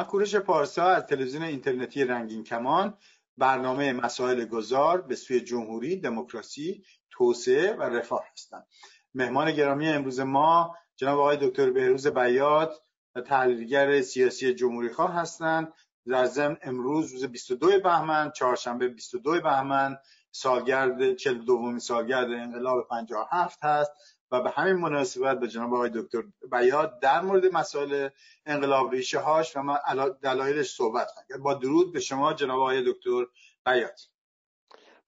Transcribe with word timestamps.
من 0.00 0.06
کوروش 0.06 0.36
پارسا 0.36 0.84
از 0.84 1.06
تلویزیون 1.06 1.42
اینترنتی 1.42 2.04
رنگین 2.04 2.44
کمان 2.44 2.94
برنامه 3.38 3.92
مسائل 3.92 4.44
گذار 4.44 5.00
به 5.00 5.16
سوی 5.16 5.40
جمهوری، 5.40 5.96
دموکراسی، 5.96 6.84
توسعه 7.10 7.74
و 7.74 7.82
رفاه 7.82 8.24
هستم. 8.32 8.66
مهمان 9.14 9.52
گرامی 9.52 9.88
امروز 9.88 10.20
ما 10.20 10.76
جناب 10.96 11.18
آقای 11.18 11.38
دکتر 11.40 11.70
بهروز 11.70 12.06
بیات 12.06 12.80
تحلیلگر 13.26 14.02
سیاسی 14.02 14.54
جمهوری 14.54 14.88
خواه 14.88 15.14
هستند 15.14 15.72
ضمن 16.06 16.56
امروز 16.62 17.12
روز 17.12 17.24
22 17.24 17.80
بهمن 17.80 18.30
چهارشنبه 18.30 18.88
22 18.88 19.40
بهمن 19.40 19.98
سالگرد 20.30 21.14
42 21.14 21.78
سالگرد 21.78 22.30
انقلاب 22.30 22.88
57 22.88 23.64
هست 23.64 23.90
و 24.30 24.40
به 24.40 24.50
همین 24.50 24.72
مناسبت 24.76 25.40
به 25.40 25.48
جناب 25.48 25.74
آقای 25.74 25.90
دکتر 25.94 26.22
بیاد 26.52 27.00
در 27.00 27.20
مورد 27.20 27.46
مسائل 27.52 28.08
انقلاب 28.46 28.90
ریشه 28.90 29.18
هاش 29.18 29.56
و 29.56 29.78
دلایلش 30.22 30.70
صحبت 30.74 31.08
خواهیم 31.10 31.42
با 31.42 31.54
درود 31.54 31.92
به 31.92 32.00
شما 32.00 32.34
جناب 32.34 32.60
آقای 32.60 32.92
دکتر 32.92 33.26
بیاد. 33.66 33.98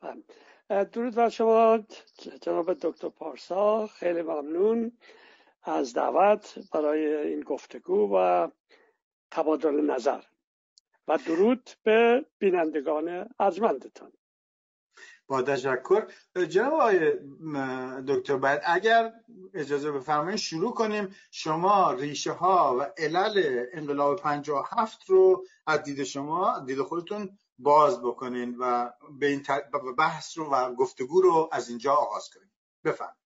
بله. 0.01 0.85
درود 0.85 1.15
بر 1.15 1.29
شما 1.29 1.79
جناب 2.41 2.75
دکتر 2.75 3.09
پارسا. 3.09 3.87
خیلی 3.87 4.23
ممنون 4.23 4.93
از 5.63 5.95
دعوت 5.95 6.59
برای 6.73 7.15
این 7.17 7.41
گفتگو 7.41 8.11
و 8.17 8.49
تبادل 9.31 9.91
نظر. 9.91 10.23
و 11.09 11.19
درود 11.27 11.71
به 11.83 12.27
بینندگان 12.39 13.35
ارجمندتان. 13.39 14.13
با 15.27 15.43
تشکر. 15.43 16.07
جناب 16.49 16.73
آقای 16.73 17.13
دکتر 18.09 18.37
باید 18.37 18.61
اگر 18.65 19.13
اجازه 19.55 19.93
بفرمایید 19.93 20.39
شروع 20.39 20.75
کنیم. 20.75 21.15
شما 21.31 21.93
ریشه 21.93 22.33
ها 22.33 22.77
و 22.79 22.83
علل 22.99 23.67
انقلاب 23.73 24.19
57 24.21 25.11
رو 25.11 25.45
از 25.67 25.83
دید 25.83 26.05
شما 26.05 26.59
دید 26.67 26.83
خودتون 26.83 27.39
باز 27.59 28.03
بکنین 28.03 28.57
و 28.59 28.91
به 29.19 29.27
این 29.27 29.43
بحث 29.99 30.39
رو 30.39 30.51
و 30.51 30.75
گفتگو 30.75 31.21
رو 31.21 31.49
از 31.53 31.69
اینجا 31.69 31.93
آغاز 31.93 32.31
کنیم 32.31 32.53
بفرمایید. 32.85 33.23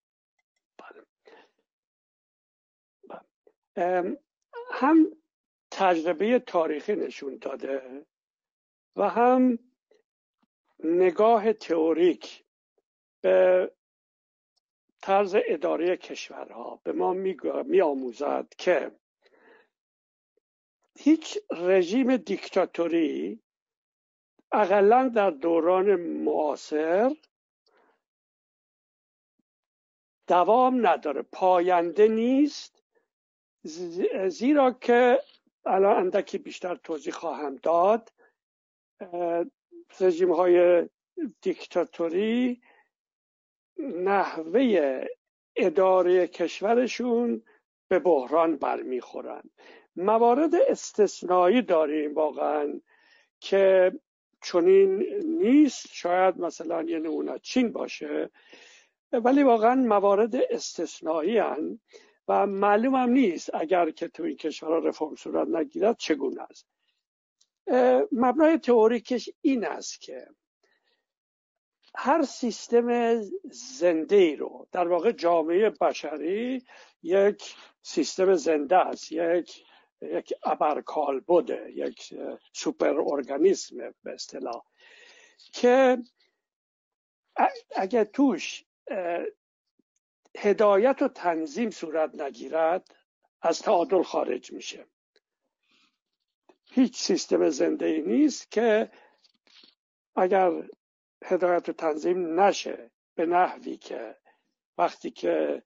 بله. 3.77 4.19
هم 4.73 5.07
تجربه 5.71 6.39
تاریخی 6.39 6.97
نشون 6.97 7.39
داده 7.41 8.07
و 8.97 9.09
هم 9.09 9.59
نگاه 10.85 11.53
تئوریک 11.53 12.45
به 13.21 13.73
طرز 15.03 15.37
اداره 15.49 15.97
کشورها 15.97 16.81
به 16.85 16.93
ما 16.93 17.13
می 17.67 17.81
آموزد 17.81 18.49
که 18.59 18.91
هیچ 20.99 21.39
رژیم 21.51 22.17
دیکتاتوری 22.17 23.41
اقلا 24.53 25.09
در 25.09 25.31
دوران 25.31 25.97
معاصر 25.97 27.17
دوام 30.27 30.87
نداره 30.87 31.23
پاینده 31.23 32.09
نیست 32.09 32.83
زیرا 34.29 34.71
که 34.71 35.23
الان 35.67 35.97
اندکی 35.97 36.39
بیشتر 36.39 36.75
توضیح 36.77 37.13
خواهم 37.13 37.57
داد 37.57 38.13
رژیم 40.01 40.33
های 40.33 40.89
دیکتاتوری 41.41 42.61
نحوه 43.79 45.05
اداره 45.57 46.27
کشورشون 46.27 47.43
به 47.89 47.99
بحران 47.99 48.57
برمیخورن. 48.57 49.43
موارد 49.97 50.55
استثنایی 50.55 51.63
داریم 51.63 52.15
واقعا 52.15 52.81
که 53.41 53.93
چنین 54.43 55.05
نیست. 55.25 55.87
شاید 55.93 56.39
مثلا 56.39 56.83
یه 56.83 56.99
نمونه 56.99 57.39
چین 57.39 57.73
باشه 57.73 58.31
ولی 59.13 59.43
واقعا 59.43 59.75
موارد 59.75 60.37
استثنایی 60.37 61.39
هن 61.39 61.81
و 62.29 62.47
معلوم 62.47 62.95
هم 62.95 63.11
نیست 63.11 63.55
اگر 63.55 63.91
که 63.91 64.09
تو 64.09 64.23
این 64.23 64.37
کشورها 64.37 64.79
رفرم 64.79 65.15
صورت 65.15 65.49
نگیرد 65.49 65.97
چگونه 65.99 66.43
است. 66.43 66.67
مبنای 68.13 68.59
تئوریکش 68.59 69.31
این 69.41 69.67
است 69.67 70.01
که 70.01 70.27
هر 71.95 72.23
سیستم 72.23 73.21
زنده 73.51 74.17
ای 74.17 74.37
رو 74.37 74.69
در 74.73 74.89
واقع 74.89 75.13
جامعه 75.13 75.71
بشری 75.71 76.65
یک 77.03 77.55
سیستم 77.83 78.35
زنده 78.35 78.77
است 78.77 79.13
یک 79.13 79.65
یک 80.03 80.35
ابرکال 80.45 81.21
بوده 81.21 81.73
یک 81.75 82.15
سوپر 82.53 83.01
ارگانیسم 83.01 83.77
به 84.03 84.13
اصطلاح 84.13 84.65
که 85.53 85.99
اگر 87.77 88.05
توش 88.05 88.65
هدایت 90.39 91.03
و 91.03 91.09
تنظیم 91.09 91.71
صورت 91.71 92.21
نگیرد 92.21 92.95
از 93.43 93.63
تعادل 93.63 94.03
خارج 94.03 94.53
میشه. 94.53 94.87
هیچ 96.77 96.97
سیستم 96.97 97.49
زنده 97.51 97.87
ای 97.87 98.03
نیست 98.03 98.51
که 98.51 98.91
اگر 100.17 100.53
هدایت 101.25 101.69
و 101.69 101.73
تنظیم 101.73 102.41
نشه 102.41 102.91
به 103.15 103.27
نحوی 103.27 103.77
که 103.77 104.17
وقتی 104.79 105.11
که 105.11 105.63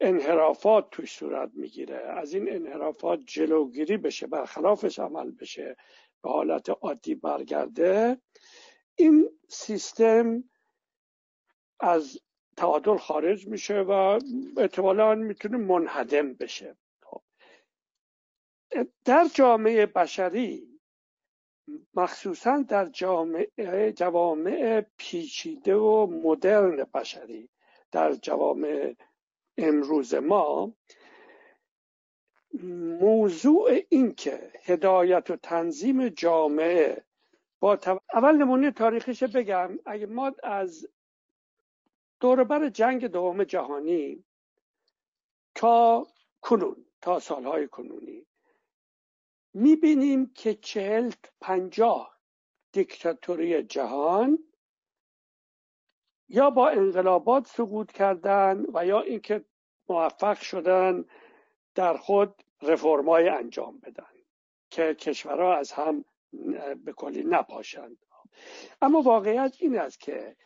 انحرافات 0.00 0.90
توش 0.90 1.12
صورت 1.12 1.50
می‌گیره 1.54 1.96
از 1.96 2.34
این 2.34 2.52
انحرافات 2.52 3.20
جلوگیری 3.26 3.96
بشه 3.96 4.26
برخلافش 4.26 4.98
عمل 4.98 5.30
بشه 5.30 5.76
به 6.22 6.30
حالت 6.30 6.70
عادی 6.70 7.14
برگرده 7.14 8.20
این 8.94 9.30
سیستم 9.48 10.44
از 11.80 12.18
تعادل 12.56 12.96
خارج 12.96 13.46
میشه 13.46 13.80
و 13.80 14.18
احتمالا 14.56 15.14
می‌تونه 15.14 15.56
منهدم 15.56 16.34
بشه. 16.34 16.76
در 19.04 19.26
جامعه 19.34 19.86
بشری 19.86 20.80
مخصوصا 21.94 22.62
در 22.68 22.86
جامعه 22.86 23.92
جوامع 23.92 24.84
پیچیده 24.96 25.76
و 25.76 26.06
مدرن 26.06 26.84
بشری 26.94 27.48
در 27.92 28.12
جوامع 28.12 28.94
امروز 29.58 30.14
ما 30.14 30.72
موضوع 33.00 33.70
این 33.88 34.14
که 34.14 34.52
هدایت 34.64 35.30
و 35.30 35.36
تنظیم 35.36 36.08
جامعه 36.08 37.04
با 37.60 37.78
اول 38.14 38.36
نمونه 38.36 38.70
تاریخیش 38.70 39.22
بگم. 39.22 39.78
اگه 39.86 40.06
ما 40.06 40.32
از 40.42 40.88
دوربر 42.20 42.68
جنگ 42.68 43.06
دوم 43.06 43.44
جهانی 43.44 44.24
تا 45.54 46.06
کنون 46.40 46.86
تا 47.00 47.20
سالهای 47.20 47.68
کنونی 47.68 48.26
می‌بینیم 49.54 50.32
که 50.34 50.54
چهل 50.54 51.12
پنجاه 51.40 52.18
دیکتاتوری 52.72 53.62
جهان 53.62 54.38
یا 56.28 56.50
با 56.50 56.68
انقلابات 56.68 57.46
سقوط 57.46 57.92
کردن 57.92 58.64
و 58.74 58.86
یا 58.86 59.00
اینکه 59.00 59.44
موفق 59.88 60.40
شدن 60.40 61.04
در 61.74 61.96
خود 61.96 62.42
رفرمای 62.62 63.28
انجام 63.28 63.78
بدن 63.78 64.12
که 64.70 64.94
کشورها 64.94 65.56
از 65.56 65.72
هم 65.72 66.04
به 66.84 66.92
کلی 66.92 67.22
نپاشند. 67.24 67.98
اما 68.82 69.02
واقعیت 69.02 69.56
این 69.60 69.78
است 69.78 70.00
که 70.00 70.36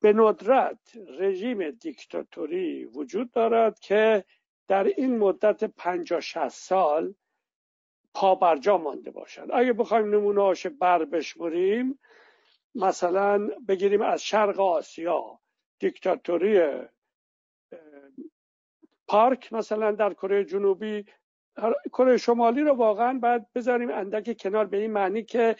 به 0.00 0.12
ندرت 0.12 0.96
رژیم 1.18 1.70
دیکتاتوری 1.70 2.84
وجود 2.84 3.30
دارد 3.30 3.78
که 3.78 4.24
در 4.68 4.84
این 4.84 5.18
مدت 5.18 5.64
پنجاه 5.64 6.20
شست 6.20 6.68
سال 6.68 7.14
پا 8.14 8.34
برجا 8.34 8.78
مانده 8.78 9.10
باشند. 9.10 9.48
اگه 9.52 9.72
بخوایم 9.72 10.14
نمونه 10.14 10.42
هاش 10.42 10.66
بر 10.66 11.04
بشمریم 11.04 11.98
مثلا 12.74 13.48
بگیریم 13.68 14.02
از 14.02 14.22
شرق 14.22 14.60
آسیا 14.60 15.38
دیکتاتوری 15.78 16.60
پارک 19.06 19.52
مثلا 19.52 19.92
در 19.92 20.12
کره 20.12 20.44
جنوبی. 20.44 21.04
کره 21.84 22.16
شمالی 22.16 22.60
رو 22.60 22.74
واقعا 22.74 23.18
باید 23.18 23.52
بذاریم 23.54 23.90
اندک 23.90 24.38
کنار 24.40 24.66
به 24.66 24.76
این 24.76 24.90
معنی 24.92 25.22
که 25.22 25.56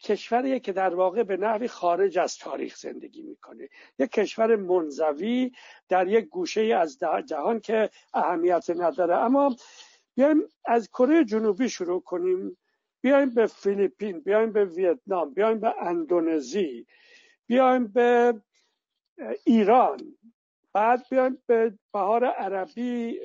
کشوریه 0.00 0.60
که 0.60 0.72
در 0.72 0.94
واقع 0.94 1.22
به 1.22 1.36
نحوی 1.36 1.68
خارج 1.68 2.18
از 2.18 2.38
تاریخ 2.38 2.76
زندگی 2.76 3.22
می‌کنه. 3.22 3.68
یک 3.98 4.10
کشور 4.10 4.56
منزوی 4.56 5.52
در 5.88 6.08
یک 6.08 6.24
گوشه 6.24 6.60
از 6.60 6.98
جهان 7.26 7.60
که 7.60 7.90
اهمیت 8.14 8.70
نداره. 8.70 9.16
اما 9.16 9.56
بیایم 10.16 10.42
از 10.64 10.88
کره 10.88 11.24
جنوبی 11.24 11.68
شروع 11.68 12.02
کنیم. 12.02 12.56
بیایم 13.00 13.34
به 13.34 13.46
فیلیپین 13.46 14.20
بیایم 14.20 14.52
به 14.52 14.64
ویتنام 14.64 15.34
بیایم 15.34 15.60
به 15.60 15.74
اندونزی 15.82 16.86
بیایم 17.46 17.86
به 17.86 18.34
ایران 19.44 20.00
بعد 20.72 21.06
بیایم 21.10 21.42
به 21.46 21.78
بهار 21.92 22.24
عربی 22.24 23.20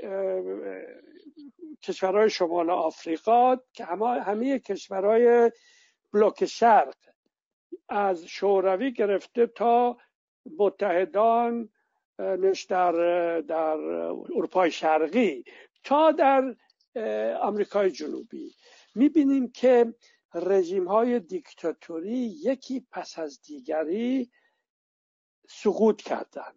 کشورهای 1.84 2.30
شمال 2.30 2.70
آفریقا 2.70 3.56
که 3.74 3.86
همه, 3.86 4.22
همه 4.22 4.60
کشورهای 4.60 5.52
بلوک 6.14 6.46
شرق 6.46 6.96
از 7.90 8.26
شوروی 8.26 8.92
گرفته 8.92 9.48
تا 9.48 9.98
متحدان 10.58 11.70
در 12.70 12.92
در 13.42 13.78
اروپای 14.36 14.72
شرقی. 14.72 15.44
تا 15.84 16.12
در 16.12 16.56
آمریکای 17.42 17.92
جنوبی. 17.92 18.56
می‌بینیم 18.96 19.52
که 19.52 19.94
رژیم 20.34 20.88
های 20.88 21.20
دیکتاتوری 21.20 22.40
یکی 22.44 22.86
پس 22.92 23.20
از 23.20 23.42
دیگری 23.42 24.32
سقوط 25.50 26.02
کردن. 26.02 26.54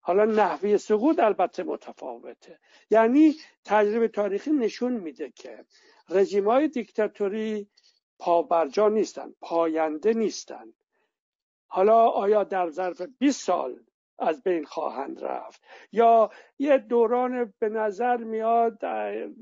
حالا 0.00 0.24
نحوه 0.24 0.76
سقوط 0.76 1.18
البته 1.18 1.62
متفاوته. 1.62 2.58
یعنی 2.90 3.34
تجربه 3.64 4.08
تاریخی 4.08 4.50
نشون 4.50 4.92
میده 4.92 5.30
که 5.30 5.64
رژیم 6.08 6.48
های 6.48 6.68
دیکتاتوری 6.68 7.70
پابرجا 8.18 8.88
نیستن 8.88 9.34
پاینده 9.40 10.12
نیستن. 10.14 10.74
حالا 11.66 12.06
آیا 12.06 12.44
در 12.44 12.70
ظرف 12.70 13.02
20 13.18 13.44
سال 13.44 13.84
از 14.18 14.42
بین 14.42 14.64
خواهند 14.64 15.24
رفت. 15.24 15.62
یا 15.92 16.30
یه 16.58 16.78
دوران 16.78 17.54
به 17.58 17.68
نظر 17.68 18.16
میاد 18.16 18.84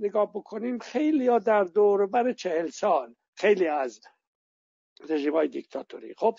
نگاه 0.01 0.33
بکنیم 0.33 0.79
خیلی 0.79 1.25
یا 1.25 1.39
در 1.39 1.65
دور 1.65 2.07
بر 2.07 2.33
چهل 2.33 2.71
سال 2.71 3.15
خیلی 3.35 3.67
از 3.67 4.01
رژیم 5.09 5.33
های 5.33 5.49
دیکتاتوری. 5.49 6.15
خب 6.15 6.39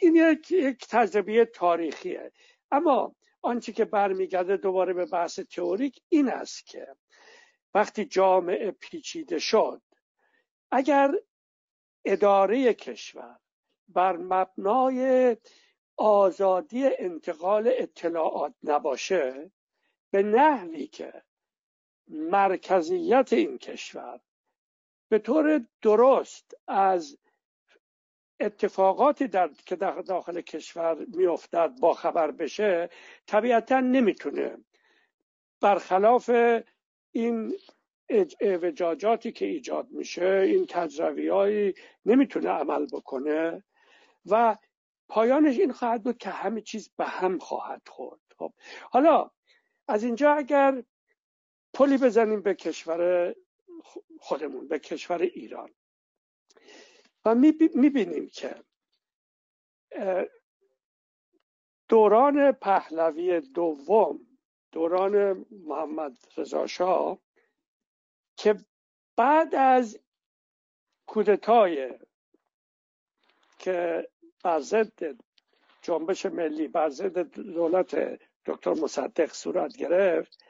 این 0.00 0.14
یک, 0.16 0.50
یک 0.50 0.86
تجربه 0.88 1.44
تاریخیه. 1.44 2.32
اما 2.70 3.14
آنچه 3.42 3.72
که 3.72 3.84
برمیگرده 3.84 4.56
دوباره 4.56 4.92
به 4.92 5.06
بحث 5.06 5.40
تئوریک 5.40 6.02
این 6.08 6.28
است 6.28 6.66
که 6.66 6.86
وقتی 7.74 8.04
جامعه 8.04 8.70
پیچیده 8.70 9.38
شد 9.38 9.82
اگر 10.70 11.14
اداره 12.04 12.74
کشور 12.74 13.38
بر 13.88 14.16
مبنای 14.16 15.36
آزادی 15.96 16.84
انتقال 16.98 17.70
اطلاعات 17.72 18.54
نباشه 18.62 19.50
به 20.10 20.22
نحوی 20.22 20.86
که 20.86 21.22
مرکزیت 22.08 23.32
این 23.32 23.58
کشور 23.58 24.20
به 25.08 25.18
طور 25.18 25.66
درست 25.82 26.54
از 26.68 27.18
اتفاقاتی 28.40 29.28
در 29.28 29.50
که 29.66 29.76
داخل 29.76 30.40
کشور 30.40 31.06
میافتد 31.08 31.72
با 31.80 31.94
خبر 31.94 32.30
بشه 32.30 32.90
طبیعتا 33.26 33.80
نمی‌تونه. 33.80 34.56
برخلاف 35.60 36.30
این 37.12 37.54
اعوجاجاتی 38.40 39.32
که 39.32 39.46
ایجاد 39.46 39.90
میشه 39.90 40.42
این 40.46 40.66
تجربی 40.66 41.74
نمی‌تونه 42.06 42.48
عمل 42.48 42.86
بکنه 42.86 43.62
و 44.26 44.56
پایانش 45.10 45.58
این 45.58 45.72
خواهد 45.72 46.02
بود 46.02 46.18
که 46.18 46.30
همه 46.30 46.60
چیز 46.60 46.90
به 46.96 47.04
هم 47.04 47.38
خواهد 47.38 47.88
خورد. 47.88 48.20
خب 48.38 48.52
حالا 48.90 49.30
از 49.88 50.04
اینجا 50.04 50.32
اگر 50.32 50.84
پلی 51.74 51.98
بزنیم 51.98 52.42
به 52.42 52.54
کشور 52.54 53.34
خودمون 54.20 54.68
به 54.68 54.78
کشور 54.78 55.22
ایران. 55.22 55.74
و 57.24 57.34
می‌بینیم 57.74 58.28
که 58.28 58.64
دوران 61.88 62.52
پهلوی 62.52 63.40
دوم 63.40 64.20
دوران 64.72 65.46
محمد 65.50 66.18
رضا 66.36 66.66
شاه 66.66 67.18
که 68.36 68.64
بعد 69.16 69.54
از 69.54 69.98
کودتای 71.06 71.98
که 73.58 74.08
بر 74.44 74.60
ضد 74.60 75.16
جنبش 75.82 76.26
ملی 76.26 76.68
بر 76.68 76.88
ضد 76.88 77.18
دولت 77.32 78.20
دکتر 78.46 78.74
مصدق 78.74 79.32
صورت 79.32 79.76
گرفت. 79.76 80.44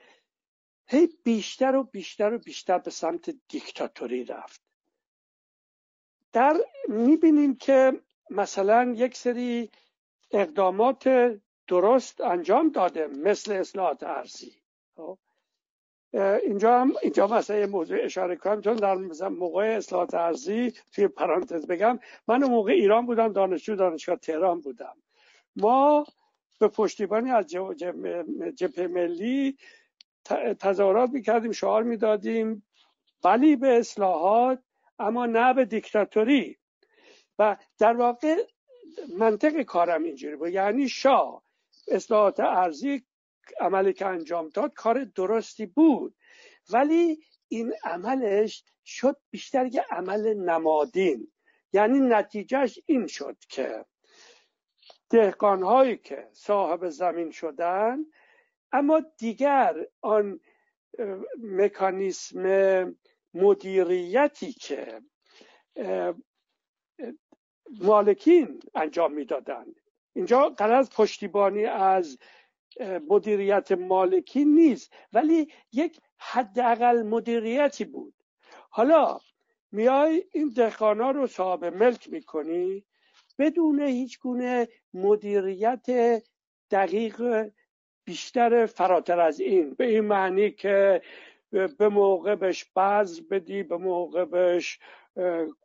هی 0.88 1.08
بیشتر 1.25 1.76
و 1.76 1.82
بیشتر 1.82 2.34
و 2.34 2.38
بیشتر 2.38 2.78
به 2.78 2.90
سمت 2.90 3.31
دیکتاتوری 3.48 4.25
رفت. 4.25 4.60
در 6.32 6.56
می‌بینیم 6.88 7.56
که 7.56 8.00
مثلا 8.31 8.94
یک 8.96 9.16
سری 9.16 9.70
اقدامات 10.31 11.08
درست 11.66 12.20
انجام 12.20 12.69
داده 12.70 13.06
مثل 13.06 13.52
اصلاحات 13.52 14.02
ارزی 14.02 14.62
خب؟ 14.96 15.19
اینجا 16.15 16.81
هم 16.81 16.93
اینجا 17.03 17.27
مثلا 17.27 17.57
یه 17.57 17.67
موضوع 17.67 17.99
اشاره 18.03 18.37
کنم 18.37 18.61
چون 18.61 18.77
در 18.77 18.95
موقع 19.29 19.75
اصلاحات 19.77 20.15
ارزی 20.15 20.73
توی 20.93 21.09
پرانتز 21.09 21.67
بگم 21.67 21.99
من 22.29 22.45
موقع 22.45 22.73
ایران 22.73 23.07
بودم 23.07 23.33
دانشجو 23.33 23.77
دانشگاه 23.77 24.17
تهران 24.17 24.61
بودم. 24.61 24.97
ما 25.57 26.07
به 26.59 26.69
پشتیبانی 26.69 27.31
از 27.31 27.47
جبهه 28.57 28.87
ملی 28.87 29.57
تظاهرات 30.61 31.11
می‌کردیم 31.11 31.53
شعار 31.53 31.83
می‌دادیم. 31.83 32.67
ولی 33.25 33.57
به 33.57 33.79
اصلاحات 33.79 34.59
اما 34.99 35.27
نه 35.27 35.55
به 35.55 35.65
دیکتاتوری. 35.65 36.57
و 37.39 37.57
در 37.79 37.97
واقع 37.97 38.37
منطق 39.19 39.62
کارم 39.62 40.03
اینجوری 40.03 40.37
بود. 40.37 40.49
یعنی 40.49 40.89
شاه 40.89 41.43
اصلاحات 41.89 42.41
ارزی 42.41 43.03
عملی 43.60 43.92
که 43.92 44.06
انجام 44.06 44.48
داد 44.48 44.75
کار 44.75 45.04
درستی 45.04 45.66
بود. 45.66 46.14
ولی 46.72 47.25
این 47.48 47.75
عملش 47.84 48.64
شد 48.84 49.16
بیشتر 49.31 49.66
یه 49.66 49.84
عمل 49.90 50.34
نمادین. 50.34 51.32
یعنی 51.72 52.00
نتیجهش 52.00 52.78
این 52.87 53.06
شد 53.06 53.37
که 53.48 53.84
دهقانهایی 55.10 55.96
که 55.96 56.28
صاحب 56.32 56.88
زمین 56.88 57.31
شدن 57.31 57.98
اما 58.72 59.02
دیگر 59.19 59.87
آن 60.00 60.40
مکانیسم 61.42 62.96
مدیریتی 63.34 64.52
که 64.52 65.00
مالکین 67.81 68.60
انجام 68.75 69.12
می‌دادند 69.12 69.81
اینجا 70.12 70.48
قرار 70.48 70.84
پشتیبانی 70.84 71.64
از 71.64 72.18
مدیریت 73.09 73.73
مالکی 73.73 74.45
نیست 74.45 74.93
ولی 75.12 75.49
یک 75.73 76.00
حداقل 76.19 77.03
مدیریتی 77.03 77.85
بود. 77.85 78.15
حالا 78.71 79.21
میای 79.73 80.25
این 80.33 80.53
دهقانا 80.57 81.11
رو 81.11 81.27
صاحب 81.27 81.65
ملک 81.65 82.09
می‌کنی 82.12 82.85
بدون 83.39 83.81
هیچ 83.81 84.21
گونه 84.21 84.69
مدیریت 84.95 85.87
دقیق 86.71 87.50
بیشتر 88.05 88.67
فراتر 88.67 89.21
از 89.21 89.41
این. 89.41 89.75
به 89.75 89.85
این 89.87 90.00
معنی 90.00 90.50
که 90.50 91.03
به 91.50 91.88
موقع 91.88 92.35
بهش 92.35 92.64
بذر 92.64 93.23
بدی 93.30 93.62
به 93.62 93.76
موقع 93.76 94.25
بهش 94.25 94.78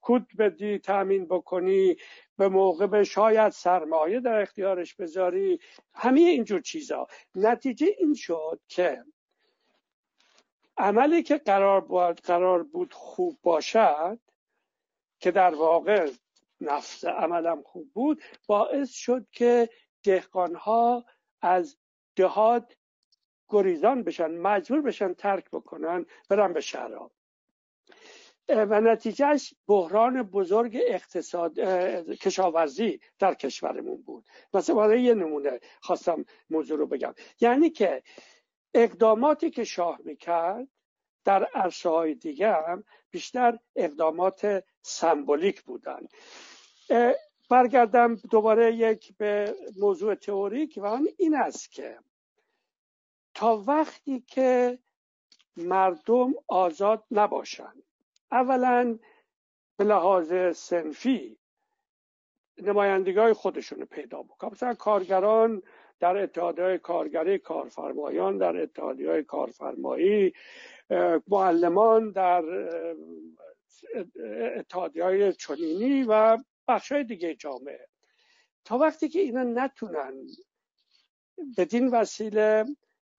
کود 0.02 0.28
بدی 0.38 0.80
تامین 0.80 1.26
بکنی 1.26 1.96
به 2.38 2.48
موقع 2.48 2.88
به 2.88 3.04
شاید 3.04 3.52
سرمایه 3.52 4.20
در 4.20 4.42
اختیارش 4.42 4.96
بذاری. 4.96 5.60
همه 5.94 6.20
اینجور 6.20 6.62
چیزا. 6.62 7.08
نتیجه 7.36 7.88
این 7.98 8.14
شد 8.14 8.60
که 8.68 9.04
عملی 10.78 11.24
که 11.24 11.38
قرار 11.38 11.82
بود, 11.82 12.22
قرار 12.22 12.64
بود 12.64 12.94
خوب 12.94 13.40
باشد 13.44 14.20
که 15.20 15.32
در 15.32 15.56
واقع 15.56 16.12
نفس 16.62 17.06
عملم 17.06 17.62
خوب 17.62 17.90
بود 17.94 18.22
باعث 18.48 18.92
شد 18.92 19.26
که 19.32 19.70
دهقانها 20.04 21.06
از 21.42 21.78
دهات 22.16 22.76
گریزان 23.50 24.04
بشن 24.04 24.38
مجبور 24.38 24.82
بشن 24.82 25.14
ترک 25.14 25.50
بکنن 25.50 26.06
برن 26.30 26.54
به 26.54 26.62
شهرها 26.62 27.12
و 28.50 28.82
نتیجهش 28.82 29.54
بحران 29.68 30.24
بزرگ 30.24 30.78
اقتصاد 30.88 31.60
کشاورزی 32.10 33.00
در 33.20 33.34
کشورمون 33.34 34.02
بود. 34.02 34.26
مثلا 34.54 34.96
یه 34.96 35.14
نمونه 35.14 35.60
خواستم 35.82 36.26
موضوع 36.50 36.78
رو 36.78 36.88
بگم. 36.88 37.14
یعنی 37.42 37.70
که 37.70 38.04
اقداماتی 38.74 39.50
که 39.50 39.64
شاه 39.64 40.00
می‌کرد 40.04 40.68
در 41.24 41.44
عرصه 41.44 41.90
های 41.90 42.16
دیگه 42.16 42.52
هم 42.52 42.84
بیشتر 43.12 43.60
اقدامات 43.76 44.64
سمبولیک 44.82 45.62
بودن. 45.62 46.08
برگردم 47.50 48.16
دوباره 48.16 48.76
یک 48.76 49.18
به 49.18 49.56
موضوع 49.80 50.16
تئوریک 50.16 50.80
و 50.82 50.86
آن 50.86 51.08
این 51.18 51.36
است 51.36 51.72
که 51.72 51.98
تا 53.36 53.64
وقتی 53.68 54.20
که 54.20 54.80
مردم 55.58 56.34
آزاد 56.48 57.04
نباشند. 57.12 57.84
اولا 58.32 59.00
به 59.78 59.84
لحاظ 59.84 60.58
سنفی 60.58 61.38
نمایندگی 62.58 63.34
خودشون 63.34 63.80
رو 63.80 63.86
پیدا 63.86 64.24
بکنن. 64.24 64.52
مثلا 64.52 64.74
کارگران 64.74 65.62
در 66.00 66.18
اتحادیه 66.18 66.78
کارگری 66.78 67.38
کارفرمایان 67.38 68.38
در 68.38 68.62
اتحادیه 68.62 69.24
کارفرمایی 69.24 70.34
معلمان 71.28 72.12
در 72.12 72.44
اتحادی 74.56 75.00
های 75.00 75.34
چنینی 75.34 76.04
و 76.04 76.38
بخش 76.68 76.92
های 76.92 77.04
دیگه 77.04 77.36
جامعه. 77.36 77.88
تا 78.66 78.78
وقتی 78.78 79.10
که 79.10 79.20
اینا 79.20 79.44
نتونن 79.44 80.14
بدین 81.58 81.88
وسیله 81.88 82.66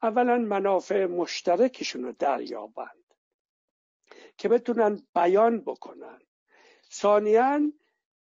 اولا 0.03 0.39
منافع 0.39 1.07
مشترکشون 1.07 2.05
رو 2.05 2.13
دریابند 2.13 3.15
که 4.39 4.49
بتونن 4.49 5.03
بیان 5.15 5.61
بکنن 5.61 6.19
ثانیا 6.93 7.61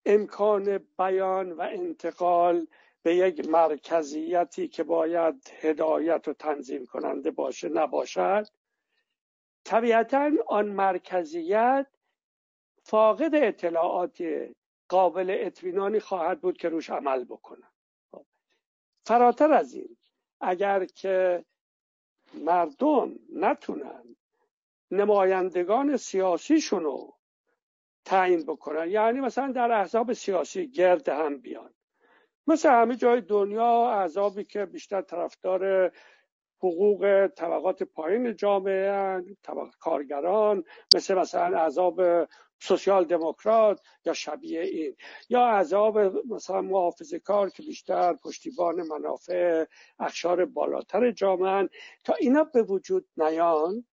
امکان 0.05 0.79
بیان 0.99 1.53
و 1.53 1.61
انتقال 1.61 2.67
به 3.03 3.17
یک 3.17 3.49
مرکزیتی 3.49 4.69
که 4.69 4.85
باید 4.85 5.51
هدایت 5.61 6.29
و 6.29 6.33
تنظیم 6.33 6.87
کننده 6.87 7.31
باشه 7.31 7.69
نباشد 7.69 8.47
طبیعتا 9.65 10.31
آن 10.47 10.69
مرکزیت 10.69 11.87
فاقد 12.83 13.35
اطلاعات 13.35 14.23
قابل 14.89 15.37
اطمینانی 15.41 16.01
خواهد 16.01 16.41
بود 16.41 16.57
که 16.57 16.69
روش 16.69 16.91
عمل 16.91 17.25
بکنن 17.25 17.71
خب. 18.11 18.27
فراتر 19.05 19.53
از 19.53 19.75
این 19.75 19.97
اگر 20.41 20.85
که 20.85 21.45
مردم 22.35 23.13
نتونن 23.35 24.17
نمایندگان 24.91 25.97
سیاسیشون 25.97 26.83
رو 26.83 27.17
تعیین 28.05 28.47
بکنن 28.47 28.91
یعنی 28.91 29.21
مثلا 29.21 29.53
در 29.53 29.73
احزاب 29.73 30.13
سیاسی 30.13 30.71
گرد 30.71 31.09
هم 31.09 31.41
بیان. 31.41 31.75
مثل 32.47 32.71
همه 32.71 32.97
جای 32.97 33.21
دنیا 33.21 33.91
احزابی 33.91 34.45
که 34.45 34.67
بیشتر 34.67 35.03
طرفدار 35.03 35.93
حقوق 36.59 37.31
طبقات 37.37 37.83
پایین 37.83 38.37
جامعه 38.37 39.23
طبقات 39.43 39.77
کارگران 39.81 40.65
مثل 40.95 41.15
مثلا 41.15 41.61
احزاب 41.63 42.01
سوسیال 42.61 43.05
دموکرات 43.05 43.81
یا 44.05 44.13
شبیه 44.13 44.61
این. 44.61 44.97
یا 45.29 45.47
عذاب 45.47 45.99
مثلا 46.33 46.63
محافظه 46.63 47.19
کار 47.19 47.51
که 47.51 47.63
بیشتر 47.63 48.13
پشتیبان 48.13 48.83
منافع 48.83 49.65
اخشار 49.99 50.45
بالاتر 50.45 51.11
جامعه 51.11 51.69
تا 52.05 52.15
اینا 52.15 52.45
به 52.45 52.63
وجود 52.63 53.09
نیان 53.17 53.85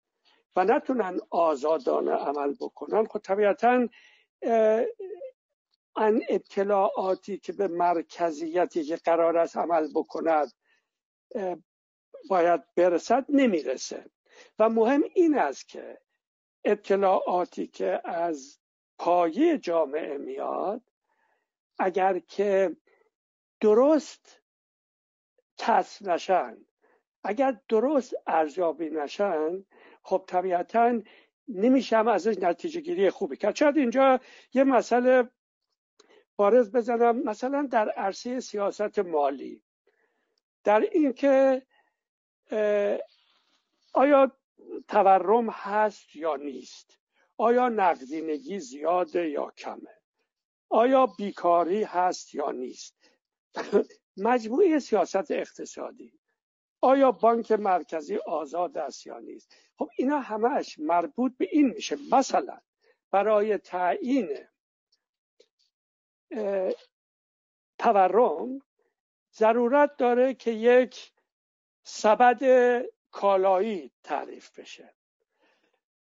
و 0.56 0.64
نتونن 0.64 1.20
آزادانه 1.30 2.12
عمل 2.12 2.54
بکنن 2.60 3.04
خب 3.06 3.18
طبیعتا 3.18 3.88
ان 5.96 6.20
اطلاعاتی 6.28 7.38
که 7.38 7.52
به 7.52 7.68
مرکزیتی 7.68 8.84
که 8.84 8.96
قرار 8.96 9.36
است 9.38 9.56
عمل 9.56 9.88
بکند 9.94 10.52
باید 12.28 12.62
برسد 12.76 13.24
نمی‌رسه. 13.28 14.10
و 14.58 14.68
مهم 14.68 15.02
این 15.14 15.38
است 15.38 15.68
که 15.68 15.98
اطلاعاتی 16.66 17.66
که 17.66 18.00
از 18.04 18.58
پایه 18.98 19.58
جامعه 19.58 20.18
میاد 20.18 20.82
اگر 21.78 22.18
که 22.18 22.76
درست 23.60 24.40
کسب 25.58 26.08
نشن 26.08 26.56
اگر 27.24 27.60
درست 27.68 28.14
ارزیابی 28.26 28.90
نشن 28.90 29.64
خب 30.02 30.24
طبیعتا 30.26 31.02
نمیشم 31.48 32.08
ازش 32.08 32.38
نتیجه 32.38 32.80
گیری 32.80 33.10
خوبی 33.10 33.36
کرد. 33.36 33.56
شاید 33.56 33.76
اینجا 33.76 34.20
یه 34.54 34.64
مسئله 34.64 35.30
بارز 36.36 36.72
بزنم. 36.72 37.22
مثلا 37.22 37.68
در 37.70 37.88
عرصه 37.88 38.40
سیاست 38.40 38.98
مالی 38.98 39.62
در 40.64 40.80
اینکه 40.80 41.62
آیا 43.92 44.32
تورم 44.88 45.50
هست 45.50 46.16
یا 46.16 46.36
نیست؟ 46.36 46.98
آیا 47.36 47.68
نقدینگی 47.68 48.60
زیاده 48.60 49.28
یا 49.28 49.50
کمه؟ 49.50 49.96
آیا 50.68 51.06
بیکاری 51.06 51.82
هست 51.82 52.34
یا 52.34 52.50
نیست؟ 52.50 53.10
مجموعه 54.16 54.78
سیاست 54.78 55.30
اقتصادی. 55.30 56.12
آیا 56.80 57.12
بانک 57.12 57.52
مرکزی 57.52 58.16
آزاد 58.16 58.78
است 58.78 59.06
یا 59.06 59.18
نیست؟ 59.18 59.56
خب 59.78 59.88
اینا 59.98 60.18
همش 60.20 60.78
مربوط 60.78 61.32
به 61.38 61.48
این 61.52 61.66
میشه. 61.66 61.96
مثلا 62.12 62.60
برای 63.10 63.58
تعیین 63.58 64.38
تورم 67.78 68.60
ضرورت 69.34 69.96
داره 69.96 70.34
که 70.34 70.50
یک 70.50 71.12
سبد 71.82 72.42
کالایی 73.16 73.92
تعریف 74.04 74.58
بشه. 74.58 74.94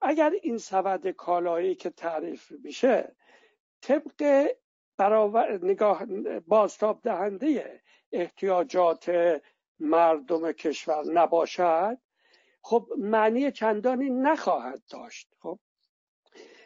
اگر 0.01 0.31
این 0.41 0.57
سبد 0.57 1.07
کالایی 1.07 1.75
که 1.75 1.89
تعریف 1.89 2.51
میشه 2.51 3.15
طبق 3.81 4.49
برابر 4.97 5.59
نگاه 5.63 6.05
بازتاب 6.39 7.01
دهنده 7.03 7.81
احتیاجات 8.11 9.11
مردم 9.79 10.51
کشور 10.51 11.03
نباشد 11.13 11.97
خب 12.61 12.87
معنی 12.97 13.51
چندانی 13.51 14.09
نخواهد 14.09 14.81
داشت. 14.89 15.33
خب 15.39 15.59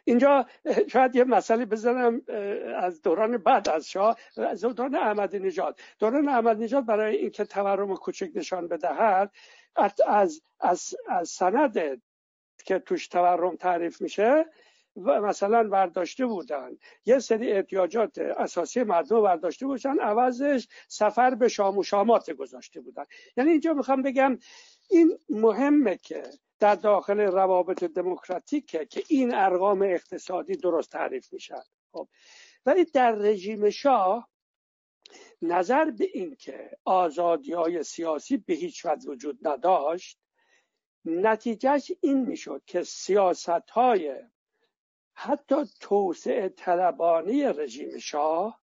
اینجا 0.07 0.45
شاید 0.87 1.15
یه 1.15 1.23
مسئله 1.23 1.65
بزنم 1.65 2.21
از 2.75 3.01
دوران 3.01 3.37
بعد 3.37 3.69
از 3.69 3.89
شاه 3.89 4.17
از 4.37 4.61
دوران 4.61 4.95
احمدی 4.95 5.39
نژاد. 5.39 5.79
دوران 5.99 6.29
احمدی 6.29 6.63
نژاد 6.63 6.85
برای 6.85 7.17
اینکه 7.17 7.45
تورم 7.45 7.95
کوچک 7.95 8.29
نشان 8.35 8.67
بدهد 8.67 9.31
از 9.75 10.41
از 10.59 10.95
از 11.07 11.29
سند 11.29 12.01
که 12.65 12.79
توش 12.79 13.07
تورم 13.07 13.55
تعریف 13.55 14.01
میشه 14.01 14.45
و 14.95 15.21
مثلا 15.21 15.63
برداشته 15.69 16.25
بودن. 16.25 16.77
یه 17.05 17.19
سری 17.19 17.51
احتیاجات 17.51 18.17
اساسی 18.17 18.83
مردم 18.83 19.21
برداشته 19.21 19.65
بودن 19.65 19.99
عوضش 19.99 20.67
سفر 20.87 21.35
به 21.35 21.47
شام 21.47 21.77
و 21.77 21.83
شامات 21.83 22.31
گذاشته 22.31 22.81
بودن. 22.81 23.03
یعنی 23.37 23.51
اینجا 23.51 23.73
می‌خوام 23.73 24.01
بگم 24.01 24.39
این 24.89 25.17
مهمه 25.29 25.97
که 25.97 26.23
در 26.59 26.75
داخل 26.75 27.19
روابط 27.19 27.83
دموکراتیکه 27.83 28.85
که 28.85 29.03
این 29.07 29.33
ارقام 29.33 29.81
اقتصادی 29.81 30.55
درست 30.55 30.91
تعریف 30.91 31.33
میشن. 31.33 31.63
خب. 31.91 32.07
ولی 32.65 32.85
در 32.85 33.11
رژیم 33.11 33.69
شاه 33.69 34.29
نظر 35.41 35.91
به 35.91 36.09
اینکه 36.13 36.77
آزادی 36.85 37.53
های 37.53 37.83
سیاسی 37.83 38.37
به 38.37 38.53
هیچ 38.53 38.85
وجه 38.85 39.09
وجود 39.09 39.47
نداشت 39.47 40.19
نتیجهش 41.05 41.91
این 42.01 42.25
می‌شد 42.25 42.61
که 42.65 42.83
سیاست 42.83 43.69
های 43.69 44.15
حتی 45.13 45.55
توسعه 45.79 46.49
طلبانه 46.49 47.51
رژیم 47.51 47.97
شاه 47.97 48.61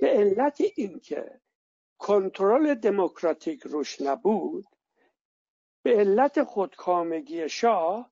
به 0.00 0.08
علت 0.08 0.62
اینکه 0.76 1.40
کنترل 1.98 2.74
دموکراتیک 2.74 3.62
روش 3.62 4.00
نبود 4.00 4.66
به 5.82 5.96
علت 5.96 6.42
خودکامگی 6.42 7.48
شاه 7.48 8.10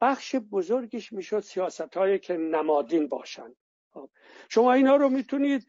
بخش 0.00 0.36
بزرگش 0.36 1.12
می‌شد 1.12 1.40
سیاست 1.40 1.96
هایی 1.96 2.18
که 2.18 2.36
نمادین 2.36 3.08
باشند. 3.08 3.56
خب، 3.90 4.10
شما 4.48 4.72
اینا 4.72 4.96
رو 4.96 5.08
می‌تونید 5.08 5.66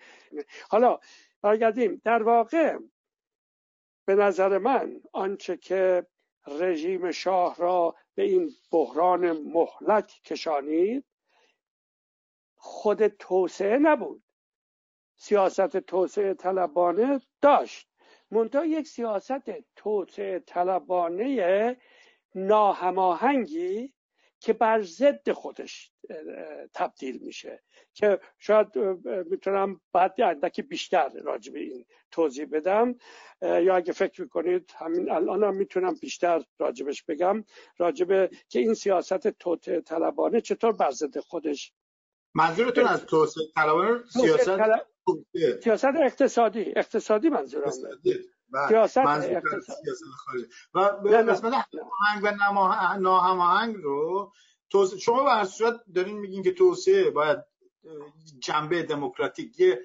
حالا 0.69 0.99
برگردیم. 1.41 2.01
در 2.05 2.23
واقع 2.23 2.77
به 4.05 4.15
نظر 4.15 4.57
من 4.57 5.01
آنچه 5.13 5.57
که 5.57 6.07
رژیم 6.47 7.11
شاه 7.11 7.55
را 7.55 7.95
به 8.15 8.23
این 8.23 8.49
بحران 8.71 9.31
مهلک 9.31 10.05
کشانید 10.25 11.05
خود 12.55 13.07
توسعه 13.07 13.77
نبود. 13.77 14.23
سیاست 15.15 15.77
توسعه 15.77 16.33
طلبانه 16.33 17.21
داشت. 17.41 17.87
منتها 18.31 18.65
یک 18.65 18.87
سیاست 18.87 19.75
توسعه 19.75 20.39
طلبانه 20.39 21.77
ناهماهنگی 22.35 23.93
که 24.41 24.53
بر 24.53 24.81
ضد 24.81 25.31
خودش 25.31 25.91
تبدیل 26.73 27.19
میشه. 27.23 27.63
که 27.93 28.19
شاید 28.39 28.67
می‌تونم 29.25 29.81
بعد 29.93 30.21
اندکی 30.21 30.61
بیشتر 30.61 31.09
راجع 31.23 31.53
به 31.53 31.59
این 31.59 31.85
توضیح 32.11 32.45
بدم. 32.51 32.95
یا 33.41 33.75
اگه 33.75 33.93
فکر 33.93 34.21
می‌کنید 34.21 34.71
همین 34.75 35.11
الان 35.11 35.43
هم 35.43 35.55
می‌تونم 35.55 35.95
بیشتر 36.01 36.43
راجبش 36.59 37.03
بگم. 37.03 37.43
راجبه 37.77 38.29
که 38.49 38.59
این 38.59 38.73
سیاست 38.73 39.27
توسعه 39.27 39.81
طلبانه 39.81 40.41
چطور 40.41 40.71
بر 40.71 40.91
ضد 40.91 41.19
خودش. 41.19 41.73
منظورتون 42.35 42.87
از 42.87 43.05
توسعه 43.05 43.43
طلبانه 43.55 44.03
سیاست 44.07 44.49
سیاست 45.63 45.85
اقتصادی. 45.85 46.73
اقتصادی 46.75 47.29
منظورم. 47.29 47.71
بله. 48.03 48.15
سیاست 48.67 48.97
اقتصادی 48.97 49.89
و 50.73 50.97
به 51.03 51.23
قسمت 51.23 51.53
هماهنگ 51.53 52.23
و 52.23 52.99
ناهماهنگ 52.99 53.75
رو 53.75 54.33
شما 54.99 55.23
به 55.23 55.43
صورت 55.45 55.81
دارین 55.95 56.19
میگین 56.19 56.43
که 56.43 56.51
توسعه 56.53 57.09
باید 57.09 57.39
جنبه 58.39 58.83
دموکراتیک 58.83 59.59
یه 59.59 59.81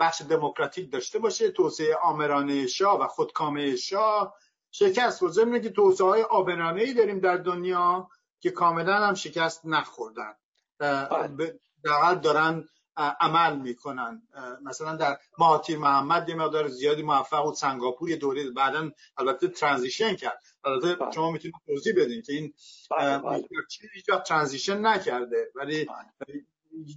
بخش 0.00 0.22
دموکراتیک 0.22 0.92
داشته 0.92 1.18
باشه 1.18 1.50
توسعه 1.50 1.96
آمرانه 1.96 2.66
شاه 2.66 3.00
و 3.00 3.06
خودکامه 3.06 3.76
شاه. 3.76 4.34
شکست 4.70 5.22
و 5.22 5.58
که 5.60 5.70
توسعه 5.70 6.06
های 6.06 6.22
آبرانه 6.22 6.82
ای 6.82 6.94
داریم 6.94 7.18
در 7.18 7.36
دنیا 7.36 8.08
که 8.40 8.50
کاملا 8.50 9.06
هم 9.06 9.14
شکست 9.14 9.66
نخوردن. 9.66 10.34
بله. 10.78 11.60
در 11.84 12.14
دارن 12.14 12.68
عمل 13.00 13.56
می‌کنن. 13.56 14.22
مثلا 14.62 14.96
در 14.96 15.18
مهاتیر 15.38 15.78
محمد 15.78 16.28
یه 16.28 16.34
مقدار 16.34 16.68
زیادی 16.68 17.02
موفق 17.02 17.42
بود 17.42 17.54
سنگاپور 17.54 18.10
یه 18.10 18.16
دوره 18.16 18.50
بعدا 18.50 18.90
البته 19.16 19.48
transition 19.48 20.16
کرد. 20.16 20.42
البته 20.64 20.94
بله. 20.94 21.12
شما 21.12 21.30
می‌تونید 21.30 21.54
توضیح 21.66 21.94
بدین 21.96 22.22
که 22.22 22.32
این 22.32 22.54
بله، 22.90 23.44
هیچ 23.94 24.04
transition 24.26 24.86
نکرده 24.86 25.50
ولی 25.54 25.86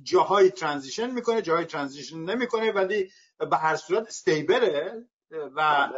جاهایی 0.04 0.50
transition 0.50 1.12
می‌کنه 1.12 1.42
جاهایی 1.42 1.66
transition 1.66 2.18
نمی‌کنه 2.18 2.72
ولی 2.72 3.12
به 3.38 3.58
هر 3.58 3.76
صورت 3.76 4.08
stable 4.08 4.92
ه 4.92 5.06
و 5.56 5.90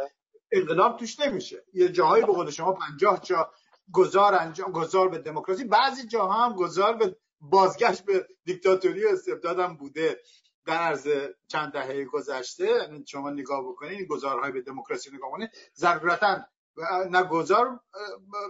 انقلاب 0.52 0.98
توش 0.98 1.20
نمیشه. 1.20 1.64
یه 1.74 1.88
جاهایی 1.88 2.24
به 2.24 2.32
قول 2.32 2.50
شما 2.50 2.72
50 2.72 3.20
جا 3.20 3.50
گذار 3.92 4.34
انجام 4.34 4.72
گذار 4.72 5.08
به 5.08 5.18
دموکراسی 5.18 5.64
بعضی 5.64 6.06
جاها 6.06 6.44
هم 6.44 6.52
گذار 6.52 6.96
به 6.96 7.16
بازگشت 7.50 8.04
به 8.04 8.28
دیکتاتوری 8.44 9.04
و 9.04 9.08
استبداد 9.08 9.58
هم 9.58 9.76
بوده 9.76 10.20
در 10.66 10.78
عرض 10.78 11.08
چند 11.48 11.72
دهه 11.72 12.04
گذشته 12.04 12.64
یعنی 12.64 13.04
شما 13.06 13.30
نگاه 13.30 13.68
بکنید 13.68 14.08
گزارهای 14.08 14.52
به 14.52 14.60
دموکراسی 14.60 15.10
نگاه 15.10 15.30
کنید 15.30 15.50
ضرورتا 15.74 16.44
نه 17.10 17.22
گذار 17.22 17.80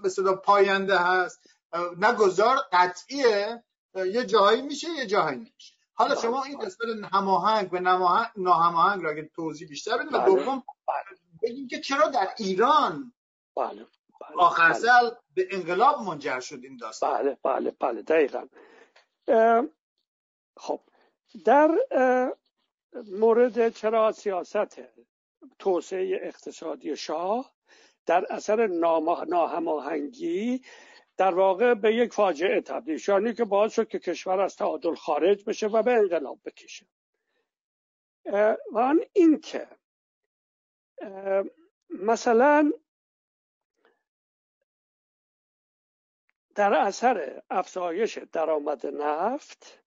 به 0.02 0.08
صدا 0.08 0.36
پاینده 0.36 0.98
هست 0.98 1.40
نه 1.98 2.12
گذار 2.12 2.56
قطعیه 2.72 3.64
یه 3.94 4.24
جایی 4.26 4.62
میشه 4.62 4.88
یه 4.90 5.06
جایی 5.06 5.36
نمیشه 5.36 5.74
حالا 5.94 6.14
شما 6.14 6.42
این 6.42 6.58
قسمت 6.58 7.12
هماهنگ 7.12 7.68
و 7.72 7.80
ناهماهنگ 8.36 9.02
را 9.02 9.10
اگه 9.10 9.30
توضیح 9.34 9.68
بیشتر 9.68 9.98
بدید 9.98 10.14
و 10.14 10.18
بله. 10.18 10.26
دوم 10.26 10.62
بگیم 11.42 11.68
که 11.68 11.80
چرا 11.80 12.08
در 12.08 12.28
ایران 12.38 13.12
بله. 13.56 13.86
بله. 14.20 14.36
آخر 14.38 14.68
بله. 14.68 14.78
سال 14.78 15.16
به 15.34 15.48
انقلاب 15.50 16.02
منجر 16.02 16.40
شد 16.40 16.60
این 16.62 16.76
داستان 16.76 17.10
بله 17.10 17.38
بله 17.44 17.70
بله 17.80 18.02
دقیقا 18.02 18.46
خب 20.56 20.80
در 21.44 21.70
مورد 23.06 23.68
چرا 23.68 24.12
سیاست 24.12 24.80
توسعه 25.58 26.20
اقتصادی 26.22 26.96
شاه 26.96 27.52
در 28.06 28.26
اثر 28.30 28.66
ناهماهنگی 29.26 30.62
در 31.16 31.34
واقع 31.34 31.74
به 31.74 31.94
یک 31.94 32.12
فاجعه 32.12 32.60
تبدیل 32.60 32.98
شد 32.98 33.12
یعنی 33.12 33.34
که 33.34 33.44
باعث 33.44 33.72
شد 33.74 33.88
که 33.88 33.98
کشور 33.98 34.40
از 34.40 34.56
تعادل 34.56 34.94
خارج 34.94 35.44
بشه 35.44 35.66
و 35.66 35.82
به 35.82 35.92
انقلاب 35.92 36.40
بکشه. 36.44 36.86
و 38.72 38.78
آن 38.78 39.00
این 39.12 39.40
که 39.40 39.68
مثلا 41.90 42.72
در 46.56 46.74
اثر 46.74 47.42
افزایش 47.50 48.18
درآمد 48.18 48.86
نفت 48.86 49.82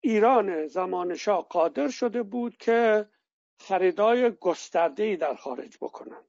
ایران 0.00 0.66
زمان 0.66 1.14
شاه 1.14 1.48
قادر 1.48 1.88
شده 1.88 2.22
بود 2.22 2.56
که 2.56 3.08
خریدای 3.60 4.30
گسترده 4.30 5.16
در 5.16 5.34
خارج 5.34 5.76
بکنن 5.80 6.24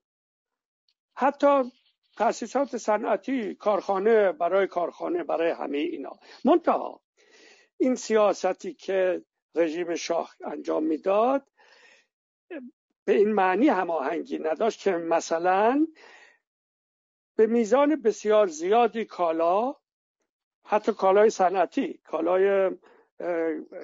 حتی 1.16 1.72
تاسیسات 2.18 2.78
صنعتی 2.78 3.56
کارخانه 3.56 4.32
برای 4.32 4.68
کارخانه 4.68 5.24
برای 5.24 5.52
همه 5.52 5.78
اینا. 5.78 6.20
منتها 6.46 7.02
این 7.78 7.96
سیاستی 7.96 8.74
که 8.74 9.26
رژیم 9.56 9.96
شاه 9.96 10.36
انجام 10.46 10.84
می‌داد 10.84 11.48
به 13.06 13.14
این 13.16 13.32
معنی 13.34 13.68
هماهنگی 13.68 14.40
نداشت 14.40 14.80
که 14.80 14.92
مثلا 14.92 15.88
به 17.40 17.48
میزان 17.48 17.96
بسیار 17.96 18.48
زیادی 18.48 19.06
کالا 19.06 19.76
حتی 20.64 20.94
کالای 20.94 21.30
صنعتی 21.30 21.94
کالای 22.04 22.72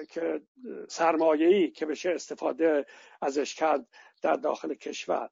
که 0.08 0.42
سرمایه‌ای 0.88 1.70
که 1.70 1.86
بشه 1.86 2.10
استفاده 2.10 2.86
ازش 3.22 3.54
کرد 3.54 3.86
در 4.22 4.36
داخل 4.36 4.74
کشور. 4.74 5.30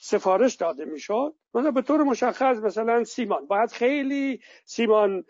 سفارش 0.00 0.54
داده 0.54 0.84
می‌شد. 0.84 1.34
مثلا 1.54 1.70
به 1.70 1.82
طور 1.82 2.02
مشخص 2.02 2.56
مثلا 2.56 3.04
سیمان. 3.04 3.46
باید 3.46 3.70
خیلی 3.70 4.40
سیمان 4.64 5.24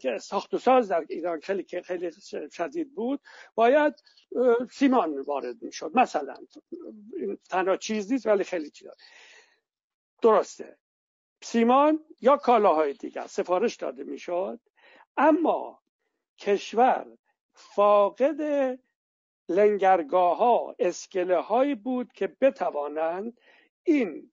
که 0.00 0.18
ساخت 0.20 0.54
و 0.54 0.58
ساز 0.58 0.88
در 0.88 1.04
ایران 1.08 1.40
خیلی 1.40 1.82
خیلی 1.82 2.10
شدید 2.52 2.94
بود 2.94 3.20
باید 3.54 3.94
سیمان 4.70 5.20
وارد 5.20 5.62
می‌شد. 5.62 5.90
مثلا 5.94 6.34
تنها 7.50 7.76
چیز 7.76 8.12
نیست 8.12 8.26
ولی 8.26 8.44
خیلی 8.44 8.70
چیز 8.70 8.88
درسته. 10.22 10.78
سیمان 11.42 12.04
یا 12.20 12.36
کالاهای 12.36 12.92
دیگر 12.92 13.26
سفارش 13.26 13.76
داده 13.76 14.04
می‌شد. 14.04 14.60
اما 15.16 15.82
کشور 16.38 17.06
فاقد 17.52 18.40
لنگرگاه 19.48 20.36
ها 20.36 20.74
اسکله 20.78 21.40
هایی 21.40 21.74
بود 21.74 22.12
که 22.12 22.26
بتوانند 22.26 23.38
این 23.82 24.32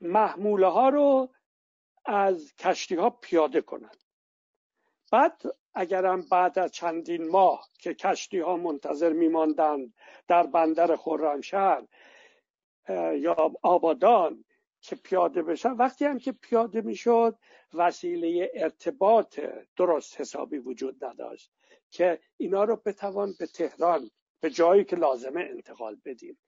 محموله 0.00 0.66
ها 0.66 0.88
رو 0.88 1.34
از 2.04 2.54
کشتی 2.56 2.94
ها 2.94 3.10
پیاده 3.10 3.60
کنند. 3.60 3.96
بعد 5.12 5.42
اگرم 5.74 6.22
بعد 6.30 6.58
از 6.58 6.70
چندین 6.70 7.28
ماه 7.28 7.68
که 7.78 7.94
کشتی 7.94 8.38
ها 8.38 8.56
منتظر 8.56 9.12
میماندند 9.12 9.94
در 10.28 10.46
بندر 10.46 10.96
خرمشهر 10.96 11.82
یا 13.14 13.52
آبادان 13.62 14.44
که 14.82 14.96
پیاده 14.96 15.42
بشن 15.42 15.70
وقتی 15.70 16.04
هم 16.04 16.18
که 16.18 16.32
پیاده 16.32 16.80
می‌شد 16.80 17.38
وسیله 17.74 18.50
ارتباط 18.54 19.40
درست 19.76 20.20
حسابی 20.20 20.58
وجود 20.58 21.04
نداشت 21.04 21.52
که 21.90 22.20
اینا 22.36 22.64
رو 22.64 22.76
بتوان 22.76 23.34
به 23.38 23.46
تهران 23.46 24.10
به 24.40 24.50
جایی 24.50 24.84
که 24.84 24.96
لازمه 24.96 25.40
انتقال 25.40 25.96
بدیم. 26.04 26.38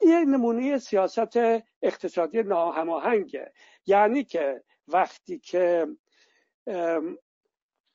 این 0.00 0.30
نمونه 0.30 0.78
سیاست 0.78 1.38
اقتصادی 1.82 2.42
ناهماهنگه. 2.42 3.52
یعنی 3.86 4.24
که 4.24 4.62
وقتی 4.88 5.38
که 5.38 5.86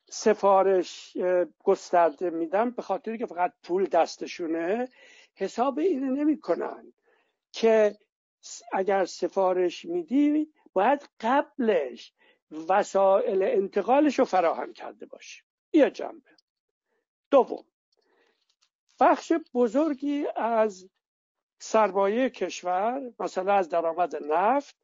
سفارش 0.09 1.17
گسترده 1.63 2.29
میدن 2.29 2.69
به 2.71 2.81
خاطری 2.81 3.17
که 3.17 3.25
فقط 3.25 3.53
پول 3.63 3.85
دستشونه 3.85 4.89
حساب 5.35 5.79
اینو 5.79 6.15
نمی‌کنن 6.15 6.93
که 7.51 7.97
اگر 8.71 9.05
سفارش 9.05 9.85
میدی 9.85 10.53
باید 10.73 11.09
قبلش 11.19 12.13
وسایل 12.69 13.43
انتقالش 13.43 14.19
رو 14.19 14.25
فراهم 14.25 14.73
کرده 14.73 15.05
باشی. 15.05 15.43
یه 15.73 15.91
جنبه. 15.91 16.29
دوم 17.31 17.65
بخش 18.99 19.33
بزرگی 19.53 20.25
از 20.35 20.89
سرمایه 21.59 22.29
کشور 22.29 23.13
مثلا 23.19 23.53
از 23.53 23.69
درآمد 23.69 24.15
نفت 24.15 24.75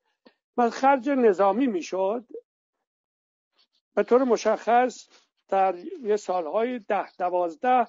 من 0.58 0.70
خرج 0.70 1.10
نظامی 1.10 1.68
می‌شد. 1.68 2.28
به 3.96 4.04
طور 4.04 4.24
مشخص 4.24 5.08
در 5.48 5.76
یه 6.04 6.16
سالهای 6.16 6.80
ده 6.80 7.12
دوازده 7.12 7.88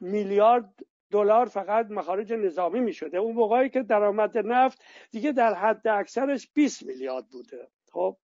میلیارد 0.00 0.74
دلار 1.10 1.46
فقط 1.46 1.90
مخارج 1.90 2.32
نظامی 2.32 2.80
می 2.80 2.92
شده 2.92 3.18
اون 3.18 3.34
موقعی 3.34 3.68
که 3.68 3.82
درآمد 3.82 4.38
نفت 4.38 4.82
دیگه 5.10 5.32
در 5.32 5.54
حد 5.54 5.88
اکثرش 5.88 6.48
20 6.54 6.82
میلیارد 6.82 7.28
بوده. 7.28 7.68
خب؟ 7.92 8.16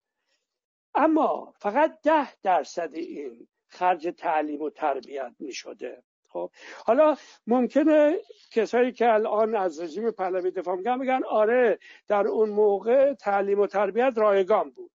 اما 0.95 1.53
فقط 1.57 2.01
ده 2.03 2.41
درصد 2.41 2.89
این 2.93 3.47
خرج 3.67 4.13
تعلیم 4.17 4.61
و 4.61 4.69
تربیت 4.69 5.33
می 5.39 5.53
شده 5.53 6.03
خب؟ 6.29 6.51
حالا 6.85 7.15
ممکنه 7.47 8.17
کسایی 8.51 8.91
که 8.91 9.13
الان 9.13 9.55
از 9.55 9.79
رژیم 9.79 10.11
پهلوی 10.11 10.51
دفاع 10.51 10.75
می‌کنن 10.75 10.99
بگن 10.99 11.23
آره 11.23 11.79
در 12.07 12.27
اون 12.27 12.49
موقع 12.49 13.13
تعلیم 13.13 13.59
و 13.59 13.67
تربیت 13.67 14.13
رایگان 14.15 14.69
بود. 14.69 14.91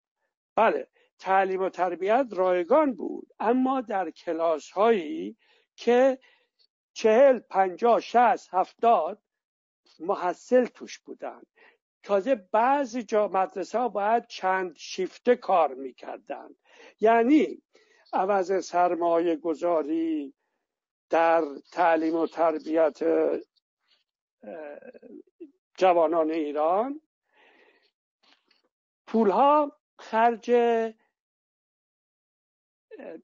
بله 0.57 0.89
تعلیم 1.19 1.63
و 1.63 1.69
تربیت 1.69 2.27
رایگان 2.33 2.95
بود. 2.95 3.29
اما 3.41 3.81
در 3.81 4.11
کلاس 4.11 4.71
هایی 4.71 5.37
که 5.77 6.19
چهل 6.93 7.39
پنجاه 7.39 8.01
شست 8.01 8.49
هفتاد 8.55 9.23
محصل 9.99 10.67
توش 10.67 10.99
بودن. 10.99 11.43
تازه 12.03 12.35
بعضی 12.35 13.03
جا 13.03 13.29
مدرسه 13.29 13.79
ها 13.79 13.89
باید 13.89 14.27
چند 14.27 14.77
شیفته 14.77 15.37
کار 15.37 15.75
می‌کردن. 15.75 16.49
یعنی 17.01 17.63
عوض 18.13 18.65
سرمایه 18.65 19.37
گذاری 19.37 20.35
در 21.11 21.45
تعلیم 21.73 22.17
و 22.17 22.27
تربیت 22.27 22.99
جوانان 25.79 26.31
ایران. 26.31 27.01
پولها 29.07 29.79
خرج 29.99 30.51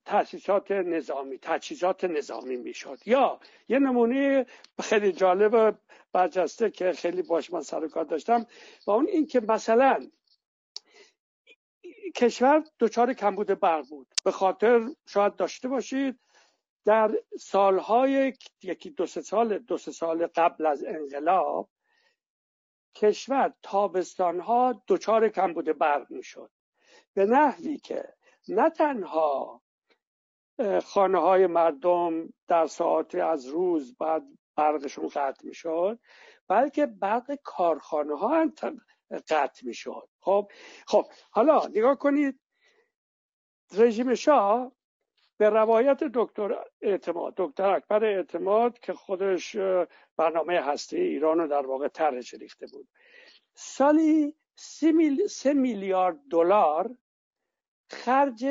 تاسیسات 0.05 0.71
نظامی 0.71 1.39
تجهیزات 1.39 2.05
نظامی 2.05 2.57
می‌شد. 2.57 2.99
یا 3.07 3.41
یه 3.69 3.79
نمونه 3.79 4.47
خیلی 4.83 5.13
جالب 5.13 5.79
برجسته 6.13 6.71
که 6.71 6.93
خیلی 6.93 7.23
باش 7.23 7.53
من 7.53 7.63
سر 7.63 7.89
کار 7.89 8.05
داشتم 8.05 8.47
و 8.87 8.91
اون 8.91 9.07
این 9.07 9.27
که 9.27 9.41
مثلا 9.41 10.11
کشور 12.15 12.65
دچار 12.81 13.13
کمبود 13.13 13.47
برق 13.47 13.87
بود. 13.89 14.07
به 14.25 14.31
خاطر 14.31 14.89
شاید 15.07 15.37
داشته 15.37 15.69
باشید 15.69 16.21
در 16.85 17.11
سالهای 17.41 18.33
یکی 18.63 18.91
دو 18.91 19.07
سه 19.07 19.21
سال 19.21 19.59
دو 19.59 19.79
سه 19.79 19.93
سال 19.93 20.27
قبل 20.27 20.67
از 20.67 20.85
انقلاب 20.85 21.69
کشور 22.95 23.53
تابستانها 23.63 24.83
دچار 24.89 25.29
کمبود 25.29 25.79
برق 25.79 26.11
می‌شد. 26.11 26.51
به 27.15 27.27
نحوی 27.27 27.79
که 27.79 28.15
نه 28.49 28.71
تنها 28.71 29.63
خانه 30.85 31.19
های 31.19 31.47
مردم 31.47 32.33
در 32.49 32.67
ساعت 32.67 33.15
از 33.15 33.47
روز 33.47 33.97
بعد 33.97 34.23
برقشون 34.57 35.09
قطع 35.09 35.47
می‌شد 35.47 35.99
بلکه 36.49 36.87
برق 36.87 37.39
کارخانه 37.45 38.19
ها 38.19 38.29
هم 38.29 38.53
قطع 39.31 39.67
می‌شد. 39.67 40.09
خب 40.21 40.51
خب 40.87 41.07
حالا 41.31 41.67
نگاه 41.67 41.99
کنید 41.99 42.41
رژیم 43.77 44.15
شاه 44.15 44.73
به 45.39 45.51
روایت 45.51 46.05
دکتر 46.05 46.65
اعتماد 46.81 47.35
دکتر 47.37 47.71
اکبر 47.71 48.05
اعتماد 48.05 48.79
که 48.79 48.93
خودش 48.93 49.57
برنامه 50.17 50.61
هسته 50.61 50.97
ایران 50.99 51.39
رو 51.39 51.47
در 51.47 51.67
واقع 51.67 51.89
طرح 51.89 52.21
ریخته 52.41 52.67
بود. 52.67 52.89
سالی 53.55 54.35
سه 55.29 55.53
میلیارد 55.53 56.19
دلار 56.31 56.97
خرج 57.91 58.47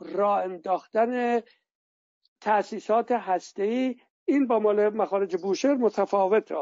راه 0.00 0.42
انداختن 0.42 1.40
تاسیسات 2.40 3.12
ای 3.58 3.96
این 4.24 4.46
با 4.46 4.58
مال 4.58 4.88
مخارج 4.88 5.36
بوشهر 5.36 5.74
متفاوته 5.74 6.54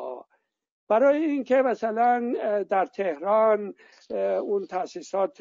برای 0.89 1.25
اینکه 1.25 1.57
مثلا 1.57 2.35
در 2.71 2.87
تهران 2.87 3.75
اون 4.41 4.67
تاسیسات 4.67 5.41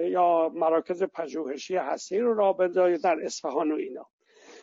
یا 0.00 0.52
مراکز 0.54 1.02
پژوهشی 1.02 1.76
هستی 1.76 2.18
رو 2.18 2.34
راه 2.34 2.56
بندازه 2.56 2.98
در 2.98 3.20
اصفهان 3.24 3.72
و 3.72 3.74
اینا. 3.74 4.06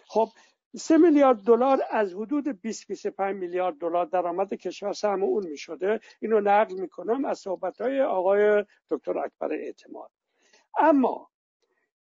خب 0.08 0.28
سه 0.76 0.98
میلیارد 0.98 1.38
دلار 1.38 1.82
از 1.90 2.14
حدود 2.14 2.62
20 2.62 2.88
25 2.88 3.36
میلیارد 3.36 3.78
دلار 3.78 4.06
درآمد 4.06 4.54
کشور 4.54 4.94
سهم 4.94 5.24
اون 5.24 5.48
می 5.48 5.58
شده 5.58 6.00
اینو 6.20 6.40
نقل 6.40 6.80
می‌کنم 6.80 7.26
از 7.26 7.40
صحبت 7.40 7.82
های 7.82 8.02
آقای 8.02 8.66
دکتر 8.90 9.18
اکبر 9.18 9.54
اعتماد. 9.54 10.12
اما 10.78 11.32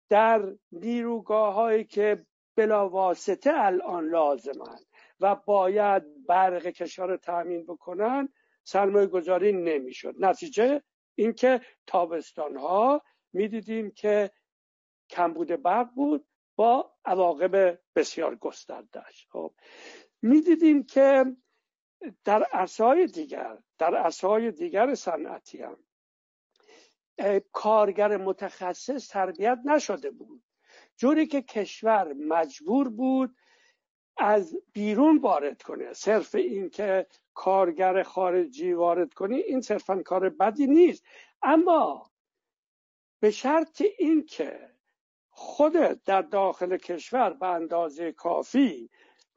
در 0.08 0.54
نیروگاه 0.72 1.54
هایی 1.54 1.84
که 1.84 2.26
بلاواسطه 2.56 3.50
الان 3.54 4.08
لازمن 4.08 4.78
و 5.20 5.34
باید 5.34 6.26
برق 6.26 6.66
کشور 6.66 7.06
رو 7.06 7.16
تأمین 7.16 7.64
بکنن 7.64 8.28
سرمایه 8.64 9.06
گذاری 9.06 9.52
نمی‌شد. 9.52 10.14
نتیجه 10.18 10.82
اینکه 11.14 11.60
تابستان 11.86 12.56
ها 12.56 13.02
می‌دیدیم 13.32 13.90
که 13.90 14.30
کمبود 15.10 15.48
برق 15.48 15.88
بود 15.94 16.26
با 16.56 16.94
عواقب 17.04 17.78
بسیار 17.96 18.36
گستردهش 18.36 19.26
خب 19.30 19.54
می‌دیدیم 20.22 20.82
که 20.82 21.24
در 22.24 22.42
عرصه‌های 22.42 23.06
دیگر 23.06 23.58
در 23.78 23.94
عرصه‌های 23.94 24.50
دیگر 24.50 24.94
صنعتی 24.94 25.62
هم 25.62 25.76
کارگر 27.52 28.16
متخصص 28.16 29.08
تربیت 29.08 29.58
نشده 29.64 30.10
بود. 30.10 30.42
جوری 30.96 31.26
که 31.26 31.42
کشور 31.42 32.12
مجبور 32.12 32.88
بود 32.88 33.36
از 34.16 34.56
بیرون 34.72 35.18
وارد 35.18 35.62
کنه. 35.62 35.92
صرف 35.92 36.34
این 36.34 36.70
که 36.70 37.06
کارگر 37.34 38.02
خارجی 38.02 38.72
وارد 38.72 39.14
کنی 39.14 39.36
این 39.36 39.60
صرفا 39.60 40.02
کار 40.02 40.28
بدی 40.28 40.66
نیست. 40.66 41.04
اما 41.42 42.10
به 43.20 43.30
شرط 43.30 43.82
اینکه 43.98 44.70
خودت 45.30 46.04
در 46.04 46.22
داخل 46.22 46.76
کشور 46.76 47.30
به 47.30 47.46
اندازه 47.46 48.12
کافی 48.12 48.90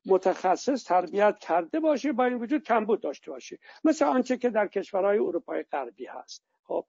متخصص 0.05 0.83
تربیت 0.83 1.39
کرده 1.39 1.79
باشی 1.79 2.11
با 2.11 2.25
این 2.25 2.33
وجود 2.33 2.63
کمبود 2.63 3.01
داشته 3.01 3.31
باشی. 3.31 3.59
مثل 3.83 4.05
آنچه 4.05 4.37
که 4.37 4.49
در 4.49 4.67
کشورهای 4.67 5.17
اروپای 5.17 5.63
غربی 5.63 6.05
هست. 6.05 6.43
خب 6.63 6.85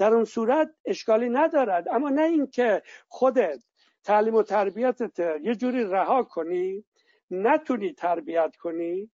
در 0.00 0.14
اون 0.14 0.24
صورت 0.24 0.70
اشکالی 0.84 1.28
ندارد. 1.28 1.88
اما 1.88 2.08
نه 2.08 2.22
اینکه 2.22 2.82
خودت 3.08 3.62
تعلیم 4.04 4.34
و 4.34 4.42
تربیتت 4.42 5.18
یه 5.42 5.54
جوری 5.54 5.84
رها 5.84 6.22
کنی 6.22 6.84
نتونی 7.30 7.92
تربیت 7.92 8.56
کنی 8.56 9.10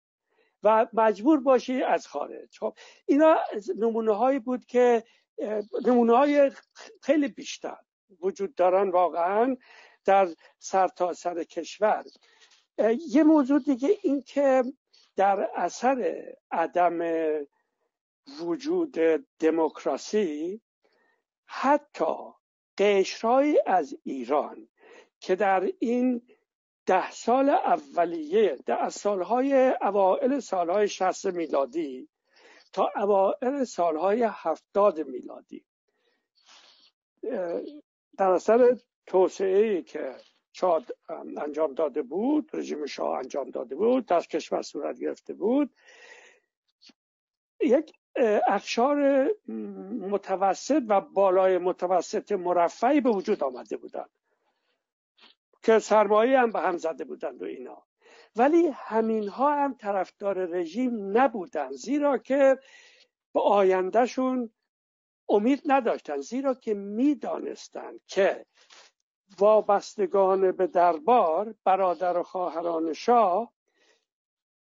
و 0.62 0.86
مجبور 0.92 1.40
باشی 1.40 1.82
از 1.82 2.06
خارج. 2.06 2.58
خب 2.58 2.74
اینا 3.06 3.36
نمونه 3.76 4.16
هایی 4.16 4.38
بود 4.38 4.64
که 4.64 5.04
نمونه 5.86 6.16
های 6.16 6.50
خیلی 7.02 7.28
بیشتر 7.28 7.78
وجود 8.20 8.54
دارن 8.54 8.90
واقعا 8.90 9.56
در 10.04 10.28
سرتاسر 10.58 11.34
سر 11.34 11.44
کشور. 11.44 12.04
یه 13.08 13.24
موضوع 13.24 13.60
دیگه 13.60 13.90
این 14.02 14.22
که 14.22 14.64
در 15.16 15.50
اثر 15.54 16.24
عدم 16.50 17.00
وجود 18.40 18.98
دموکراسی 19.38 20.60
حتی 21.46 22.32
قشرهایی 22.78 23.58
از 23.66 23.96
ایران 24.02 24.68
که 25.20 25.36
در 25.36 25.72
این 25.78 26.22
ده 26.86 27.10
سال 27.10 27.48
اولیه 27.48 28.58
در 28.66 28.88
سالهای 28.88 29.74
اوائل 29.80 30.40
سالهای 30.40 30.88
شست 30.88 31.26
میلادی 31.26 32.08
تا 32.72 32.92
اوائل 32.96 33.64
سالهای 33.64 34.22
هفتاد 34.30 35.00
میلادی. 35.00 35.64
در 38.18 38.30
اثر 38.30 38.76
توسعه 39.06 39.82
که 39.82 40.16
چاد 40.52 40.96
انجام 41.36 41.74
داده 41.74 42.02
بود 42.02 42.50
رژیم 42.52 42.86
شاه 42.86 43.18
انجام 43.18 43.50
داده 43.50 43.74
بود 43.74 44.06
در 44.06 44.20
کشور 44.20 44.62
صورت 44.62 44.98
گرفته 44.98 45.34
بود 45.34 45.74
یک 47.60 47.92
اخشار 48.46 49.28
متوسط 50.00 50.82
و 50.88 51.00
بالای 51.00 51.58
متوسط 51.58 52.32
مرفعی 52.32 53.00
به 53.00 53.10
وجود 53.10 53.44
آمده 53.44 53.76
بودند. 53.76 54.10
که 55.62 55.78
سرمایه 55.78 56.38
هم 56.38 56.50
به 56.50 56.60
هم 56.60 56.76
زده 56.76 57.04
بودند 57.04 57.42
و 57.42 57.44
اینا. 57.44 57.82
ولی 58.36 58.68
همین 58.68 59.28
ها 59.28 59.54
هم 59.54 59.74
طرفدار 59.74 60.44
رژیم 60.44 61.18
نبودن 61.18 61.72
زیرا 61.72 62.18
که 62.18 62.58
به 63.34 63.40
آیندهشون 63.40 64.50
امید 65.28 65.62
نداشتن 65.66 66.16
زیرا 66.20 66.54
که 66.54 66.74
می‌دانستند 66.74 68.00
که 68.06 68.46
وابستگان 69.38 70.52
به 70.52 70.66
دربار 70.66 71.54
برادر 71.64 72.18
و 72.18 72.22
خواهران 72.22 72.92
شاه 72.92 73.52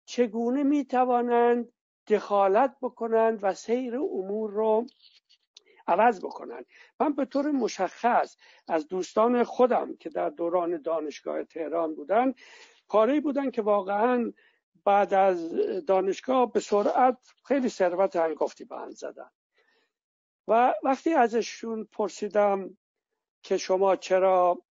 چگونه 0.05 0.63
می‌توانند 0.63 1.73
دخالت 2.07 2.75
بکنند 2.81 3.39
و 3.41 3.53
سیر 3.53 3.95
امور 3.95 4.51
رو 4.51 4.85
عوض 5.87 6.19
بکنن. 6.19 6.65
من 6.99 7.13
به 7.13 7.25
طور 7.25 7.51
مشخص 7.51 8.37
از 8.67 8.87
دوستان 8.87 9.43
خودم 9.43 9.95
که 9.95 10.09
در 10.09 10.29
دوران 10.29 10.81
دانشگاه 10.81 11.43
تهران 11.43 11.95
بودن 11.95 12.33
کاری 12.87 13.19
بودن 13.19 13.51
که 13.51 13.61
واقعا 13.61 14.33
بعد 14.85 15.13
از 15.13 15.51
دانشگاه 15.85 16.51
به 16.51 16.59
سرعت 16.59 17.17
خیلی 17.45 17.69
ثروت 17.69 18.15
هنگفتی 18.15 18.65
به 18.65 18.77
هم 18.77 18.91
زدن. 18.91 19.29
و 20.47 20.73
وقتی 20.83 21.13
ازشون 21.13 21.83
پرسیدم 21.83 22.77
که 23.43 23.57
شما 23.57 23.95
چرا 23.95 24.61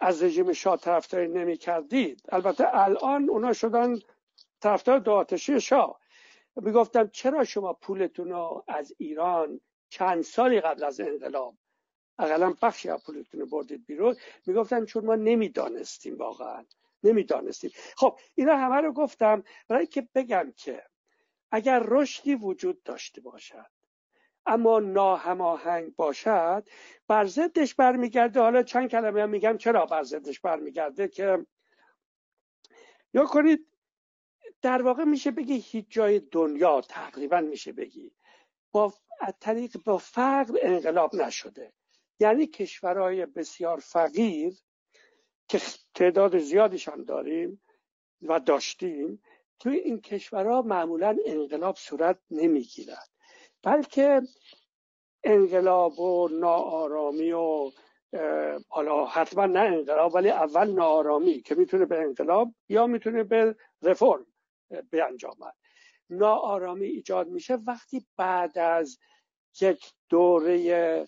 از 0.00 0.22
رژیم 0.22 0.52
شاه 0.52 0.76
طرفداری 0.76 1.28
نمی 1.28 1.56
کردید 1.56 2.22
البته 2.28 2.74
الان 2.74 3.28
اونا 3.28 3.52
شدن 3.52 3.98
طرفدار 4.60 4.98
دو 4.98 5.12
آتشی 5.12 5.60
شاه. 5.60 6.00
می‌گفتم 6.56 7.08
چرا 7.08 7.44
شما 7.44 7.72
پولتون 7.72 8.30
رو 8.30 8.64
از 8.68 8.94
ایران 8.98 9.60
چند 9.88 10.22
سالی 10.22 10.60
قبل 10.60 10.84
از 10.84 11.00
انقلاب 11.00 11.54
اقلا 12.18 12.54
بخشی 12.62 12.90
از 12.90 13.04
پولتون 13.04 13.40
رو 13.40 13.46
بردید 13.46 13.86
بیرون؟ 13.86 14.16
می‌گفتن 14.46 14.84
چون 14.84 15.04
ما 15.04 15.14
نمی‌دانستیم 15.14 16.18
واقعا. 16.18 16.64
نمی‌دانستیم. 17.02 17.70
خب 17.96 18.18
اینا 18.34 18.56
همه 18.56 18.76
رو 18.76 18.92
گفتم 18.92 19.44
برای 19.68 19.86
که 19.86 20.08
بگم 20.14 20.52
که 20.56 20.82
اگر 21.50 21.82
رشدی 21.84 22.34
وجود 22.34 22.82
داشته 22.82 23.20
باشد 23.20 23.66
اما 24.46 24.78
ناهماهنگ 24.78 25.96
باشد 25.96 26.68
بر 27.08 27.24
ضدش 27.24 27.74
برمیگرده. 27.74 28.40
حالا 28.40 28.62
چند 28.62 28.90
کلمه 28.90 29.22
هم 29.22 29.30
میگم 29.30 29.56
چرا 29.56 29.86
بر 29.86 30.02
ضدش 30.02 30.40
برمیگرده 30.40 31.08
که 31.08 31.46
یا 33.14 33.24
کنید 33.24 33.66
در 34.62 34.82
واقع 34.82 35.04
میشه 35.04 35.30
بگی 35.30 35.58
هیچ 35.58 35.86
جای 35.88 36.20
دنیا 36.20 36.80
تقریبا 36.80 37.40
میشه 37.40 37.72
بگی. 37.72 38.12
با 38.72 38.94
طریق 39.40 39.76
با 39.84 39.98
فقر 39.98 40.58
انقلاب 40.62 41.14
نشده. 41.14 41.72
یعنی 42.20 42.46
کشورهای 42.46 43.26
بسیار 43.26 43.78
فقیر 43.78 44.54
که 45.48 45.60
تعداد 45.94 46.38
زیادیشان 46.38 47.04
داریم 47.04 47.62
و 48.22 48.40
داشتیم 48.40 49.22
توی 49.58 49.76
این 49.76 50.00
کشورها 50.00 50.62
معمولا 50.62 51.16
انقلاب 51.26 51.76
صورت 51.76 52.18
نمی‌گیرد. 52.30 53.10
بلکه 53.62 54.22
انقلاب 55.24 56.00
و 56.00 56.28
ناآرامی 56.28 57.32
و 57.32 57.70
حالا 58.68 59.04
حتما 59.06 59.46
نه 59.46 59.60
انقلاب 59.60 60.14
ولی 60.14 60.30
اول 60.30 60.70
ناآرامی 60.70 61.42
که 61.42 61.54
می‌تونه 61.54 61.84
به 61.84 62.00
انقلاب 62.00 62.54
یا 62.68 62.86
می‌تونه 62.86 63.24
به 63.24 63.56
رفرم. 63.82 64.26
انجامد 64.92 65.54
ناآرامی 66.10 66.86
ایجاد 66.86 67.28
میشه 67.28 67.54
وقتی 67.54 68.06
بعد 68.16 68.58
از 68.58 68.98
یک 69.60 69.92
دوره 70.08 71.06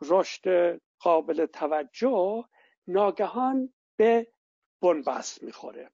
رشد 0.00 0.78
قابل 0.98 1.46
توجه 1.46 2.44
ناگهان 2.86 3.74
به 3.96 4.26
بنبست 4.82 5.42
می‌خوره. 5.42 5.90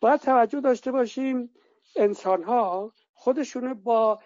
باید 0.00 0.20
توجه 0.20 0.60
داشته 0.60 0.92
باشیم 0.92 1.54
انسان 1.96 2.42
ها 2.42 2.92
خودشون 3.12 3.74
با 3.74 4.22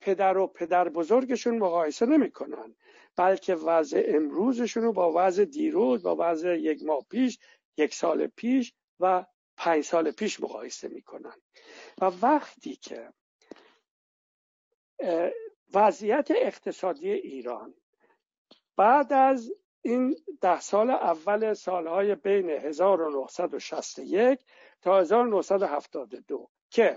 پدر 0.00 0.36
و 0.36 0.46
پدر 0.46 0.88
بزرگشون 0.88 1.58
مقایسه 1.58 2.06
نمی‌کنن 2.06 2.74
بلکه 3.16 3.54
وضع 3.54 4.02
امروزشون 4.08 4.82
رو 4.82 4.92
با 4.92 5.12
وضع 5.16 5.44
دیروز 5.44 6.02
با 6.02 6.16
وضع 6.18 6.58
یک 6.58 6.82
ماه 6.82 7.06
پیش 7.10 7.38
یک 7.76 7.94
سال 7.94 8.26
پیش 8.26 8.74
و 9.00 9.24
پنج 9.56 9.84
سال 9.84 10.10
پیش 10.10 10.40
مقایسه 10.40 10.88
می‌کنن. 10.88 11.36
و 12.00 12.04
وقتی 12.22 12.76
که 12.76 13.12
وضعیت 15.74 16.30
اقتصادی 16.30 17.10
ایران 17.10 17.74
بعد 18.76 19.12
از 19.12 19.52
این 19.82 20.16
ده 20.40 20.60
سال 20.60 20.90
اول 20.90 21.54
سالهای 21.54 22.14
بین 22.14 22.50
1961 22.50 24.40
تا 24.82 25.00
1972 25.00 26.50
که 26.70 26.96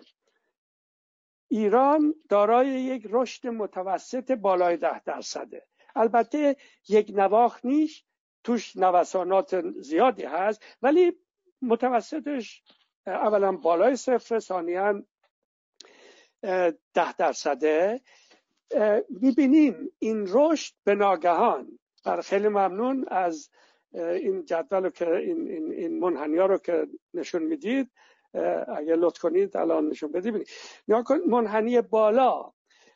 ایران 1.48 2.16
دارای 2.30 2.68
یک 2.68 3.08
رشد 3.10 3.48
متوسط 3.48 4.32
بالای 4.32 4.78
ده 4.78 5.00
درصده 5.04 5.68
البته 5.96 6.56
یک 6.90 7.12
نواخ 7.16 7.66
نیست 7.66 8.06
توش 8.44 8.78
نوسانات 8.78 9.62
زیادی 9.82 10.24
هست 10.24 10.64
ولی 10.82 11.14
متوسطش 11.62 12.64
اولا 13.08 13.52
بالای 13.52 13.96
صفر 13.96 14.40
ثانیا 14.40 15.04
ده 16.94 17.14
درصده. 17.18 18.02
می‌بینیم 19.10 19.92
این 20.00 20.26
رشد 20.30 20.74
به 20.84 20.96
ناگهان 20.96 21.80
بر 22.06 22.22
خیلی 22.22 22.48
ممنون 22.48 23.06
از 23.08 23.50
این 23.94 24.46
جدول 24.46 24.84
رو 24.84 24.90
که 24.90 25.10
این, 25.10 25.50
این, 25.50 25.72
این 25.72 26.00
منحنی 26.00 26.38
رو 26.38 26.58
که 26.58 26.88
نشون 27.14 27.44
می‌دید. 27.44 27.92
اگه 28.78 28.96
لطف 28.96 29.20
کنید 29.20 29.58
الان 29.58 29.88
نشون 29.88 30.12
بدید. 30.12 30.50
منحنی 31.28 31.82
بالا 31.82 32.54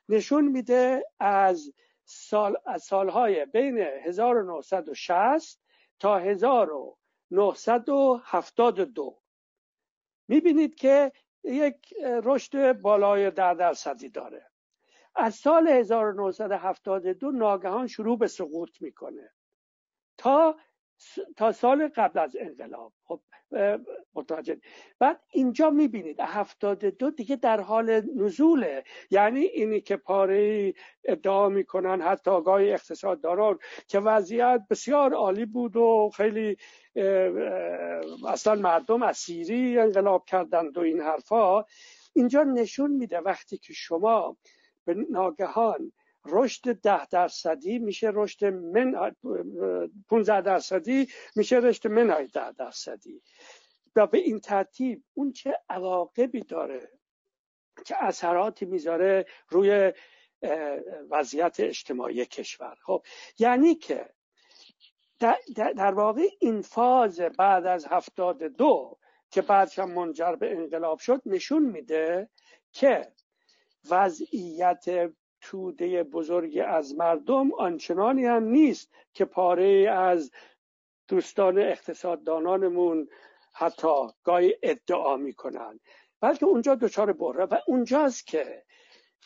نشون 0.10 0.48
میده 0.48 1.06
از 1.20 1.74
سال 2.06 2.58
از 2.66 2.84
سالهای 2.84 3.46
بین 3.46 3.78
1960 3.78 5.62
تا 6.00 6.18
1972 7.32 9.22
می‌بینید 10.28 10.76
که 10.76 11.12
یک 11.44 11.94
رشد 12.04 12.74
بالای 12.74 13.32
در 13.32 13.54
درصدی 13.54 14.10
داره. 14.10 14.52
از 15.16 15.36
سال 15.36 15.68
1972 15.68 17.32
ناگهان 17.32 17.88
شروع 17.88 18.18
به 18.18 18.28
سقوط 18.28 18.82
می‌کنه. 18.82 19.32
تا 20.18 20.58
تا 21.38 21.52
سال 21.52 21.88
قبل 21.88 22.20
از 22.20 22.36
انقلاب. 22.40 22.94
خب 23.04 23.22
متوجه. 24.14 24.58
بعد 25.00 25.20
اینجا 25.32 25.70
می‌بینید 25.70 26.20
هفتاد 26.20 26.86
دو 26.86 27.12
دیگه 27.12 27.36
در 27.36 27.62
حال 27.62 28.02
نزوله. 28.16 28.84
یعنی 29.10 29.40
اینی 29.40 29.82
که 29.82 29.98
پاره 29.98 30.74
ادعا 31.06 31.50
می‌کنن 31.50 32.02
حتی 32.02 32.32
آقای 32.32 32.74
اقتصادداران 32.74 33.60
که 33.88 34.00
وضعیت 34.00 34.62
بسیار 34.70 35.14
عالی 35.14 35.46
بود 35.46 35.76
و 35.76 36.12
خیلی 36.16 36.58
اصلا 38.28 38.56
مردم 38.56 39.04
اسیری 39.04 39.80
انقلاب 39.80 40.26
کردند 40.26 40.78
و 40.78 40.82
این 40.82 41.02
حرفا. 41.02 41.66
اینجا 42.14 42.44
نشون 42.44 42.92
میده 42.92 43.20
وقتی 43.20 43.58
که 43.58 43.74
شما 43.74 44.38
به 44.86 44.96
ناگهان 45.10 45.92
رشد 46.26 46.74
ده 46.74 47.06
درصدی 47.06 47.80
میشه 47.80 48.12
رشد 48.14 48.46
من 48.46 49.16
15 50.10 50.42
درصدی 50.42 51.08
میشه 51.36 51.56
رشد 51.56 51.88
منهای 51.88 52.28
ده 52.28 52.52
درصدی. 52.52 53.22
و 53.96 54.08
به 54.08 54.18
این 54.18 54.40
ترتیب 54.40 55.04
اون 55.14 55.32
چه 55.32 55.60
عواقبی 55.70 56.42
داره 56.42 56.90
چه 57.86 57.96
اثراتی 58.00 58.66
می‌ذاره 58.66 59.26
روی 59.50 59.94
وضعیت 61.10 61.60
اجتماعی 61.60 62.26
کشور. 62.26 62.76
خب 62.82 63.04
یعنی 63.40 63.76
که 63.76 64.10
در 65.56 65.94
واقع 65.94 66.28
این 66.40 66.62
فاز 66.62 67.20
بعد 67.20 67.66
از 67.66 67.86
هفتاد 67.86 68.44
دو 68.44 68.98
که 69.32 69.42
بعدش 69.42 69.80
منجر 69.80 70.36
به 70.36 70.52
انقلاب 70.52 71.00
شد 71.00 71.22
نشون 71.26 71.64
میده 71.64 72.30
که 72.72 73.14
وضعیت 73.90 74.86
توده 75.42 76.04
بزرگی 76.04 76.62
از 76.62 76.96
مردم 76.96 77.54
آنچنانی 77.54 78.26
هم 78.26 78.44
نیست 78.44 78.92
که 79.14 79.26
پاره 79.26 79.90
از 79.92 80.32
دوستان 81.08 81.58
اقتصاددانانمون 81.60 83.08
حتی 83.54 84.08
گاهی 84.24 84.56
ادعا 84.64 85.18
می‌کنن. 85.18 85.80
بلکه 86.22 86.46
اونجا 86.46 86.76
دچار 86.76 87.14
بره 87.14 87.46
و 87.46 87.58
اونجاست 87.68 88.28
که 88.28 88.64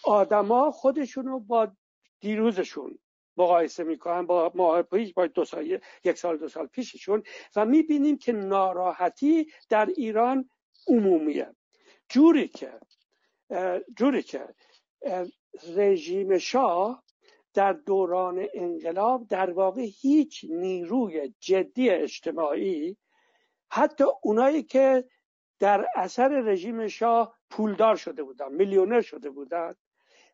آدما 0.04 0.72
خودشونو 0.72 1.40
با 1.40 1.72
دیروزشون 2.20 3.00
مقایسه 3.38 3.84
می‌کنن 3.84 4.26
با 4.26 4.52
ماه 4.56 4.82
پیش 4.82 5.14
با 5.14 5.28
دو 5.28 5.46
سال 5.46 5.80
یک 6.04 6.18
سال 6.18 6.38
دو 6.38 6.48
سال 6.50 6.68
پیششون 6.68 7.24
و 7.56 7.66
می‌بینیم 7.66 8.18
که 8.18 8.32
ناراحتی 8.32 9.52
در 9.70 9.86
ایران 9.86 10.50
عمومیه. 10.88 11.56
جوری 12.10 12.48
که 12.48 12.80
جوری 13.98 14.24
که 14.24 14.56
رژیم 15.76 16.38
شاه 16.38 17.04
در 17.54 17.74
دوران 17.74 18.48
انقلاب 18.54 19.28
در 19.28 19.52
واقع 19.52 19.82
هیچ 19.82 20.46
نیروی 20.50 21.34
جدی 21.40 21.90
اجتماعی 21.90 22.98
حتی 23.72 24.04
اونایی 24.24 24.64
که 24.64 25.06
در 25.60 25.88
اثر 25.96 26.28
رژیم 26.28 26.88
شاه 26.88 27.38
پولدار 27.50 27.96
شده 27.96 28.24
بودن 28.24 28.54
میلیونر 28.54 29.02
شده 29.02 29.30
بودن 29.30 29.76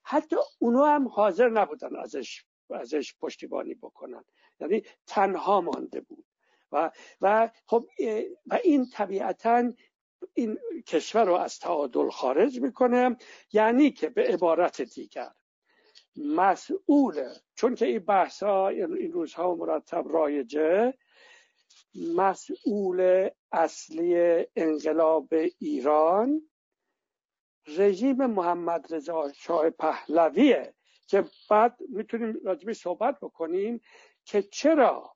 حتی 0.03 0.35
اونا 0.59 0.85
هم 0.85 1.07
حاضر 1.07 1.49
نبودن 1.49 1.95
ازش 1.95 2.45
ازش 2.69 3.15
پشتیبانی 3.19 3.73
بکنن. 3.73 4.23
یعنی 4.59 4.83
تنها 5.07 5.61
مانده 5.61 6.01
بود. 6.01 6.25
و 6.71 6.91
و 7.21 7.49
خب 7.65 7.85
و 8.47 8.59
این 8.63 8.89
طبیعتا 8.89 9.71
این 10.33 10.59
کشور 10.87 11.25
رو 11.25 11.33
از 11.33 11.59
تعادل 11.59 12.09
خارج 12.09 12.59
می‌کنه 12.59 13.17
یعنی 13.53 13.91
که 13.91 14.09
به 14.09 14.23
عبارت 14.23 14.81
دیگر 14.81 15.31
مسئول 16.15 17.29
چون 17.55 17.75
که 17.75 17.85
این 17.85 17.99
بحث 17.99 18.43
ها 18.43 18.69
این 18.69 19.11
روزها 19.11 19.55
مرتب 19.55 20.05
رایجه 20.07 20.93
مسئول 22.15 23.29
اصلی 23.51 24.45
انقلاب 24.55 25.29
ایران 25.59 26.41
رژیم 27.67 28.25
محمد 28.25 28.93
رضا 28.93 29.31
شاه 29.33 29.69
پهلویه 29.69 30.73
که 31.07 31.25
بعد 31.49 31.77
می‌تونیم 31.89 32.39
راجبی 32.43 32.73
صحبت 32.73 33.17
بکنیم 33.21 33.81
که 34.25 34.41
چرا 34.41 35.15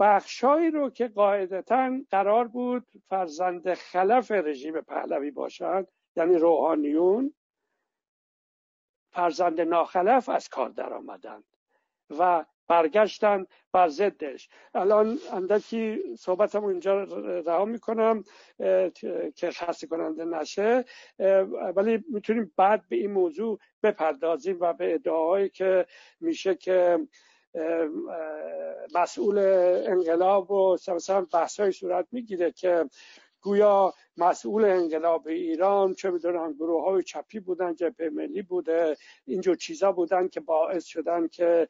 بخشایی 0.00 0.70
رو 0.70 0.90
که 0.90 1.08
قاعدتا 1.08 2.00
قرار 2.10 2.48
بود 2.48 2.86
فرزند 3.08 3.74
خلف 3.74 4.30
رژیم 4.30 4.80
پهلوی 4.80 5.30
باشند 5.30 5.88
یعنی 6.16 6.34
روحانیون 6.34 7.34
فرزند 9.12 9.60
ناخلف 9.60 10.28
از 10.28 10.48
کار 10.48 10.68
در 10.68 10.94
آمدند 10.94 11.44
و 12.18 12.44
برگشتن 12.68 13.46
بر 13.72 13.88
ضدش. 13.88 14.48
الان 14.74 15.18
اندکی 15.32 16.02
صحبتم 16.18 16.64
اینجا 16.64 17.02
رها 17.04 17.64
می‌کنم 17.64 18.24
که 19.36 19.50
خسته 19.50 19.86
کننده 19.86 20.24
نشه 20.24 20.84
ولی 21.76 22.04
می‌تونیم 22.08 22.52
بعد 22.56 22.88
به 22.88 22.96
این 22.96 23.10
موضوع 23.10 23.58
بپردازیم 23.82 24.56
و 24.60 24.72
به 24.72 24.94
ادعاهایی 24.94 25.48
که 25.48 25.86
میشه 26.20 26.54
که 26.54 26.98
مسئول 28.94 29.38
انقلاب 29.86 30.50
و 30.50 30.76
مثلا 30.88 31.26
بحث 31.32 31.60
صورت 31.60 32.06
می‌گیره 32.12 32.52
که 32.52 32.84
گویا 33.42 33.94
مسئول 34.16 34.64
انقلاب 34.64 35.28
ایران 35.28 35.94
چه 35.94 36.10
می‌دونم 36.10 36.52
گروه 36.52 36.84
های 36.84 37.02
چپی 37.02 37.40
بودن 37.40 37.74
جبهه 37.74 38.08
ملی 38.08 38.42
بوده 38.42 38.96
اینجور 39.24 39.56
چیزا 39.56 39.92
بودن 39.92 40.28
که 40.28 40.40
باعث 40.40 40.84
شدن 40.84 41.28
که 41.28 41.68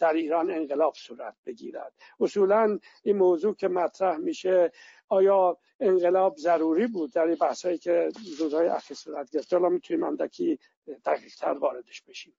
در 0.00 0.12
ایران 0.12 0.50
انقلاب 0.50 0.94
صورت 0.94 1.34
بگیرد. 1.46 1.92
اصولا 2.20 2.78
این 3.02 3.16
موضوع 3.16 3.54
که 3.54 3.68
مطرح 3.68 4.16
میشه 4.16 4.72
آیا 5.08 5.58
انقلاب 5.80 6.36
ضروری 6.36 6.86
بود؟ 6.86 7.12
در 7.12 7.26
این 7.26 7.36
بحثایی 7.36 7.78
که 7.78 8.08
روزهای 8.38 8.68
اخیر 8.68 8.96
صورت 8.96 9.30
گرفت 9.30 9.52
حالا 9.52 9.68
می‌تونیم 9.68 10.04
اندکی 10.04 10.58
دقیق 11.04 11.34
تر 11.38 11.52
واردش 11.52 12.02
بشیم. 12.02 12.34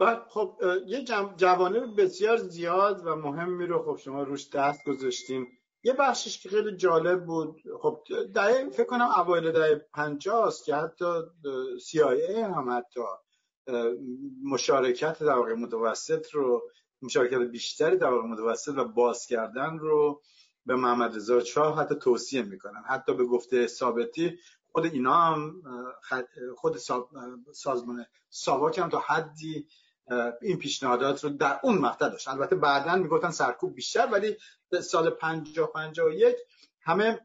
بعد 0.00 0.26
خب 0.28 0.60
یه 0.86 1.04
جوانب 1.36 2.00
بسیار 2.02 2.36
زیاد 2.36 3.06
و 3.06 3.16
مهمی 3.16 3.66
رو 3.66 3.82
خب 3.82 4.00
شما 4.02 4.22
روش 4.22 4.48
دست 4.50 4.84
گذاشتین. 4.84 5.46
یه 5.82 5.92
بخشش 5.92 6.42
که 6.42 6.48
خیلی 6.48 6.76
جالب 6.76 7.26
بود 7.26 7.62
خب 7.82 8.04
دهه 8.34 8.70
فکر 8.70 8.84
کنم 8.84 9.08
اوایل 9.16 9.52
دهه 9.52 9.86
50 9.94 10.46
است 10.46 10.64
که 10.64 10.74
حتی 10.74 11.04
CIA 11.90 12.38
هم 12.38 12.70
حتی 12.70 13.00
مشارکت 14.44 15.22
در 15.22 15.34
واقع 15.34 15.54
متوسط 15.54 16.30
رو 16.30 16.62
مشارکت 17.02 17.38
بیشتری 17.38 17.96
در 17.96 18.10
واقع 18.10 18.28
متوسط 18.28 18.72
و 18.76 18.84
باز 18.84 19.26
کردن 19.26 19.78
رو 19.78 20.22
به 20.66 20.74
محمد 20.74 21.16
رضا 21.16 21.44
شاه 21.44 21.78
حتی 21.78 21.94
توصیه 21.94 22.42
می‌کنن. 22.42 22.82
حتی 22.88 23.14
به 23.14 23.24
گفته 23.24 23.66
ثابتی 23.66 24.38
خود 24.72 24.84
اینا 24.84 25.14
هم 25.14 25.62
خود 26.56 26.76
سازمان 27.52 28.04
ساواک 28.28 28.78
هم 28.78 28.88
تا 28.88 28.98
حدی 28.98 29.66
این 30.42 30.58
پیشنهادات 30.58 31.24
رو 31.24 31.30
در 31.30 31.60
اون 31.62 31.78
مقطع 31.78 32.08
داشت. 32.08 32.28
البته 32.28 32.56
بعدا 32.56 32.96
می‌گفتن 32.96 33.30
سرکوب 33.30 33.74
بیشتر 33.74 34.06
ولی 34.06 34.36
سال 34.82 35.10
50 35.10 35.72
51 35.72 36.36
همه 36.82 37.20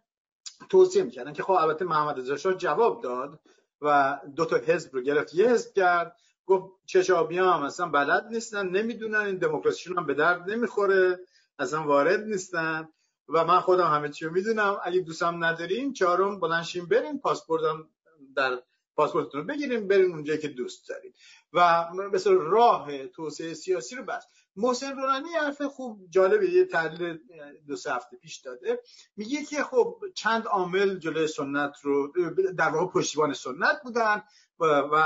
توصیه 0.69 1.03
می‌کردن 1.03 1.33
که 1.33 1.43
خب 1.43 1.51
البته 1.51 1.85
محمد 1.85 2.19
رضا 2.19 2.37
شاه 2.37 2.53
جواب 2.53 3.03
داد 3.03 3.39
و 3.81 4.19
دو 4.35 4.45
تا 4.45 4.57
حزب 4.57 4.95
رو 4.95 5.01
گرفت. 5.01 5.33
یه 5.33 5.49
حزب 5.49 5.73
کرد 5.73 6.15
گفت 6.45 6.73
چشابی 6.85 7.37
هم 7.37 7.63
اصلا 7.63 7.89
بلد 7.89 8.27
نیستن 8.31 8.69
نمی‌دونن 8.69 9.19
این 9.19 9.37
دموکراسیشون 9.37 9.97
هم 9.97 10.05
به 10.05 10.13
درد 10.13 10.49
نمی‌خوره 10.49 11.19
اصلا 11.59 11.83
وارد 11.83 12.23
نیستن. 12.23 12.87
و 13.29 13.45
من 13.45 13.59
خودم 13.59 13.87
همه 13.87 14.09
چی 14.09 14.25
رو 14.25 14.31
می‌دونم. 14.31 14.77
اگه 14.83 14.99
دوستم 14.99 15.43
ندارین 15.43 15.93
چهارم 15.93 16.39
بلنشین 16.39 16.85
برین 16.85 17.19
پاسپورتم 17.19 17.89
در 18.35 18.61
پاسپورتتون 18.95 19.41
رو 19.41 19.47
بگیریم 19.47 19.87
بریم 19.87 20.11
اونجایی 20.11 20.39
که 20.39 20.47
دوست 20.47 20.89
دارین 20.89 21.13
و 21.53 21.89
مثل 22.13 22.33
راه 22.33 23.07
توسعه 23.07 23.53
سیاسی 23.53 23.95
رو 23.95 24.03
بست 24.03 24.27
محسن 24.55 24.95
رونانی 24.95 25.29
حرف 25.29 25.61
خوب 25.61 26.09
جالبه 26.09 26.49
یه 26.49 26.65
تحلیل 26.65 27.19
دو 27.67 27.75
سه 27.75 27.93
هفته 27.93 28.17
پیش 28.17 28.37
داده. 28.37 28.79
میگه 29.15 29.43
که 29.43 29.63
خب 29.63 29.95
چند 30.15 30.47
عامل 30.47 30.99
جلوی 30.99 31.27
سنت 31.27 31.75
رو 31.81 32.13
در 32.57 32.69
واقع 32.69 32.91
پشتیبان 32.91 33.33
سنت 33.33 33.81
بودن 33.83 34.23
و 34.59 34.65
و, 34.65 35.03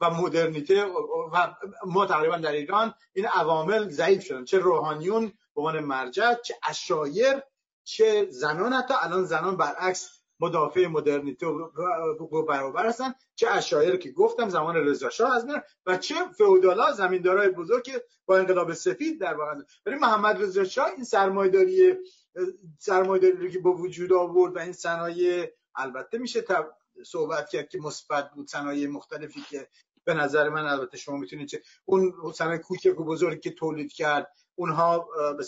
و 0.00 0.10
مدرنیته 0.10 0.84
و 1.32 1.54
ما 1.86 2.06
تقریبا 2.06 2.36
در 2.36 2.52
ایران 2.52 2.94
این 3.12 3.26
عوامل 3.26 3.88
ضعیف 3.88 4.24
شدن. 4.24 4.44
چه 4.44 4.58
روحانیون 4.58 5.26
به 5.26 5.60
عنوان 5.62 5.80
مرجع 5.80 6.34
چه 6.34 6.54
اشایر 6.68 7.42
چه 7.84 8.26
زنان 8.30 8.72
حتی. 8.72 8.94
الان 9.00 9.24
زنان 9.24 9.56
برعکس 9.56 10.21
مدافع 10.42 10.86
مدرنیته 10.86 11.46
و 11.46 12.42
برابر 12.48 12.86
هستن. 12.86 13.14
چه 13.34 13.50
اشایر 13.50 13.96
که 13.96 14.10
گفتم 14.10 14.48
زمان 14.48 14.76
رضا 14.76 15.10
شاه 15.10 15.36
از 15.36 15.46
و 15.86 15.96
چه 15.96 16.14
فئودالا 16.38 16.92
زمیندارای 16.92 17.48
بزرگ 17.48 17.90
با 18.26 18.38
انقلاب 18.38 18.72
سفید 18.72 19.20
در 19.20 19.34
واقع 19.34 19.54
ولی 19.86 19.96
محمد 19.96 20.42
رضا 20.42 20.64
شاه 20.64 20.86
این 20.86 21.04
سرمایه‌داری 21.04 21.94
سرمایه‌داری 22.78 23.36
رو 23.36 23.48
که 23.48 23.58
با 23.58 23.72
وجود 23.72 24.12
آورد 24.12 24.56
و 24.56 24.58
این 24.58 24.72
صنایع 24.72 25.52
البته 25.76 26.18
میشه 26.18 26.44
صحبت 27.06 27.48
کرد 27.48 27.68
که 27.68 27.78
مثبت 27.78 28.30
بود 28.30 28.48
صنایع 28.48 28.88
مختلفی 28.88 29.40
که 29.50 29.68
به 30.04 30.14
نظر 30.14 30.48
من 30.48 30.64
البته 30.64 30.96
شما 30.96 31.16
می‌تونید 31.16 31.48
چه 31.48 31.62
اون 31.84 32.14
صنایع 32.34 32.58
کوچک 32.58 33.00
و 33.00 33.04
بزرگی 33.04 33.40
که 33.40 33.50
تولید 33.50 33.92
کرد 33.92 34.32
اونها 34.54 35.08
به 35.38 35.44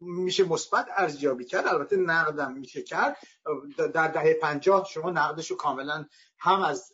میشه 0.00 0.44
مثبت 0.44 0.88
ارزیابی 0.96 1.44
کرد. 1.44 1.66
البته 1.66 1.96
نقدم 1.96 2.52
میشه 2.52 2.82
کرد. 2.82 3.16
در 3.76 4.08
دهه 4.08 4.34
پنجاه 4.34 4.84
شما 4.84 5.10
نقدش 5.10 5.50
رو 5.50 5.56
کاملا 5.56 6.06
هم 6.38 6.62
از 6.62 6.92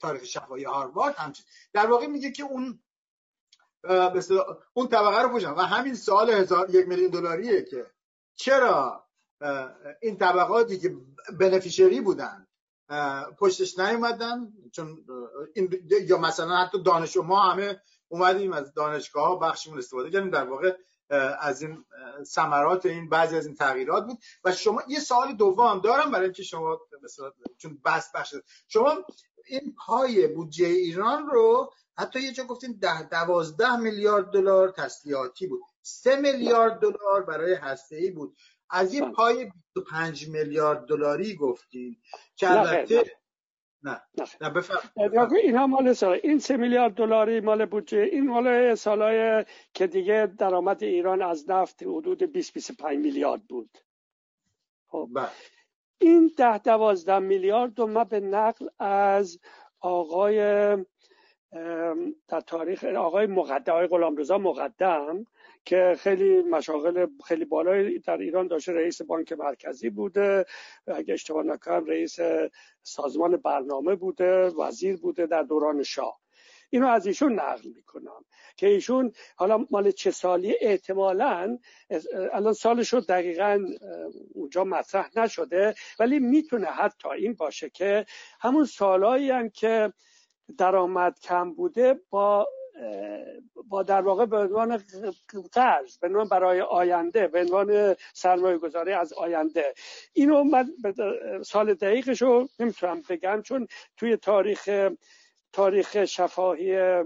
تاریخ 0.00 0.24
شفایی 0.24 0.64
هاروارد 0.64 1.14
هم 1.14 1.32
در 1.72 1.86
واقع 1.86 2.06
میگه 2.06 2.30
که 2.30 2.42
اون 2.42 2.82
اون 4.74 4.88
طبقه 4.88 5.22
رو 5.22 5.28
پوشن 5.28 5.50
و 5.50 5.60
همین 5.60 5.94
سال 5.94 6.30
هزار 6.30 6.70
یک 6.70 6.88
میلیون 6.88 7.10
دلاریه 7.10 7.62
که 7.62 7.86
چرا 8.34 9.08
این 10.02 10.16
طبقاتی 10.18 10.78
که 10.78 10.96
بنفیشری 11.40 12.00
بودن 12.00 12.46
پشتش 13.38 13.78
نیومدن؟ 13.78 14.52
چون 14.72 15.04
این 15.54 15.82
یا 16.08 16.18
مثلا 16.18 16.56
حتی 16.56 16.82
دانش 16.82 17.16
ما 17.16 17.40
همه 17.40 17.80
اومدیم 18.08 18.52
از 18.52 18.74
دانشگاه 18.74 19.28
ها 19.28 19.36
بخشمون 19.36 19.78
استفاده 19.78 20.10
کردیم. 20.10 20.30
در 20.30 20.44
واقع 20.44 20.76
از 21.40 21.62
این 21.62 21.84
ثمرات 22.24 22.86
این 22.86 23.08
بعضی 23.08 23.36
از 23.36 23.46
این 23.46 23.54
تغییرات 23.54 24.06
بود. 24.06 24.18
و 24.44 24.52
شما 24.52 24.82
یه 24.88 25.00
سوال 25.00 25.32
دوم 25.32 25.80
دارم 25.80 26.10
برای 26.10 26.24
اینکه 26.24 26.42
شما 26.42 26.80
مثلا 27.02 27.32
چون 27.58 27.80
بس 27.84 28.10
بخش 28.14 28.34
شما 28.68 28.94
این 29.46 29.74
پای 29.86 30.26
بودجه 30.26 30.66
ایران 30.66 31.26
رو 31.26 31.72
حتی 31.98 32.20
یه 32.20 32.32
جا 32.32 32.44
گفتین 32.44 32.78
ده 32.80 33.02
دوازده 33.02 33.76
میلیارد 33.76 34.30
دلار 34.30 34.70
تسلیحاتی 34.70 35.46
بود. 35.46 35.62
سه 35.82 36.16
میلیارد 36.16 36.80
دلار 36.80 37.22
برای 37.22 37.54
هسته 37.54 37.96
ای 37.96 38.10
بود. 38.10 38.36
از 38.70 38.94
یه 38.94 39.10
پای 39.10 39.52
25 39.74 40.28
میلیارد 40.28 40.86
دلاری 40.86 41.36
گفتین 41.36 41.96
که 42.36 42.50
البته 42.50 43.21
نه. 43.82 44.02
نه. 44.40 44.50
بفرم 44.50 45.32
اینها 45.42 45.66
مال 45.66 45.92
سال 45.92 46.20
این 46.22 46.38
سه 46.38 46.56
میلیارد 46.56 46.94
دلاری 46.94 47.40
مال 47.40 47.66
بودجه 47.66 47.98
این 47.98 48.28
مال 48.28 48.74
سالهای 48.74 49.44
که 49.74 49.86
دیگه 49.86 50.26
درآمد 50.38 50.82
ایران 50.82 51.22
از 51.22 51.50
نفت 51.50 51.82
حدود 51.82 52.22
20 52.22 52.54
25 52.54 52.98
میلیارد 52.98 53.42
بود. 53.48 53.78
خب. 54.88 55.08
بله. 55.14 55.28
این 55.98 56.32
ده 56.36 56.58
دوازده 56.58 57.18
میلیارد 57.18 57.78
رو 57.78 57.86
ما 57.86 58.04
به 58.04 58.20
نقل 58.20 58.66
از 58.78 59.38
آقای 59.80 60.38
در 62.28 62.40
تاریخ 62.46 62.84
آقای 62.84 63.26
مقدم 63.26 63.72
آقای 63.72 63.86
غلامرضا 63.86 64.38
مقدم 64.38 65.26
که 65.64 65.96
خیلی 65.98 66.42
مشاغل 66.42 67.06
خیلی 67.24 67.44
بالایی 67.44 67.98
در 67.98 68.16
ایران 68.16 68.46
داشته. 68.46 68.72
رئیس 68.72 69.02
بانک 69.02 69.32
مرکزی 69.32 69.90
بوده. 69.90 70.44
اگه 70.86 71.14
اشتباه 71.14 71.44
نکنم 71.44 71.84
رئیس 71.84 72.16
سازمان 72.82 73.36
برنامه 73.36 73.94
بوده 73.94 74.46
وزیر 74.46 74.96
بوده 74.96 75.26
در 75.26 75.42
دوران 75.42 75.82
شاه. 75.82 76.22
اینو 76.70 76.86
از 76.86 77.06
ایشون 77.06 77.32
نقل 77.32 77.68
می‌کنم 77.74 78.24
که 78.56 78.66
ایشون 78.66 79.12
حالا 79.36 79.66
مال 79.70 79.90
چه 79.90 80.10
سالی؟ 80.10 80.56
احتمالا 80.60 81.58
الان 82.32 82.52
سالش 82.52 82.92
رو 82.92 83.00
دقیقا 83.00 83.64
اونجا 84.34 84.64
مطرح 84.64 85.10
نشده 85.16 85.74
ولی 85.98 86.18
می‌تونه 86.18 86.66
حتی 86.66 87.08
این 87.08 87.34
باشه 87.34 87.70
که 87.70 88.06
همون 88.40 88.64
سالهایی 88.64 89.30
هم 89.30 89.50
که 89.50 89.92
درآمد 90.58 91.20
کم 91.20 91.54
بوده 91.54 92.00
با 92.10 92.48
با 93.68 93.82
در 93.82 94.00
واقع 94.00 94.26
به 94.26 94.36
عنوان 94.36 94.82
قرض 95.52 95.98
به 95.98 96.08
عنوان 96.08 96.28
برای 96.28 96.60
آینده 96.60 97.28
به 97.28 97.40
عنوان 97.40 97.96
سرمایه 98.14 98.58
گذاری 98.58 98.92
از 98.92 99.12
آینده. 99.12 99.74
اینو 100.12 100.44
من 100.44 100.72
سال 101.44 101.74
دقیقش 101.74 102.22
رو 102.22 102.48
نمی‌تونم 102.58 103.02
بگم 103.08 103.42
چون 103.42 103.68
توی 103.96 104.16
تاریخ 104.16 104.90
تاریخ 105.52 106.04
شفاهی 106.04 107.02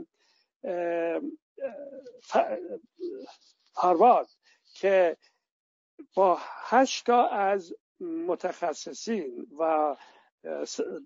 هاروارد 3.74 4.28
که 4.74 5.16
با 6.14 6.38
هشتا 6.40 7.26
از 7.26 7.74
متخصصین 8.00 9.46
و 9.58 9.96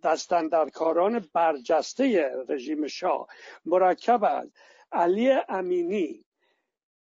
دستندرکاران 0.03 1.29
برجسته 1.33 2.33
رژیم 2.49 2.87
شاه 2.87 3.27
مرکب 3.65 4.25
از 4.25 4.51
علی 4.93 5.31
امینی 5.49 6.25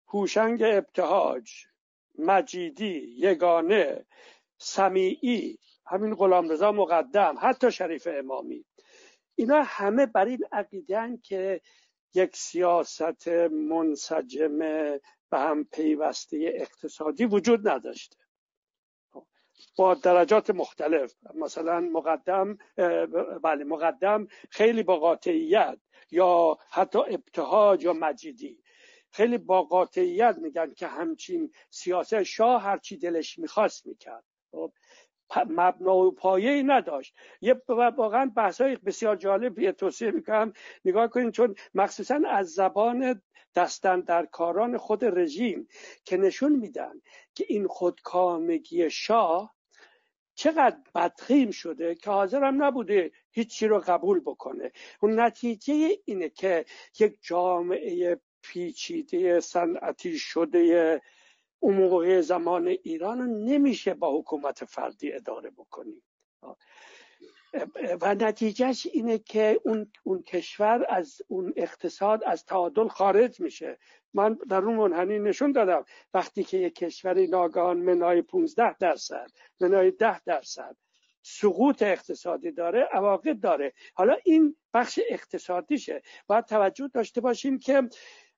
هوشنگ 0.08 0.62
ابتهاج 0.62 1.66
مجیدی 2.18 3.14
یگانه 3.18 4.06
سمیعی 4.58 5.58
همین 5.86 6.14
غلامرضا 6.14 6.72
مقدم 6.72 7.38
حتی 7.40 7.70
شریف 7.70 8.08
امامی. 8.10 8.64
اینا 9.34 9.62
همه 9.62 10.06
بر 10.06 10.24
این 10.24 10.44
عقیدن 10.52 11.16
که 11.16 11.60
یک 12.14 12.36
سیاست 12.36 13.28
منسجم 13.50 14.58
به 15.30 15.38
هم 15.38 15.64
پیوسته 15.64 16.52
اقتصادی 16.54 17.24
وجود 17.24 17.68
نداشته. 17.68 18.16
با 19.76 19.94
درجات 19.94 20.50
مختلف. 20.50 21.14
مثلا 21.34 21.80
مقدم 21.80 22.58
بله 23.42 23.64
مقدم 23.64 24.26
خیلی 24.50 24.82
با 24.82 24.98
قاطعیت 24.98 25.78
یا 26.10 26.58
حتی 26.70 26.98
ابتهاج 26.98 27.84
یا 27.84 27.92
مجیدی. 27.92 28.62
خیلی 29.10 29.38
با 29.38 29.62
قاطعیت 29.62 30.36
میگن 30.42 30.74
که 30.74 30.86
همچین 30.86 31.50
سیاست 31.70 32.22
شاه 32.22 32.62
هرچی 32.62 32.96
دلش 32.96 33.38
می‌خواست 33.38 33.86
می‌کرد. 33.86 34.24
خب، 34.50 34.72
مبنا 35.48 35.96
و 35.96 36.14
پایه 36.14 36.50
ای 36.50 36.62
نداشت. 36.62 37.14
یه 37.40 37.62
واقعا 37.68 38.32
بحث 38.36 38.60
های 38.60 38.76
بسیار 38.76 39.16
جالب 39.16 39.58
یه 39.58 39.72
توصیه 39.72 40.10
می‌کنم. 40.10 40.52
نگاه 40.84 41.08
کنید 41.08 41.32
چون 41.34 41.54
مخصوصا 41.74 42.20
از 42.28 42.48
زبان 42.48 43.22
دستن 43.54 44.00
در 44.00 44.26
کاران 44.26 44.78
خود 44.78 45.04
رژیم 45.04 45.68
که 46.04 46.16
نشون 46.16 46.52
میدن 46.52 47.00
که 47.34 47.44
این 47.48 47.66
خودکامگی 47.66 48.90
شاه 48.90 49.54
چقدر 50.34 50.76
بدخیم 50.94 51.50
شده 51.50 51.94
که 51.94 52.10
حاضرم 52.10 52.62
نبوده 52.62 53.12
هیچی 53.30 53.66
رو 53.66 53.78
قبول 53.78 54.20
بکنه. 54.20 54.72
اون 55.00 55.20
نتیجه 55.20 55.98
اینه 56.04 56.28
که 56.28 56.64
یک 56.98 57.18
جامعه 57.22 58.20
پیچیده 58.42 59.40
صنعتی 59.40 60.18
شده 60.18 61.00
اون 61.58 62.20
زمان 62.20 62.66
ایران 62.68 63.18
رو 63.18 63.26
نمیشه 63.26 63.94
با 63.94 64.18
حکومت 64.18 64.64
فردی 64.64 65.12
اداره 65.12 65.50
بکنی. 65.50 66.02
و 68.00 68.14
نتیجهش 68.14 68.86
اینه 68.92 69.18
که 69.18 69.60
اون, 69.64 69.92
اون 70.02 70.22
کشور 70.22 70.86
از 70.88 71.22
اون 71.28 71.52
اقتصاد 71.56 72.24
از 72.24 72.44
تعادل 72.44 72.88
خارج 72.88 73.40
میشه. 73.40 73.78
من 74.14 74.38
در 74.48 74.64
اون 74.64 74.76
منحنی 74.76 75.18
نشون 75.18 75.52
دادم. 75.52 75.84
وقتی 76.14 76.44
که 76.44 76.58
یک 76.58 76.74
کشوری 76.74 77.26
ناگهان 77.26 77.76
منای 77.76 78.22
15 78.22 78.76
درصد 78.78 79.30
منای 79.60 79.90
10 79.90 80.20
درصد 80.20 80.76
سقوط 81.22 81.82
اقتصادی 81.82 82.52
داره 82.52 82.88
عواقب 82.92 83.40
داره. 83.40 83.72
حالا 83.94 84.16
این 84.24 84.56
بخش 84.74 85.00
اقتصادیشه. 85.08 86.02
باید 86.26 86.44
توجه 86.44 86.88
داشته 86.88 87.20
باشیم 87.20 87.58
که 87.58 87.88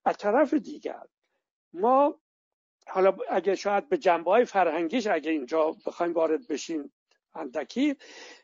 از 0.04 0.16
طرف 0.16 0.54
دیگر 0.54 1.02
ما 1.72 2.20
حالا 2.86 3.16
اگه 3.30 3.54
شاید 3.54 3.88
به 3.88 3.98
جنبه 3.98 4.30
های 4.30 4.44
فرهنگیش 4.44 5.06
اگه 5.06 5.30
اینجا 5.30 5.76
بخوایم 5.86 6.12
وارد 6.12 6.46
بشیم 6.46 6.92
اندکی. 7.34 7.96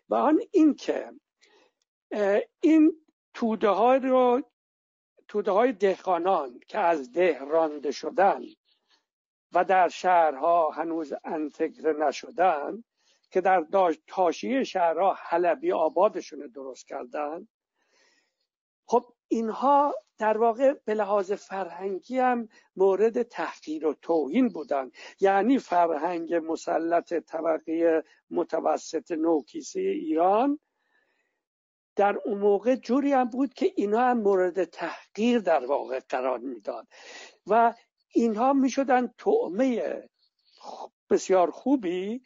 و 0.08 0.14
آن 0.14 0.40
این 0.52 0.74
که 0.74 1.12
این 2.60 2.92
توده 3.34 3.68
های 3.68 3.98
رو 3.98 4.42
توده 5.28 5.50
های 5.50 5.72
دهقانان 5.72 6.60
که 6.68 6.78
از 6.78 7.12
ده 7.12 7.38
رانده 7.38 7.90
شدن 7.90 8.42
و 9.52 9.64
در 9.64 9.88
شهرها 9.88 10.70
هنوز 10.70 11.12
انتگره 11.24 11.92
نشدن 11.92 12.84
که 13.30 13.40
در 13.40 13.66
تاشیه 14.06 14.64
شهرها 14.64 15.16
حلبی 15.18 15.72
آبادشون 15.72 16.38
درست 16.54 16.86
کردن 16.86 17.48
خب 18.86 19.14
اینها 19.28 19.94
در 20.18 20.38
واقع 20.38 20.72
به 20.84 20.94
لحاظ 20.94 21.32
فرهنگی 21.32 22.18
هم 22.18 22.48
مورد 22.76 23.22
تحقیر 23.22 23.86
و 23.86 23.94
توهین 24.02 24.48
بودن. 24.48 24.90
یعنی 25.20 25.58
فرهنگ 25.58 26.34
مسلط 26.34 27.14
طبقه 27.14 28.04
متوسط 28.30 29.12
نوکیسه 29.12 29.80
ایران 29.80 30.58
در 31.96 32.18
اون 32.24 32.38
موقع 32.38 32.76
جوری 32.76 33.12
هم 33.12 33.24
بود 33.24 33.54
که 33.54 33.72
اینها 33.76 34.10
هم 34.10 34.20
مورد 34.20 34.64
تحقیر 34.64 35.38
در 35.38 35.66
واقع 35.66 36.00
قرار 36.08 36.38
می‌داد. 36.38 36.86
و 37.46 37.74
اینها 38.14 38.52
می‌شدن 38.52 39.06
تعمه 39.18 40.02
بسیار 41.10 41.50
خوبی 41.50 42.22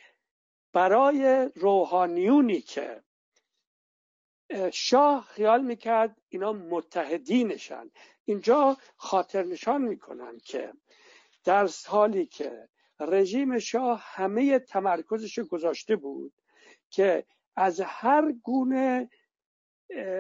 برای 0.73 1.51
روحانیونی 1.55 2.61
که 2.61 3.03
شاه 4.73 5.25
خیال 5.25 5.65
می‌کرد 5.65 6.17
اینا 6.29 6.53
متحدینشن. 6.53 7.91
اینجا 8.25 8.77
خاطر 8.97 9.43
نشان 9.43 9.83
می‌کنن 9.83 10.39
که 10.45 10.73
در 11.45 11.69
حالی 11.87 12.27
که 12.27 12.69
رژیم 13.01 13.59
شاه 13.59 14.03
همه 14.05 14.59
تمرکزش 14.59 15.39
گذاشته 15.39 15.97
بود 15.97 16.33
که 16.91 17.25
از 17.57 17.81
هر 17.81 18.33
گونه 18.33 19.11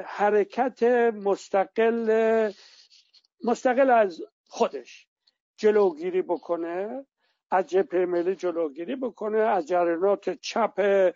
حرکت 0.04 0.82
مستقل 1.12 2.52
مستقل 3.44 3.90
از 3.90 4.22
خودش 4.44 5.06
جلوگیری 5.56 6.22
بکنه 6.22 7.06
از 7.50 7.66
جبهه 7.66 8.06
ملی 8.06 8.36
جلوگیری 8.36 8.96
بکنه 8.96 9.38
از 9.38 9.66
جریانات 9.68 10.30
چپ 10.30 11.10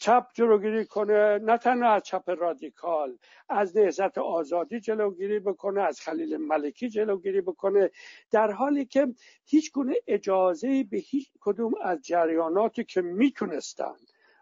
چپ 0.00 0.26
جلوگیری 0.34 0.86
کنه 0.86 1.38
نه 1.38 1.58
تنها 1.58 1.92
از 1.92 2.02
چپ 2.02 2.30
رادیکال 2.30 3.18
از 3.48 3.76
نهزت 3.76 4.18
آزادی 4.18 4.80
جلوگیری 4.80 5.38
بکنه 5.38 5.82
از 5.82 6.00
خلیل 6.00 6.36
ملکی 6.36 6.88
جلوگیری 6.88 7.40
بکنه. 7.40 7.90
در 8.30 8.50
حالی 8.50 8.84
که 8.84 9.14
هیچ 9.44 9.72
گونه 9.72 9.94
اجازه 10.06 10.84
به 10.84 10.96
هیچ 10.96 11.30
کدوم 11.40 11.72
از 11.82 12.02
جریاناتی 12.02 12.84
که 12.84 13.00
می‌تونستن 13.00 13.96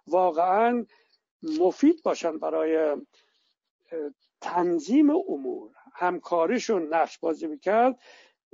واقعا 0.06 0.86
مفید 1.60 2.02
باشن 2.02 2.38
برای 2.38 2.96
تنظیم 4.40 5.10
امور 5.10 5.70
همکاریشون 5.94 6.94
نقش 6.94 7.18
بازی 7.18 7.46
می‌کرد 7.46 7.98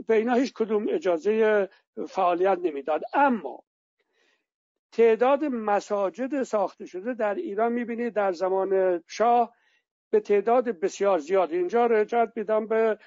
به 0.06 0.14
اینا 0.14 0.34
هیچ 0.34 0.52
کدوم 0.52 0.86
اجازه 0.88 1.68
فعالیت 2.08 2.58
نمی‌داد. 2.62 3.02
اما 3.14 3.62
تعداد 4.92 5.44
مساجد 5.44 6.42
ساخته 6.42 6.86
شده 6.86 7.14
در 7.14 7.34
ایران 7.34 7.72
می‌بینید 7.72 8.14
در 8.14 8.32
زمان 8.32 9.02
شاه 9.06 9.54
به 10.10 10.20
تعداد 10.20 10.68
بسیار 10.68 11.18
زیاد. 11.18 11.52
اینجا 11.52 11.86
رجعت 11.86 12.32
میدم 12.36 12.66
به 12.66 12.98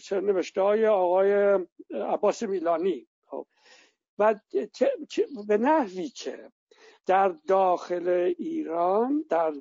سرنوشته 0.00 0.60
های 0.60 0.86
آقای 0.86 1.58
عباس 1.90 2.42
میلانی. 2.42 3.06
خب. 3.26 3.46
و 4.18 4.34
به 5.48 5.58
نحوی 5.58 6.08
که 6.08 6.52
در 7.06 7.28
داخل 7.28 8.34
ایران 8.38 9.24
در 9.28 9.52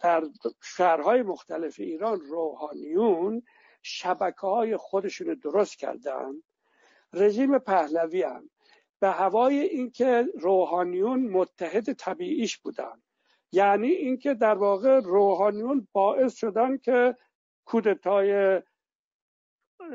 در 0.00 0.24
شهرهای 0.62 1.22
مختلف 1.22 1.80
ایران 1.80 2.20
روحانیون 2.20 3.42
شبکه 3.82 4.40
های 4.40 4.76
خودشون 4.76 5.34
درست 5.34 5.78
کردن 5.78 6.32
رژیم 7.12 7.58
پهلوی 7.58 8.22
هم 8.22 8.50
به 9.00 9.10
هوای 9.10 9.60
اینکه 9.60 10.28
روحانیون 10.40 11.20
متحد 11.20 11.92
طبیعیش 11.92 12.58
بودن. 12.58 13.02
یعنی 13.52 13.88
اینکه 13.88 14.34
در 14.34 14.54
واقع 14.54 15.00
روحانیون 15.00 15.88
باعث 15.92 16.34
شدن 16.34 16.76
که 16.76 17.16
کودتای 17.64 18.60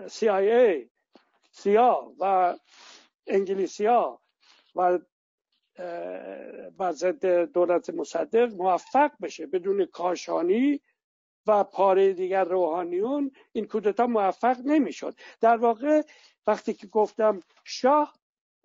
CIA 0.07 0.87
سیا 1.51 2.13
و 2.19 2.55
انگلیسیا 3.27 4.21
و 4.75 4.99
بر 6.77 6.91
ضد 6.91 7.25
دولت 7.51 7.89
مصدق 7.89 8.53
موفق 8.53 9.11
بشه 9.21 9.47
بدون 9.47 9.85
کاشانی 9.85 10.81
و 11.47 11.63
پاره 11.63 12.13
دیگر 12.13 12.43
روحانیون 12.43 13.31
این 13.51 13.67
کودتا 13.67 14.07
موفق 14.07 14.57
نمی‌شد. 14.65 15.15
در 15.41 15.57
واقع 15.57 16.01
وقتی 16.47 16.73
که 16.73 16.87
گفتم 16.87 17.39
شاه 17.63 18.13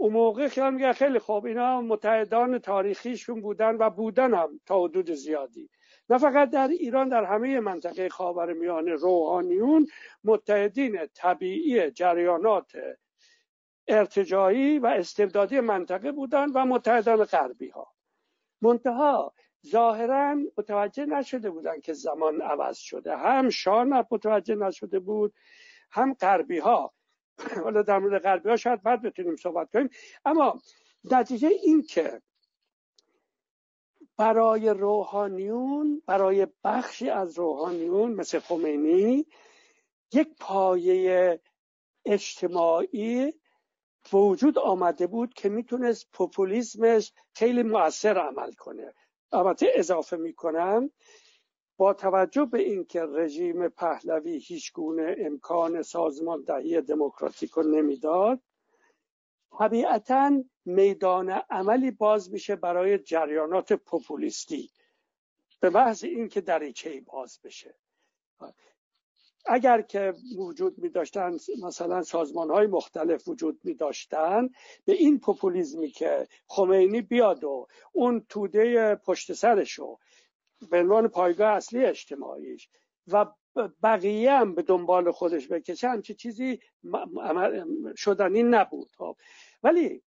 اون 0.01 0.13
موقع 0.13 0.49
خیال 0.49 0.75
میگه 0.75 0.93
خیلی 0.93 1.19
خوب 1.19 1.47
اینا 1.47 1.81
متحدان 1.81 2.59
تاریخیشون 2.59 3.41
بودن 3.41 3.77
و 3.77 3.91
بودن 3.91 4.35
هم 4.35 4.61
تا 4.67 4.85
حدود 4.85 5.11
زیادی. 5.11 5.71
نه 6.11 6.19
فقط 6.19 6.51
در 6.51 6.69
ایران 6.69 7.09
در 7.09 7.25
همه 7.25 7.61
منطقه 7.61 8.09
میانه 8.53 8.95
روحانیون 8.95 9.87
متحدین 10.25 10.99
طبیعی 11.15 11.91
جریانات 11.91 12.73
ارتجایی 13.89 14.79
و 14.79 14.87
استبدادی 14.87 15.61
منطقه 15.61 16.13
بودن 16.13 16.51
و 16.51 16.65
متحدان 16.65 17.25
غربی 17.25 17.69
ها 17.69 17.93
منتها 18.63 19.35
ظاهرا 19.67 20.37
متوجه 20.59 21.07
نشده 21.07 21.51
بودن 21.51 21.81
که 21.81 21.93
زمان 21.93 22.43
عوض 22.43 22.79
شده. 22.79 23.17
هم 23.17 23.51
شاه 23.51 23.85
متوجه 23.85 24.55
نشده 24.55 24.99
بود 24.99 25.35
هم 25.91 26.15
غربی 26.15 26.59
ها 26.59 26.93
حالا 27.65 27.83
در 27.83 27.99
مورد 27.99 28.23
غربی 28.23 28.49
ها 28.49 28.57
شاید 28.57 28.83
بعد 28.83 29.03
بتونیم 29.03 29.37
صحبت 29.37 29.71
کنیم. 29.71 29.91
اما 30.25 30.61
نتیجه 31.05 31.49
این 31.49 31.83
که 31.83 32.23
برای 34.17 34.69
روحانیون 34.69 36.03
برای 36.07 36.47
بخشی 36.65 37.11
از 37.11 37.39
روحانیون 37.39 38.13
مثل 38.13 38.39
خمینی 38.39 39.27
یک 40.13 40.29
پایه 40.41 41.41
اجتماعی 42.05 43.33
وجود 44.13 44.59
آمده 44.59 45.07
بود 45.07 45.35
که 45.35 45.49
می‌تونست 45.49 46.09
پوپولیسمش 46.13 47.13
خیلی 47.35 47.63
مؤثر 47.63 48.19
عمل 48.19 48.53
کنه. 48.53 48.95
البته 49.33 49.73
اضافه 49.75 50.17
می‌کنم 50.17 50.91
با 51.81 51.95
توجه 51.95 52.45
به 52.45 52.59
اینکه 52.59 53.03
رژیم 53.03 53.69
پهلوی 53.69 54.39
هیچ 54.39 54.73
گونه 54.73 55.17
امکان 55.19 55.83
سازماندهی 55.83 56.81
دموکراتیک 56.81 57.51
رو 57.51 57.63
نمی‌داد 57.63 58.41
طبیعتا 59.59 60.45
میدان 60.65 61.31
عملی 61.31 61.91
باز 61.91 62.33
میشه 62.33 62.57
برای 62.57 62.99
جریانات 62.99 63.73
پوپولیستی. 63.73 64.71
به 65.61 65.71
محض 65.71 66.05
اینکه 66.05 66.41
دریچه 66.41 67.01
باز 67.01 67.39
بشه. 67.45 67.75
اگر 69.47 69.83
که 69.83 70.15
وجود 70.37 70.79
می 70.79 70.89
داشتن 70.89 71.37
مثلا 71.63 72.03
سازمان 72.03 72.51
های 72.51 72.67
مختلف 72.67 73.29
وجود 73.29 73.61
می 73.65 73.75
داشتن 73.75 74.51
به 74.85 74.93
این 74.93 75.21
پوپولیزمی 75.21 75.91
که 75.91 76.29
خمینی 76.47 77.03
بیاد 77.03 77.45
و 77.45 77.67
اون 77.93 78.27
توده 78.29 78.95
پشت 78.95 79.33
سرشو 79.33 79.99
به 80.71 80.81
عنوان 80.81 81.09
پایگاه 81.09 81.53
اصلی 81.53 81.85
اجتماعیش 81.85 82.69
و 83.07 83.27
بقیه 83.83 84.33
هم 84.33 84.55
به 84.55 84.63
دنبال 84.63 85.11
خودش 85.11 85.49
بکشه 85.49 85.89
همچی 85.89 86.15
چیزی 86.15 86.61
شدنی 87.97 88.43
نبود 88.43 88.93
خب. 88.99 89.17
ولی 89.63 90.03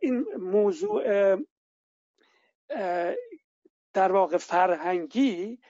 این 0.00 0.26
موضوع 0.38 1.36
در 3.92 4.12
واقع 4.12 4.36
فرهنگی 4.36 5.60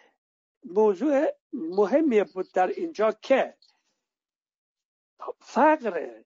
موضوع 0.65 1.27
مهمی 1.53 2.25
بود 2.25 2.53
در 2.53 2.67
اینجا 2.67 3.13
که 3.13 3.55
فقر 5.41 6.23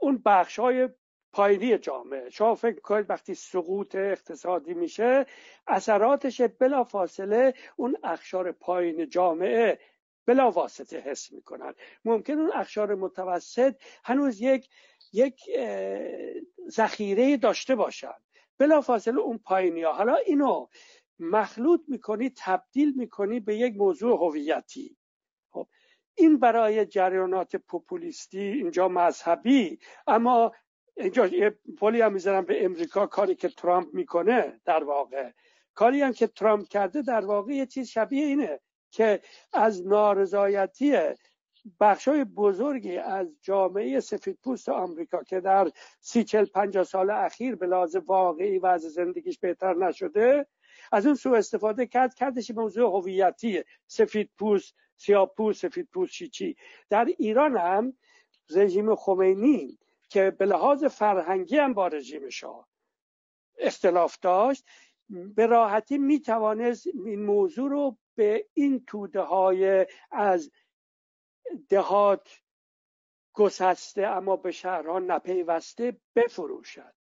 اون 0.00 0.22
بخش 0.26 0.58
های 0.58 0.88
پایینی 1.34 1.78
جامعه. 1.78 2.30
شما 2.30 2.54
فکر 2.54 2.80
کنید 2.80 3.10
وقتی 3.10 3.34
سقوط 3.34 3.94
اقتصادی 3.94 4.74
میشه 4.74 5.26
اثراتش 5.66 6.40
بلا 6.40 6.84
فاصله 6.84 7.54
اون 7.76 7.96
اخشار 8.04 8.52
پایین 8.52 9.08
جامعه 9.08 9.78
بلا 10.26 10.50
واسطه 10.50 10.98
حس 11.00 11.32
می‌کنن. 11.32 11.74
ممکن 12.04 12.32
اون 12.32 12.52
اخشار 12.54 12.94
متوسط 12.94 13.74
هنوز 14.04 14.40
یک 14.40 14.68
یک 15.12 15.40
ذخیره 16.70 17.36
داشته 17.36 17.74
باشن. 17.74 18.14
بلا 18.58 18.80
فاصله 18.80 19.20
اون 19.20 19.38
پایینی 19.38 19.82
ها 19.82 19.92
حالا 19.92 20.14
اینو 20.14 20.66
مخلوط 21.18 21.80
می‌کنی 21.88 22.32
تبدیل 22.36 22.92
می‌کنی 22.96 23.40
به 23.40 23.56
یک 23.56 23.74
موضوع 23.76 24.18
هویتی. 24.26 24.96
خب 25.50 25.66
این 26.16 26.38
برای 26.38 26.86
جریانات 26.86 27.56
پوپولیستی 27.56 28.38
اینجا 28.38 28.88
مذهبی 28.88 29.78
اما 30.06 30.52
اینجا 30.96 31.26
یه 31.26 31.58
پولی 31.78 32.00
هم 32.00 32.12
می‌ذارم 32.12 32.44
به 32.44 32.64
امریکا 32.64 33.06
کاری 33.06 33.34
که 33.34 33.48
ترامپ 33.48 33.94
می‌کنه 33.94 34.60
در 34.64 34.84
واقع. 34.84 35.30
کاری 35.74 36.02
هم 36.02 36.12
که 36.12 36.26
ترامپ 36.26 36.68
کرده 36.68 37.02
در 37.02 37.26
واقع 37.26 37.52
یه 37.52 37.66
چیز 37.66 37.88
شبیه 37.88 38.26
اینه 38.26 38.60
که 38.90 39.20
از 39.52 39.86
نارضایتی 39.86 40.96
بخشای 41.80 42.24
بزرگی 42.24 42.96
از 42.96 43.26
جامعه 43.42 44.00
سفید 44.00 44.38
پوست 44.42 44.68
آمریکا 44.68 45.22
که 45.22 45.40
در 45.40 45.70
سی 46.00 46.24
چل 46.24 46.44
پنجاه 46.44 46.84
سال 46.84 47.10
اخیر 47.10 47.56
به 47.56 47.66
لحاظ 47.66 47.96
واقعی 47.96 48.58
و 48.58 48.66
از 48.66 48.82
زندگیش 48.82 49.38
بهتر 49.38 49.74
نشده 49.74 50.46
از 50.92 51.06
اون 51.06 51.14
سوء 51.14 51.38
استفاده 51.38 51.86
کرد 51.86 52.14
کردش 52.14 52.50
موضوع 52.50 52.90
هویتی 52.90 53.62
سفید 53.86 54.30
پوست 54.38 54.74
سیاه 54.96 55.34
پوست 55.36 55.60
سفید 55.60 55.88
پوست 55.92 56.12
چی. 56.12 56.56
در 56.90 57.04
ایران 57.18 57.56
هم 57.56 57.96
رژیم 58.50 58.94
خمینی 58.94 59.78
که 60.14 60.30
به 60.30 60.46
لحاظ 60.46 60.84
فرهنگی 60.84 61.56
هم 61.56 61.74
با 61.74 61.88
رژیم 61.88 62.28
شاه 62.28 62.68
اختلاف 63.58 64.18
داشت 64.18 64.64
به 65.08 65.46
راحتی 65.46 65.98
می 65.98 66.20
توانست 66.20 66.86
این 66.86 67.22
موضوع 67.22 67.70
رو 67.70 67.98
به 68.14 68.46
این 68.54 68.84
توده 68.84 69.20
های 69.20 69.86
از 70.10 70.50
دهات 71.68 72.28
گسسته 73.32 74.06
اما 74.06 74.36
به 74.36 74.50
شهرها 74.50 74.98
نپیوسته 74.98 76.00
بفروشد. 76.16 76.94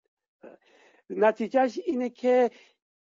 نتیجهش 1.11 1.79
اینه 1.85 2.11
که 2.11 2.51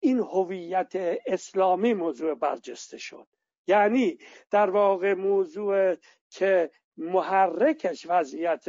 این 0.01 0.19
هویت 0.19 0.93
اسلامی 1.27 1.95
موضوع 1.95 2.35
برجسته 2.35 2.99
شد. 2.99 3.27
یعنی 3.67 4.19
در 4.51 4.71
واقع 4.71 5.15
موضوع 5.15 5.95
که 6.31 6.71
محرکش 6.97 8.07
وضعیت 8.09 8.65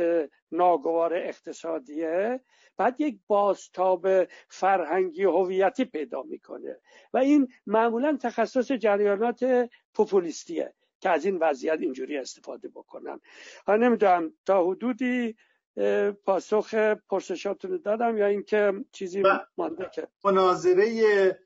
ناگوار 0.51 1.13
اقتصادیه 1.13 2.39
بعد 2.77 3.01
یک 3.01 3.19
بازتاب 3.27 4.07
فرهنگی 4.47 5.23
هویتی 5.23 5.85
پیدا 5.85 6.23
می‌کنه. 6.23 6.79
و 7.13 7.17
این 7.17 7.47
معمولا 7.65 8.17
تخصص 8.21 8.71
جریانات 8.71 9.69
پوپولیستیه 9.93 10.73
که 10.99 11.09
از 11.09 11.25
این 11.25 11.37
وضعیت 11.37 11.79
اینجوری 11.79 12.17
استفاده 12.17 12.69
بکنن. 12.69 13.19
ها 13.67 13.75
نمی‌دونم 13.75 14.33
تا 14.45 14.65
حدودی 14.65 15.35
پاسخ 16.25 16.73
پرسشاتون 17.09 17.81
دادم 17.85 18.17
یا 18.17 18.25
اینکه 18.25 18.73
چیزی 18.91 19.23
مانده 19.57 19.89
که؟ 19.93 20.07
مناظره 20.23 21.39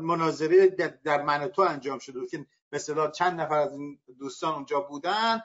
مناظره 0.00 0.66
در 1.04 1.22
من 1.22 1.48
تو 1.48 1.62
انجام 1.62 1.98
شده 1.98 2.26
که 2.26 2.46
مثلا 2.72 3.10
چند 3.10 3.40
نفر 3.40 3.54
از 3.58 3.72
این 3.72 3.98
دوستان 4.18 4.54
اونجا 4.54 4.80
بودن. 4.80 5.40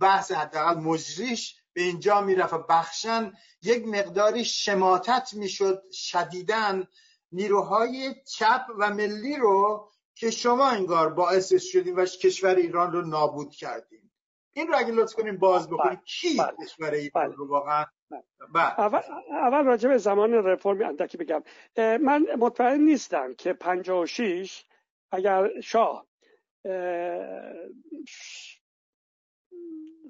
بحث 0.00 0.32
حداقل 0.32 0.80
مجریش 0.80 1.56
به 1.72 1.82
اینجا 1.82 2.20
می‌رفت 2.20 2.52
و 2.52 2.58
بخشن. 2.58 3.32
یک 3.62 3.88
مقداری 3.88 4.44
شماتت 4.44 5.34
می‌شد 5.34 5.82
شدیدن 5.92 6.86
نیروهای 7.32 8.14
چپ 8.24 8.66
و 8.78 8.94
ملی 8.94 9.36
رو 9.36 9.90
که 10.14 10.30
شما 10.30 10.68
انگار 10.68 11.12
باعث 11.12 11.52
شدیم 11.54 11.96
و 11.96 12.04
کشور 12.04 12.54
ایران 12.54 12.92
رو 12.92 13.02
نابود 13.02 13.50
کردیم 13.50 14.12
این 14.52 14.68
رو 14.68 14.78
اگه 14.78 14.92
لطف 14.92 15.14
کنیم 15.14 15.36
باز 15.36 15.68
بکنیم 15.68 15.94
بله، 15.94 16.00
کی 16.04 16.36
بله، 16.36 16.66
کشور 16.66 16.90
ایران 16.90 17.26
بله. 17.26 17.34
رو 17.34 17.48
واقعا؟ 17.48 17.84
اول, 18.54 19.00
اول 19.30 19.64
راجع 19.64 19.88
به 19.88 19.98
زمان 19.98 20.32
رفرم 20.32 20.82
اندکی 20.82 21.18
بگم. 21.18 21.42
من 21.76 22.26
مطمئن 22.38 22.80
نیستم 22.80 23.34
که 23.34 23.52
56 23.52 24.64
اگر 25.10 25.60
شاه 25.60 26.06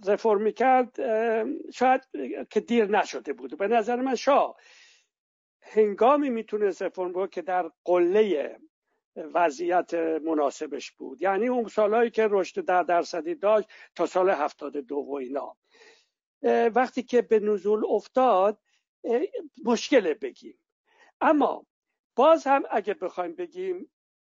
رفرم 0.06 0.42
می‌کرد 0.42 0.96
شاید 1.70 2.02
که 2.50 2.60
دیر 2.60 2.84
نشده 2.84 3.32
بود. 3.32 3.58
به 3.58 3.68
نظر 3.68 3.96
من 3.96 4.14
شاه 4.14 4.56
هنگامی 5.62 6.30
می‌تونست 6.30 6.82
رفرم 6.82 7.12
بود 7.12 7.30
که 7.30 7.42
در 7.42 7.70
قله 7.84 8.58
وضعیت 9.16 9.94
مناسبش 9.94 10.92
بود 10.92 11.22
یعنی 11.22 11.48
اون 11.48 11.68
سالهایی 11.68 12.10
که 12.10 12.28
رشد 12.30 12.64
در 12.64 12.82
درصدی 12.82 13.34
داشت 13.34 13.68
تا 13.94 14.06
سال 14.06 14.30
هفتاد 14.30 14.76
دو 14.76 14.96
و 14.96 15.14
اینا. 15.14 15.56
وقتی 16.74 17.02
که 17.02 17.22
به 17.22 17.40
نزول 17.40 17.84
افتاد 17.88 18.60
مشکله 19.64 20.14
بگیم. 20.14 20.58
اما 21.20 21.66
باز 22.16 22.46
هم 22.46 22.62
اگه 22.70 22.94
بخوایم 22.94 23.34
بگیم 23.34 23.90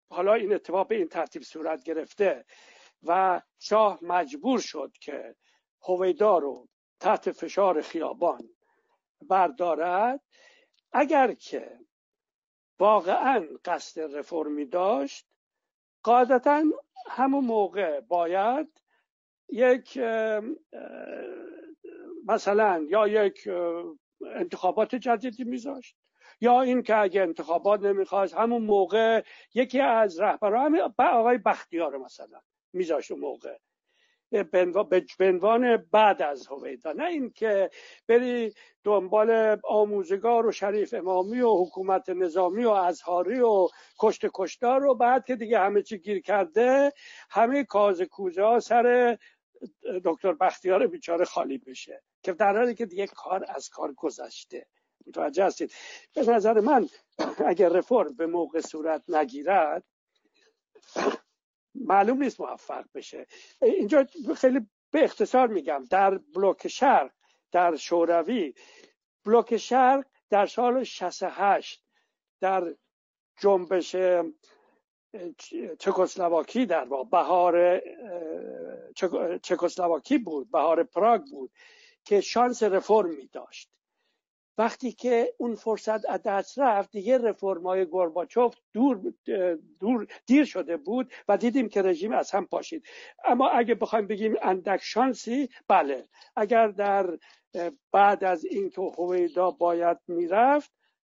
حالا 0.09 0.33
این 0.33 0.53
اتفاق 0.53 0.87
به 0.87 0.95
این 0.95 1.07
ترتیب 1.07 1.41
صورت 1.41 1.83
گرفته 1.83 2.45
و 3.03 3.41
شاه 3.59 3.99
مجبور 4.01 4.59
شد 4.59 4.91
که 5.01 5.35
هویدا 5.83 6.37
رو 6.37 6.67
تحت 6.99 7.31
فشار 7.31 7.81
خیابان 7.81 8.49
بردارد. 9.21 10.21
اگر 10.91 11.33
که 11.33 11.79
واقعا 12.79 13.47
قصد 13.65 14.15
رفرمی 14.15 14.65
داشت 14.65 15.27
قاعدتا 16.03 16.63
همون 17.07 17.45
موقع 17.45 17.99
باید 17.99 18.81
یک 19.49 19.97
مثلا 22.25 22.85
یا 22.89 23.07
یک 23.07 23.49
انتخابات 24.35 24.95
جدیدی 24.95 25.43
میذاشت 25.43 25.95
یا 26.41 26.61
این 26.61 26.83
که 26.83 26.97
اگه 26.97 27.21
انتخابات 27.21 27.79
نمی‌خواست 27.79 28.33
همون 28.33 28.61
موقع 28.63 29.23
یکی 29.53 29.79
از 29.79 30.19
رهبران 30.19 30.93
آقای 30.99 31.37
بختیار 31.37 31.97
مثلا 31.97 32.41
میذاشت 32.73 33.11
اون 33.11 33.19
موقع. 33.19 33.57
به 35.17 35.29
عنوان 35.29 35.77
بعد 35.77 36.21
از 36.21 36.47
هویدا. 36.47 36.91
نه 36.91 37.05
اینکه 37.05 37.69
بری 38.07 38.53
دنبال 38.83 39.59
آموزگار 39.63 40.45
و 40.45 40.51
شریف 40.51 40.93
امامی 40.93 41.41
و 41.41 41.63
حکومت 41.63 42.09
نظامی 42.09 42.63
و 42.63 42.69
ازهاری 42.69 43.39
و 43.39 43.67
کشت 43.99 44.25
کشتار 44.33 44.79
رو 44.79 44.95
بعد 44.95 45.25
که 45.25 45.35
دیگه 45.35 45.59
همه 45.59 45.81
چی 45.81 45.97
گیر 45.97 46.21
کرده 46.21 46.93
همه 47.29 47.63
کاز 47.63 48.01
کوزه 48.01 48.43
ها 48.43 48.59
سر 48.59 49.17
دکتر 50.05 50.33
بختیار 50.33 50.87
بیچاره 50.87 51.25
خالی 51.25 51.57
بشه. 51.57 52.03
که 52.23 52.33
در 52.33 52.57
حالی 52.57 52.75
که 52.75 52.85
دیگه 52.85 53.07
کار 53.07 53.45
از 53.47 53.69
کار 53.69 53.93
گذشته. 53.93 54.67
متوجه 55.07 55.45
هستید؟ 55.45 55.73
به 56.13 56.21
نظر 56.21 56.59
من 56.59 56.87
اگر 57.45 57.69
رفرم 57.69 58.15
به 58.15 58.25
موقع 58.25 58.59
صورت 58.59 59.03
نگیرد 59.09 59.83
معلوم 61.75 62.23
نیست 62.23 62.41
موفق 62.41 62.85
بشه. 62.93 63.27
اینجا 63.61 64.07
خیلی 64.35 64.67
به 64.91 65.03
اختصار 65.03 65.47
میگم 65.47 65.85
در 65.89 66.17
بلوک 66.17 66.67
شرق 66.67 67.11
در 67.51 67.75
شوروی 67.75 68.53
بلوک 69.25 69.57
شرق 69.57 70.05
در 70.29 70.45
سال 70.45 70.83
68 70.83 71.83
در 72.39 72.75
جنبش 73.39 73.95
چکسلواکی 75.79 76.65
در 76.65 76.85
بهار 77.11 77.81
چکسلواکی 79.43 80.17
بود 80.17 80.51
بهار 80.51 80.83
پراگ 80.83 81.21
بود 81.31 81.51
که 82.05 82.21
شانس 82.21 82.63
رفرم 82.63 83.15
می 83.15 83.27
داشت. 83.27 83.69
وقتی 84.57 84.91
که 84.91 85.33
اون 85.37 85.55
فرصت 85.55 86.09
از 86.09 86.23
دست 86.23 86.59
رفت 86.59 86.91
دیگه 86.91 87.17
رفرمای 87.17 87.85
گورباچوف 87.85 88.55
دور 88.73 89.13
دور 89.79 90.07
دیر 90.25 90.45
شده 90.45 90.77
بود 90.77 91.13
و 91.27 91.37
دیدیم 91.37 91.69
که 91.69 91.81
رژیم 91.81 92.11
از 92.11 92.31
هم 92.31 92.45
پاشید. 92.45 92.85
اما 93.25 93.49
اگه 93.49 93.75
بخوایم 93.75 94.07
بگیم 94.07 94.35
اندک 94.41 94.79
شانسی 94.83 95.49
بله. 95.67 96.07
اگر 96.35 96.67
در 96.67 97.17
بعد 97.91 98.23
از 98.23 98.45
اینکه 98.45 98.81
هویدا 98.81 99.51
باید 99.51 99.97
می‌رفت 100.07 100.71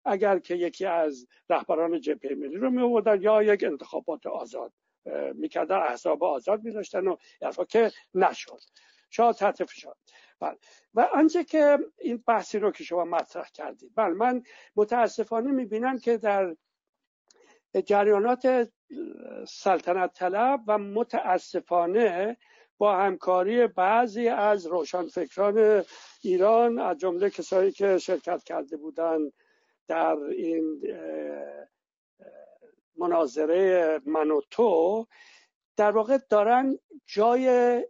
اگر 0.04 0.38
که 0.38 0.54
یکی 0.54 0.86
از 0.86 1.26
رهبران 1.50 2.00
جبهه 2.00 2.34
ملی 2.34 2.56
رو 2.56 2.70
می 2.70 3.20
یا 3.20 3.42
یک 3.42 3.64
انتخابات 3.64 4.26
آزاد 4.26 4.72
می‌کردن 5.34 5.76
احزاب 5.76 6.24
آزاد 6.24 6.64
میذاشتن 6.64 7.06
و 7.06 7.16
که 7.68 7.92
نشد. 8.14 8.60
شاه 9.10 9.32
تحت 9.32 9.64
فشار. 9.64 9.96
بله. 10.44 10.58
و 10.94 11.00
آنچه 11.00 11.44
که 11.44 11.78
این 11.98 12.24
بحثی 12.26 12.58
رو 12.58 12.70
که 12.70 12.84
شما 12.84 13.04
مطرح 13.04 13.48
کردید. 13.54 13.92
بله 13.96 14.14
من 14.14 14.42
متاسفانه 14.76 15.50
می‌بینم 15.50 15.98
که 15.98 16.16
در 16.16 16.56
جریانات 17.86 18.72
سلطنت 19.48 20.12
طلب 20.12 20.60
و 20.66 20.78
متاسفانه 20.78 22.36
با 22.78 22.96
همکاری 22.96 23.66
بعضی 23.66 24.28
از 24.28 24.66
روشنفکران 24.66 25.84
ایران 26.22 26.78
از 26.78 26.98
جمله 26.98 27.30
کسایی 27.30 27.72
که 27.72 27.98
شرکت 27.98 28.44
کرده 28.44 28.76
بودند 28.76 29.32
در 29.88 30.16
این 30.16 30.82
مناظره 32.96 34.00
من 34.06 34.30
و 34.30 34.40
تو 34.50 35.06
در 35.76 35.90
واقع 35.90 36.18
دارن 36.30 36.78
جای 37.06 37.84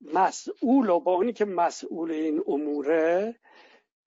مسئول 0.00 0.88
و 0.88 1.00
با 1.00 1.14
اونی 1.14 1.32
که 1.32 1.44
مسئول 1.44 2.10
این 2.10 2.42
اموره 2.46 3.36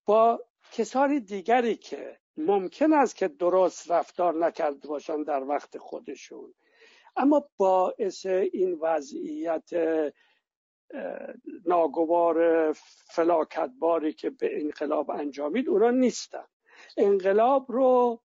با 0.05 0.45
کسانی 0.71 1.19
دیگری 1.19 1.75
که 1.75 2.19
ممکن 2.37 2.93
است 2.93 3.15
که 3.15 3.27
درست 3.27 3.91
رفتار 3.91 4.45
نکرده 4.45 4.87
باشن 4.87 5.23
در 5.23 5.43
وقت 5.43 5.77
خودشون. 5.77 6.53
اما 7.15 7.49
باعث 7.57 8.25
این 8.25 8.77
وضعیت 8.81 9.69
ناگوار 11.65 12.71
فلاکتباری 13.11 14.13
که 14.13 14.29
به 14.29 14.61
انقلاب 14.61 15.11
انجامید 15.11 15.69
اونا 15.69 15.91
نیستن. 15.91 16.45
انقلاب 16.97 17.71
رو 17.71 18.21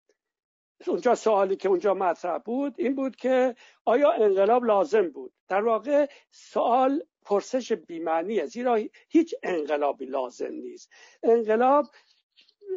اونجا 0.87 1.15
سوالی 1.15 1.55
که 1.55 1.69
اونجا 1.69 1.93
مطرح 1.93 2.37
بود 2.37 2.75
این 2.77 2.95
بود 2.95 3.15
که 3.15 3.55
آیا 3.85 4.11
انقلاب 4.11 4.65
لازم 4.65 5.09
بود؟ 5.09 5.33
در 5.47 5.63
واقع 5.63 6.09
سوال 6.31 7.03
پرسش 7.25 7.71
بیمعنیه 7.73 8.45
زیرا 8.45 8.79
هیچ 9.09 9.35
انقلابی 9.43 10.05
لازم 10.05 10.51
نیست. 10.51 10.89
انقلاب 11.23 11.85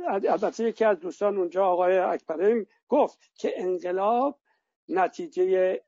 البته 0.08 0.64
یکی 0.64 0.84
از 0.84 1.00
دوستان 1.00 1.36
اونجا 1.38 1.66
آقای 1.66 1.98
اکبرین 1.98 2.66
گفت 2.88 3.18
که 3.34 3.52
انقلاب 3.56 4.40
نتیجه 4.88 5.80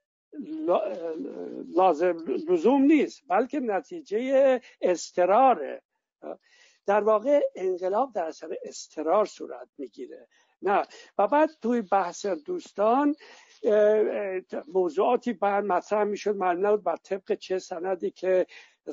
لازم 1.75 2.25
لزوم 2.49 2.83
نیست 2.83 3.23
بلکه 3.29 3.61
نتیجه 3.61 4.61
استراره 4.81 5.83
در 6.87 7.01
واقع 7.01 7.41
انقلاب 7.55 8.13
در 8.13 8.25
اثر 8.25 8.55
استرار 8.63 9.27
صورت 9.27 9.69
می‌گیره. 9.79 10.29
نه. 10.63 10.83
و 11.19 11.27
بعد 11.29 11.51
توی 11.63 11.83
بحث 11.83 12.27
دوستان 12.27 13.15
موضوعاتی 14.69 15.33
بر 15.33 15.61
مطرح 15.61 16.05
می‌شد. 16.05 16.37
معلوم 16.37 16.77
بر 16.77 16.97
طبق 16.97 17.35
چه 17.35 17.59
سندی 17.59 18.11
که 18.11 18.47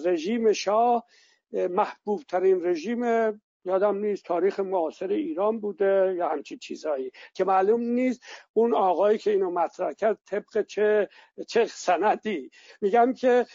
رژیم 0.06 0.54
شاه 0.54 1.06
محبوب 1.52 2.24
ترین 2.24 2.66
رژیم 2.66 3.04
یادم 3.66 3.98
نیست 3.98 4.26
تاریخ 4.26 4.60
معاصر 4.60 5.08
ایران 5.08 5.60
بوده 5.60 6.14
یا 6.18 6.30
همچین 6.30 6.58
چیزایی. 6.58 7.12
که 7.34 7.44
معلوم 7.44 7.82
نیست 7.82 8.24
اون 8.54 8.76
آقایی 8.76 9.18
که 9.18 9.32
اینو 9.32 9.52
مطرح 9.52 9.94
کرد 9.94 10.20
طبق 10.26 10.66
چه 10.66 11.10
چه 11.48 11.66
سندی. 11.66 12.52
میگم 12.82 13.14
که 13.14 13.46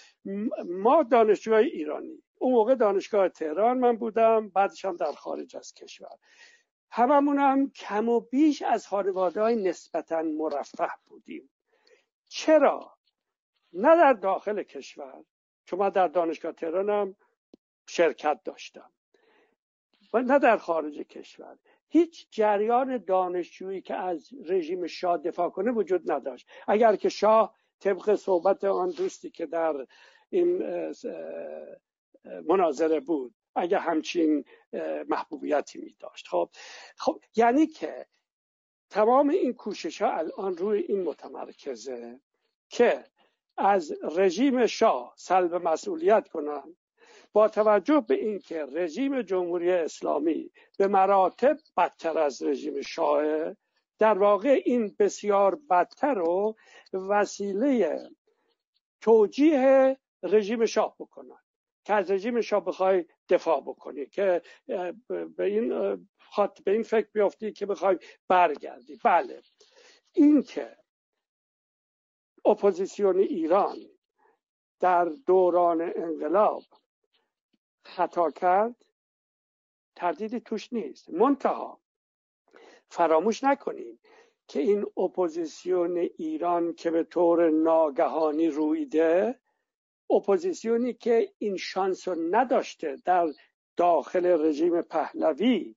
ما 0.68 1.02
دانشجوهای 1.02 1.66
ایرانی 1.66 2.22
اون 2.38 2.52
موقع 2.52 2.74
دانشگاه 2.74 3.28
تهران 3.28 3.78
من 3.78 3.96
بودم 3.96 4.48
بعدش 4.48 4.84
هم 4.84 4.96
در 4.96 5.12
خارج 5.12 5.56
از 5.56 5.74
کشور. 5.74 6.16
هممون 6.94 7.38
هم 7.38 7.70
کم 7.70 8.08
و 8.08 8.20
بیش 8.20 8.62
از 8.62 8.86
خانواده 8.86 9.40
های 9.40 9.56
نسبتا 9.56 10.22
مرفه 10.22 10.88
بودیم. 11.06 11.50
چرا؟ 12.28 12.96
نه 13.72 13.96
در 13.96 14.12
داخل 14.12 14.62
کشور 14.62 15.24
چون 15.64 15.78
من 15.78 15.88
در 15.88 16.08
دانشگاه 16.08 16.52
تهرانم 16.52 17.16
شرکت 17.86 18.40
داشتم. 18.44 18.92
و 20.12 20.22
نه 20.22 20.38
در 20.38 20.56
خارج 20.56 20.98
کشور. 20.98 21.58
هیچ 21.88 22.26
جریان 22.30 22.98
دانشجویی 22.98 23.80
که 23.80 23.94
از 23.94 24.28
رژیم 24.44 24.86
شاه 24.86 25.18
دفاع 25.18 25.50
کنه 25.50 25.70
وجود 25.70 26.12
نداشت. 26.12 26.48
اگر 26.68 26.96
که 26.96 27.08
شاه 27.08 27.56
طبق 27.80 28.14
صحبت 28.14 28.64
آن 28.64 28.90
دوستی 28.90 29.30
که 29.30 29.46
در 29.46 29.86
این 30.30 30.62
مناظره 32.48 33.00
بود 33.00 33.34
اگر 33.54 33.78
همچین 33.78 34.44
محبوبیتی 35.08 35.78
می 35.78 35.96
داشت 35.98 36.28
خب 36.28 36.50
خب 36.96 37.20
یعنی 37.36 37.66
که 37.66 38.06
تمام 38.90 39.28
این 39.28 39.52
کوشش 39.52 40.02
ها 40.02 40.12
الان 40.12 40.56
روی 40.56 40.80
این 40.80 41.02
متمرکزه 41.02 42.20
که 42.68 43.04
از 43.56 43.92
رژیم 44.02 44.66
شاه 44.66 45.14
سلب 45.16 45.54
مسئولیت 45.54 46.28
کنند 46.28 46.76
با 47.32 47.48
توجه 47.48 48.04
به 48.08 48.14
اینکه 48.14 48.66
رژیم 48.72 49.22
جمهوری 49.22 49.70
اسلامی 49.70 50.50
به 50.78 50.86
مراتب 50.86 51.58
بدتر 51.76 52.18
از 52.18 52.42
رژیم 52.42 52.80
شاه 52.80 53.54
در 53.98 54.18
واقع 54.18 54.62
این 54.64 54.96
بسیار 54.98 55.58
بدتر 55.70 56.18
و 56.18 56.56
وسیله 56.94 58.00
توجیه 59.00 59.96
رژیم 60.22 60.66
شاه 60.66 60.96
بکنن. 60.98 61.38
که 61.84 61.94
از 61.94 62.10
رژیم 62.10 62.40
شاه 62.40 62.64
بخوای 62.64 63.04
دفاع 63.28 63.60
بکنی 63.60 64.06
که 64.06 64.42
به 65.36 65.44
این 65.44 65.96
خط 66.18 66.62
به 66.62 66.70
این 66.70 66.82
فکر 66.82 67.08
بیافتی 67.12 67.52
که 67.52 67.66
بخوای 67.66 67.98
برگردی. 68.28 69.00
بله. 69.04 69.42
این 70.12 70.42
که 70.42 70.76
اپوزیسیون 72.44 73.18
ایران 73.18 73.76
در 74.80 75.04
دوران 75.04 75.92
انقلاب 75.96 76.62
خطا 77.84 78.30
کرد 78.30 78.76
تردیدی 79.96 80.40
توش 80.40 80.72
نیست. 80.72 81.10
منتها 81.10 81.80
فراموش 82.88 83.44
نکنیم 83.44 84.00
که 84.48 84.60
این 84.60 84.86
اپوزیسیون 84.96 85.98
ایران 85.98 86.74
که 86.74 86.90
به 86.90 87.04
طور 87.04 87.50
ناگهانی 87.50 88.48
روییده 88.48 89.41
اپوزیسیونی 90.12 90.92
که 90.92 91.32
این 91.38 91.56
شانس 91.56 92.08
رو 92.08 92.16
نداشته 92.30 92.98
در 93.04 93.28
داخل 93.76 94.26
رژیم 94.26 94.82
پهلوی 94.82 95.74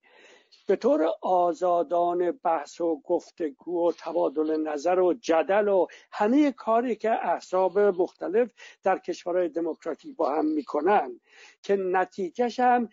به 0.66 0.76
طور 0.76 1.08
آزادانه 1.22 2.32
بحث 2.32 2.80
و 2.80 3.00
گفتگو 3.04 3.88
و 3.88 3.92
تبادل 3.98 4.56
نظر 4.56 4.98
و 4.98 5.14
جدل 5.14 5.68
و 5.68 5.86
همه 6.12 6.52
کاری 6.52 6.96
که 6.96 7.10
احزاب 7.10 7.78
مختلف 7.78 8.50
در 8.82 8.98
کشورهای 8.98 9.48
دموکراتیک 9.48 10.16
با 10.16 10.34
هم 10.34 10.46
می‌کنن 10.46 11.20
که 11.62 11.76
نتیجهش 11.76 12.60
هم 12.60 12.88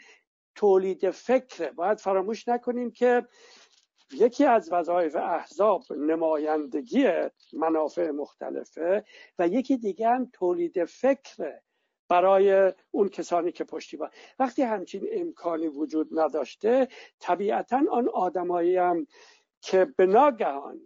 تولید 0.56 1.12
فکره 1.12 1.72
باید 1.72 2.00
فراموش 2.00 2.48
نکنیم 2.48 2.92
که 2.92 3.28
یکی 4.14 4.46
از 4.46 4.72
وظایف 4.72 5.16
احزاب 5.16 5.84
نمایندگی 5.94 7.12
منافع 7.54 8.12
مختلفه 8.12 9.06
و 9.40 9.48
یکی 9.48 9.78
دیگه 9.78 10.10
هم 10.10 10.30
تولید 10.34 10.86
فکره 10.86 11.64
برای 12.10 12.74
اون 12.92 13.10
کسانی 13.10 13.52
که 13.52 13.64
پشتیبان 13.64 14.10
وقتی 14.40 14.62
همچین 14.62 15.08
امکانی 15.12 15.68
وجود 15.68 16.20
نداشته 16.20 16.88
طبیعتا 17.20 17.82
آن 17.92 18.10
آدمایی 18.10 18.78
هم 18.78 19.08
که 19.62 19.86
به 19.86 20.06
ناگهان 20.06 20.82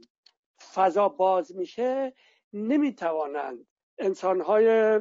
فضا 0.74 1.10
باز 1.10 1.56
میشه 1.56 2.14
نمی‌توانند 2.54 3.68
انسانهای 4.00 5.00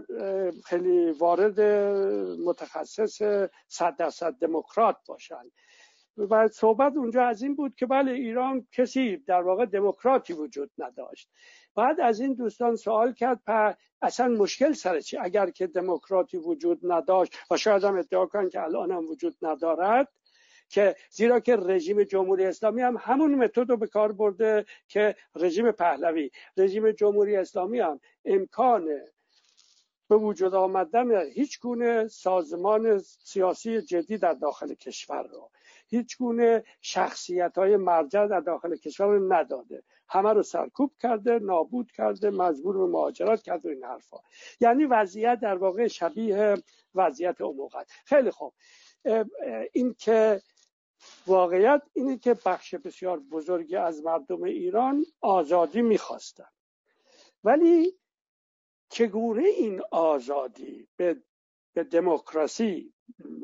خیلی 0.64 1.10
وارد 1.10 1.60
متخصص 2.40 3.22
صد 3.68 3.96
درصد 3.96 4.32
دموکرات 4.32 4.96
باشند. 5.06 5.52
و 6.16 6.48
صحبت 6.48 6.96
اونجا 6.96 7.26
از 7.26 7.42
این 7.42 7.54
بود 7.54 7.74
که 7.74 7.86
بله 7.86 8.12
ایران 8.12 8.66
کسی 8.72 9.16
در 9.16 9.42
واقع 9.42 9.66
دموکراتی 9.66 10.32
وجود 10.32 10.70
نداشت. 10.78 11.30
بعد 11.74 12.00
از 12.00 12.20
این 12.20 12.34
دوستان 12.34 12.76
سوال 12.76 13.12
کرد 13.12 13.40
پر 13.46 13.72
اصلا 14.02 14.28
مشکل 14.28 14.72
سر 14.72 15.00
چی؟ 15.00 15.16
اگر 15.18 15.50
که 15.50 15.66
دموکراتی 15.66 16.36
وجود 16.36 16.80
نداشت 16.82 17.38
و 17.50 17.56
شاید 17.56 17.84
هم 17.84 17.98
ادعا 17.98 18.26
کنن 18.26 18.48
که 18.48 18.62
الان 18.62 18.90
هم 18.90 19.08
وجود 19.08 19.36
ندارد 19.42 20.08
که 20.68 20.96
زیرا 21.10 21.40
که 21.40 21.56
رژیم 21.56 22.02
جمهوری 22.02 22.44
اسلامی 22.44 22.82
هم 22.82 22.96
همون 23.00 23.34
متد 23.34 23.70
رو 23.70 23.76
به 23.76 23.86
کار 23.86 24.12
برده 24.12 24.66
که 24.88 25.16
رژیم 25.34 25.72
پهلوی. 25.72 26.30
رژیم 26.56 26.90
جمهوری 26.90 27.36
اسلامی 27.36 27.80
هم 27.80 28.00
امکان 28.24 28.88
به 30.08 30.16
وجود 30.16 30.54
آمدن 30.54 31.30
هیچ 31.30 31.60
گونه 31.60 32.08
سازمان 32.08 32.98
سیاسی 32.98 33.82
جدی 33.82 34.18
در 34.18 34.32
داخل 34.32 34.74
کشور 34.74 35.22
رو 35.22 35.50
هیچ 35.88 36.18
گونه 36.18 36.64
شخصیت 36.80 37.58
های 37.58 37.76
مرجع 37.76 38.26
در 38.26 38.40
داخل 38.40 38.76
کشور 38.76 39.36
نداده. 39.36 39.82
همه 40.08 40.32
رو 40.32 40.42
سرکوب 40.42 40.92
کرده 41.00 41.38
نابود 41.38 41.92
کرده 41.92 42.30
مجبور 42.30 42.78
به 42.78 42.86
مهاجرت 42.86 43.42
کرده 43.42 43.68
این 43.70 43.84
حرفا. 43.84 44.16
یعنی 44.60 44.84
وضعیت 44.84 45.40
در 45.40 45.56
واقع 45.56 45.86
شبیه 45.86 46.54
وضعیت 46.94 47.40
اموقت 47.40 47.90
خیلی 48.04 48.30
خوب. 48.30 48.54
این 49.72 49.94
که 49.98 50.40
واقعیت 51.26 51.82
اینه 51.92 52.18
که 52.18 52.36
بخش 52.46 52.74
بسیار 52.74 53.20
بزرگی 53.20 53.76
از 53.76 54.02
مردم 54.04 54.42
ایران 54.42 55.04
آزادی 55.20 55.82
می‌خواستن. 55.82 56.48
ولی 57.44 57.98
چگونه 58.88 59.48
این 59.48 59.82
آزادی 59.90 60.88
به 60.96 61.84
دموکراسی 61.90 62.94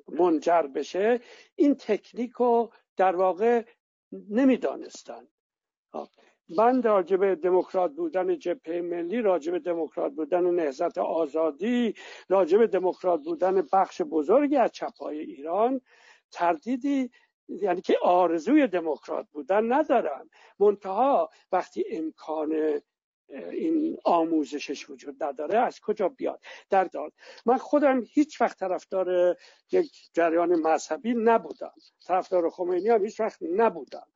منجر 0.08 0.62
بشه 0.62 1.20
این 1.54 1.74
تکنیک 1.74 2.32
رو 2.32 2.72
در 2.96 3.16
واقع 3.16 3.64
نمی‌دانستن. 4.30 5.28
من 6.56 6.82
راجب 6.82 7.34
دموکرات 7.34 7.92
بودن 7.92 8.38
جبهه 8.38 8.80
ملی 8.80 9.22
راجب 9.22 9.58
دموکرات 9.58 10.12
بودن 10.12 10.50
نهضت 10.50 10.98
آزادی 10.98 11.94
راجب 12.28 12.66
دموکرات 12.66 13.20
بودن 13.24 13.66
بخش 13.72 14.02
بزرگی 14.02 14.56
از 14.56 14.72
چپهای 14.72 15.18
ایران 15.18 15.80
تردیدی 16.30 17.10
یعنی 17.48 17.80
که 17.80 17.98
آرزوی 18.02 18.66
دموکرات 18.66 19.26
بودن 19.32 19.72
ندارم. 19.72 20.30
منتها 20.58 21.30
وقتی 21.52 21.84
امکان 21.90 22.80
این 23.32 23.98
آموزشش 24.04 24.90
وجود 24.90 25.24
نداره 25.24 25.58
از 25.58 25.80
کجا 25.80 26.08
بیاد؟ 26.08 26.42
در 26.70 26.84
داد 26.84 27.12
من 27.46 27.58
خودم 27.58 28.02
هیچ 28.08 28.40
وقت 28.40 28.58
طرفدار 28.58 29.36
یک 29.72 29.92
جریان 30.12 30.54
مذهبی 30.54 31.14
نبودم. 31.14 31.74
طرفدار 32.06 32.50
خمینی 32.50 32.88
هم 32.88 33.04
هیچ 33.04 33.20
وقت 33.20 33.38
نبودم. 33.42 34.06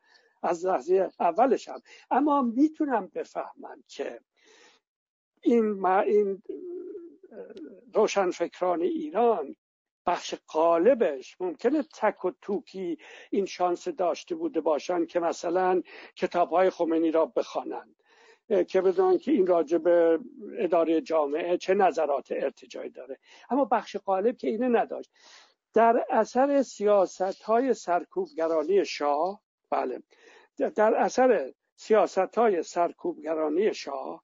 از 0.42 0.66
لحظه 0.66 1.10
اولشم. 1.20 1.82
اما 2.10 2.42
می‌تونم 2.42 3.06
بفهمم 3.14 3.84
که 3.88 4.20
این 5.42 5.70
ما 5.70 6.00
این 6.00 6.42
روشنفکران 7.94 8.82
ایران 8.82 9.56
بخش 10.06 10.34
قالبش 10.46 11.40
ممکنه 11.40 11.82
تک 11.82 12.24
و 12.24 12.30
توکی 12.42 12.98
این 13.30 13.46
شانس 13.46 13.88
داشته 13.88 14.34
بوده 14.34 14.60
باشن 14.60 15.06
که 15.06 15.20
مثلا 15.20 15.82
کتاب 16.16 16.50
های 16.50 16.70
خمینی 16.70 17.10
را 17.10 17.26
بخوانند. 17.26 17.96
که 18.68 18.80
بدونن 18.80 19.18
که 19.18 19.30
این 19.30 19.46
راجع 19.46 19.78
به 19.78 20.18
اداره 20.58 21.00
جامعه 21.00 21.56
چه 21.56 21.74
نظرات 21.74 22.32
ارتجایی 22.32 22.90
داره. 22.90 23.18
اما 23.50 23.64
بخش 23.64 23.96
قالب 23.96 24.36
که 24.36 24.48
اینه 24.48 24.68
نداشت. 24.68 25.10
در 25.74 26.06
اثر 26.10 26.62
سیاست 26.62 27.42
های 27.42 27.74
سرکوبگرانی 27.74 28.84
شاه 28.84 29.42
بله 29.70 30.02
در 30.76 30.94
اثر 30.94 31.52
سیاست 31.76 32.38
های 32.38 32.62
سرکوبگرانه‌ی 32.62 33.74
شاه 33.74 34.22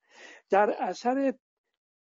در 0.51 0.71
اثر 0.71 1.35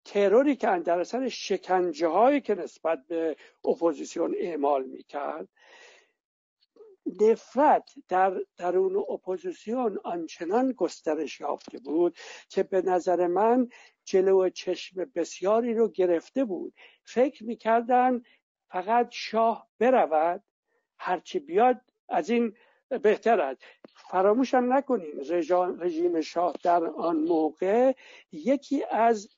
تروری 0.04 0.56
که 0.56 0.66
در 0.66 1.00
اثر 1.00 1.28
شکنجه 1.28 2.08
هایی 2.08 2.40
که 2.40 2.54
نسبت 2.54 2.98
به 3.08 3.36
اپوزیسیون 3.64 4.34
اعمال 4.38 4.84
می‌کرد 4.84 5.48
نفرت 7.20 7.90
در 8.08 8.40
درون 8.56 8.96
اپوزیسیون 8.96 9.98
آنچنان 10.04 10.72
گسترش 10.72 11.40
یافته 11.40 11.78
بود 11.78 12.16
که 12.48 12.62
به 12.62 12.82
نظر 12.82 13.26
من 13.26 13.68
جلو 14.04 14.48
چشم 14.48 15.04
بسیاری 15.14 15.74
رو 15.74 15.88
گرفته 15.88 16.44
بود. 16.44 16.74
فکر 17.04 17.44
می‌کردن 17.44 18.22
فقط 18.70 19.08
شاه 19.10 19.68
برود 19.78 20.42
هرچی 20.98 21.38
بیاد 21.38 21.80
از 22.08 22.30
این 22.30 22.56
بهتر 22.88 23.40
است. 23.40 23.62
فراموش 24.10 24.54
هم 24.54 24.72
نکنیم 24.72 25.20
رژیم 25.80 26.20
شاه 26.20 26.54
در 26.62 26.84
آن 26.84 27.16
موقع 27.16 27.92
یکی 28.32 28.84
از 28.90 29.28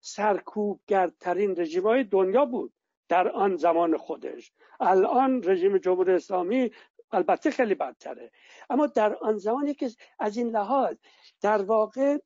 سرکوبگرترین 0.00 1.54
رژیم 1.56 1.82
های 1.82 2.04
دنیا 2.04 2.44
بود. 2.44 2.73
در 3.08 3.28
آن 3.28 3.56
زمان 3.56 3.96
خودش. 3.96 4.52
الان 4.80 5.42
رژیم 5.42 5.78
جمهوری 5.78 6.12
اسلامی 6.12 6.70
البته 7.12 7.50
خیلی 7.50 7.74
بدتره. 7.74 8.30
اما 8.70 8.86
در 8.86 9.14
آن 9.14 9.36
زمان 9.36 9.66
یکی 9.66 9.96
از 10.18 10.36
این 10.36 10.48
لحاظ 10.48 10.96
در 11.40 11.62
واقع 11.62 12.18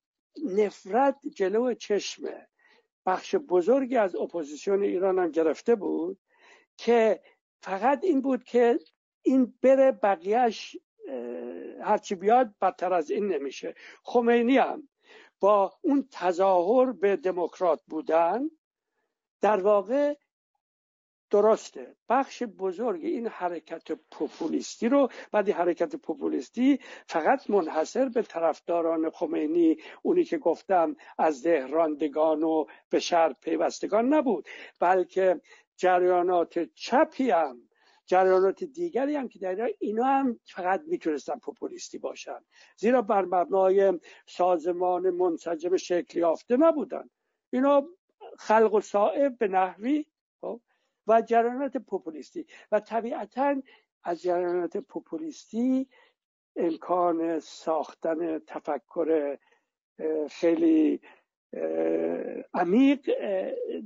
نفرت 0.45 1.16
جلو 1.35 1.74
چشمه. 1.74 2.49
بخش 3.07 3.35
بزرگی 3.35 3.97
از 3.97 4.16
اپوزیسیون 4.16 4.83
ایران 4.83 5.18
هم 5.18 5.31
گرفته 5.31 5.74
بود 5.74 6.18
که 6.76 7.20
فقط 7.62 8.05
این 8.05 8.20
بود 8.20 8.45
که 8.45 8.79
این 9.22 9.55
بره 9.62 9.93
بقیهش 9.93 10.76
هرچی 11.83 12.14
بیاد 12.14 12.55
بدتر 12.61 12.93
از 12.93 13.11
این 13.11 13.26
نمیشه. 13.26 13.74
خمینی 14.05 14.59
هم 14.59 14.89
با 15.41 15.79
اون 15.83 16.09
تظاهر 16.11 16.93
به 16.93 17.16
دموکرات 17.16 17.81
بودن 17.87 18.51
در 19.41 19.61
واقع 19.61 20.14
درسته. 21.31 21.97
بخش 22.09 22.43
بزرگ 22.43 23.05
این 23.05 23.26
حرکت 23.26 23.93
پوپولیستی 24.11 24.89
رو 24.89 25.09
بعد 25.33 25.49
حرکت 25.49 25.97
پوپولیستی 25.97 26.79
فقط 27.07 27.51
منحصر 27.51 28.09
به 28.09 28.22
طرفداران 28.22 29.11
خمینی 29.11 29.76
اونی 30.03 30.24
که 30.24 30.39
گفتم 30.39 30.97
از 31.18 31.43
دهراندگان 31.43 32.43
و 32.43 32.64
به 32.91 33.01
شهر 33.01 33.33
پیوستگان 33.33 34.14
نبود 34.14 34.49
بلکه 34.81 35.41
جریانات 35.76 36.59
چپی 36.74 37.31
هم 37.31 37.68
جریانات 38.07 38.64
دیگری 38.64 39.16
هم 39.16 39.29
که 39.29 39.39
در 39.39 39.70
اینا 39.79 40.05
هم 40.05 40.41
فقط 40.45 40.83
می‌تونستن 40.87 41.39
پوپولیستی 41.39 41.99
باشن. 41.99 42.39
زیرا 42.76 43.03
بر 43.03 43.24
مبنای 43.24 44.01
سازمان 44.26 45.11
منسجم 45.11 45.76
شکل 45.76 46.18
یافته 46.18 46.57
نبودن. 46.57 47.11
اینا 47.51 47.89
خلق 48.39 48.74
و 48.74 48.81
صائب 48.81 49.39
به 49.39 49.49
نحوی 49.49 50.07
خب، 50.41 50.61
و 51.09 51.23
جریانات 51.23 51.77
پوپولیستی. 51.77 52.47
و 52.73 52.81
طبیعتا 52.81 53.57
از 54.05 54.23
جریانات 54.23 54.77
پوپولیستی 54.77 55.89
امکان 56.57 57.39
ساختن 57.39 58.39
تفکر 58.39 59.39
خیلی 60.31 61.01
عمیق 62.55 63.11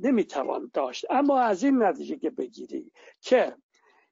نمی‌توان 0.02 0.70
داشت. 0.74 1.06
اما 1.10 1.40
از 1.40 1.64
این 1.64 1.82
نتیجه 1.82 2.16
که 2.16 2.30
بگیری 2.30 2.92
که 3.20 3.56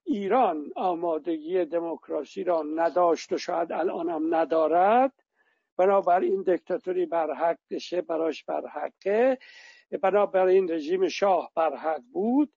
ایران 0.04 0.72
آمادگی 0.76 1.64
دموکراسی 1.64 2.44
را 2.44 2.62
نداشت 2.62 3.32
و 3.32 3.38
شاید 3.38 3.72
الان 3.72 4.08
هم 4.08 4.34
ندارد 4.34 5.12
بنابراین 5.76 6.42
دکتاتوری 6.42 7.06
برحق 7.06 7.58
بشه 7.70 8.00
براش 8.02 8.44
برحقه. 8.44 9.38
بنابراین 10.02 10.70
رژیم 10.70 11.08
شاه 11.08 11.52
برحق 11.54 12.02
بود. 12.12 12.52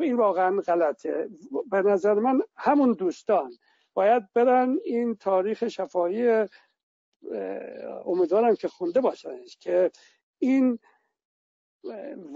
این 0.00 0.16
واقعا 0.16 0.60
غلطه. 0.60 1.28
به 1.70 1.82
نظر 1.82 2.14
من 2.14 2.40
همون 2.56 2.92
دوستان 2.92 3.52
باید 3.94 4.32
برن 4.32 4.78
این 4.84 5.16
تاریخ 5.16 5.68
شفایی 5.68 6.44
امیدوارم 8.04 8.56
که 8.56 8.68
خونده 8.68 9.00
باشنش 9.00 9.56
که 9.56 9.90
این 10.38 10.78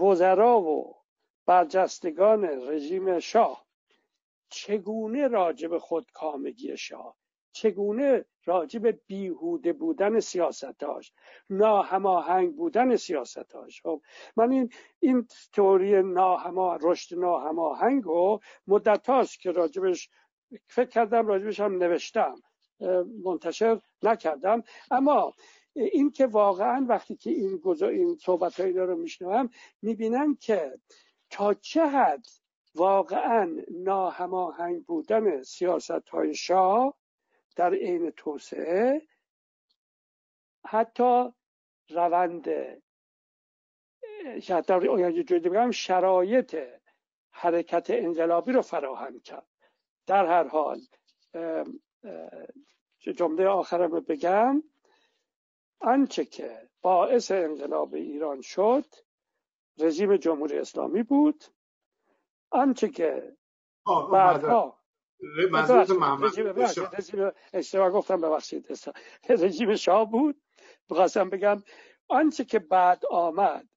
وزرا 0.01 0.61
و 0.61 0.97
برجستگان 1.47 2.45
رژیم 2.45 3.19
شاه 3.19 3.67
چگونه 4.49 5.29
راجب 5.29 5.79
خودکامگی 5.79 6.77
شاه 6.77 7.17
چگونه 7.53 8.25
راجب 8.45 9.07
بیهوده 9.07 9.73
بودن 9.73 10.21
سیاستاش 10.21 11.13
ناهماهنگ 11.51 12.57
بودن 12.57 12.97
سیاستاش. 12.97 13.83
خب 13.83 14.03
من 14.37 14.53
این 14.53 14.71
این 15.01 15.27
تئوری 15.53 16.03
ناهما 16.03 16.79
رشد 16.81 17.19
ناهماهنگ 17.19 18.05
رو 18.05 18.41
مدت 18.67 19.07
هاست 19.09 19.41
که 19.41 19.51
راجبش 19.51 20.11
فکر 20.67 20.89
کردم 20.89 21.27
راجبش 21.27 21.61
هم 21.61 21.77
نوشتم. 21.77 22.35
منتشر 23.25 23.81
نکردم. 24.03 24.63
اما 24.91 25.35
این 25.73 26.11
که 26.11 26.27
واقعا 26.27 26.87
وقتی 26.89 27.17
که 27.17 27.31
این 27.31 27.57
گذار 27.57 27.89
این 27.89 28.17
صحبت 28.17 28.61
رو 28.61 28.97
میشنوم 28.97 29.51
می‌بینم 29.83 30.37
که 30.37 30.79
تا 31.31 31.55
چه 31.55 31.87
حد 31.87 32.27
واقعا 32.75 33.57
ناهماهنگ 33.71 34.85
بودن 34.85 35.43
سیاست 35.43 36.09
های 36.09 36.35
شاه 36.35 36.95
در 37.57 37.75
عین 37.75 38.11
توسعه. 38.11 39.09
حتی 40.67 41.29
روند 41.89 42.49
بگم 45.31 45.71
شرایط 45.71 46.57
حرکت 47.31 47.87
انقلابی 47.91 48.53
رو 48.53 48.63
فراهم 48.63 49.21
کرد. 49.21 49.47
در 50.07 50.27
هر 50.27 50.49
حال 50.49 50.81
جمله 53.17 53.47
آخرم 53.47 53.91
رو 53.91 54.01
بگم. 54.01 54.63
آنچه 55.81 56.25
که 56.25 56.69
باعث 56.83 57.31
انقلاب 57.31 57.95
ایران 57.95 58.41
شد 58.41 58.85
رژیم 59.79 60.17
جمهوری 60.17 60.59
اسلامی 60.59 61.03
بود. 61.03 61.45
آنچه 62.51 62.89
که 62.89 63.37
بعدها 64.13 64.82
اشتباه 67.53 67.91
گفتم 67.91 68.21
ببخشید 68.21 68.67
رژیم 69.29 69.77
شاه 69.77 70.11
بود. 70.11 70.43
بخواستم 70.91 71.31
بگم 71.31 71.63
آنچه 72.09 72.45
که 72.45 72.59
بعد 72.59 73.07
آمد 73.11 73.69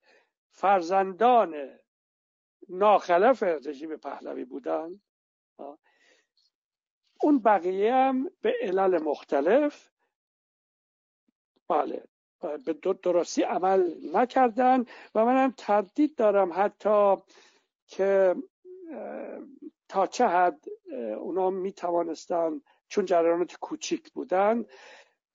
فرزندان 0.52 1.80
ناخلف 2.70 3.44
رژیم 3.44 3.98
پهلوی 3.98 4.46
بودن. 4.46 5.02
اون 7.22 7.40
بقیه 7.40 7.94
هم 7.94 8.32
به 8.42 8.54
علل 8.62 9.04
مختلف 9.04 9.90
بله 11.70 12.04
به 12.66 12.74
درستی 13.04 13.42
عمل 13.44 13.94
نکردن. 14.14 14.86
و 15.16 15.26
منم 15.26 15.54
تردید 15.58 16.16
دارم 16.16 16.52
حتی 16.54 17.16
که 17.88 18.36
تا 19.90 20.08
چه 20.08 20.28
حد 20.28 20.66
اونا 21.20 21.50
می 21.50 21.72
توانستن 21.72 22.62
چون 22.88 23.06
جریانات 23.06 23.56
کوچیک 23.56 24.12
بودن 24.12 24.66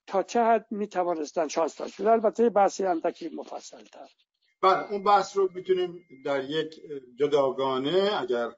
تا 0.07 0.23
چه 0.23 0.43
حد 0.43 0.65
می 0.71 0.87
توانستن 0.87 1.47
شانس 1.47 1.77
داشت. 1.77 2.01
البته 2.01 2.49
بحثی 2.49 2.85
اندکی 2.85 3.29
مفصل 3.29 3.83
تر 3.83 4.07
بله 4.61 4.91
اون 4.91 5.03
بحث 5.03 5.37
رو 5.37 5.49
می‌تونیم 5.53 6.05
در 6.25 6.43
یک 6.43 6.81
جداگانه 7.19 8.11
اگر 8.21 8.51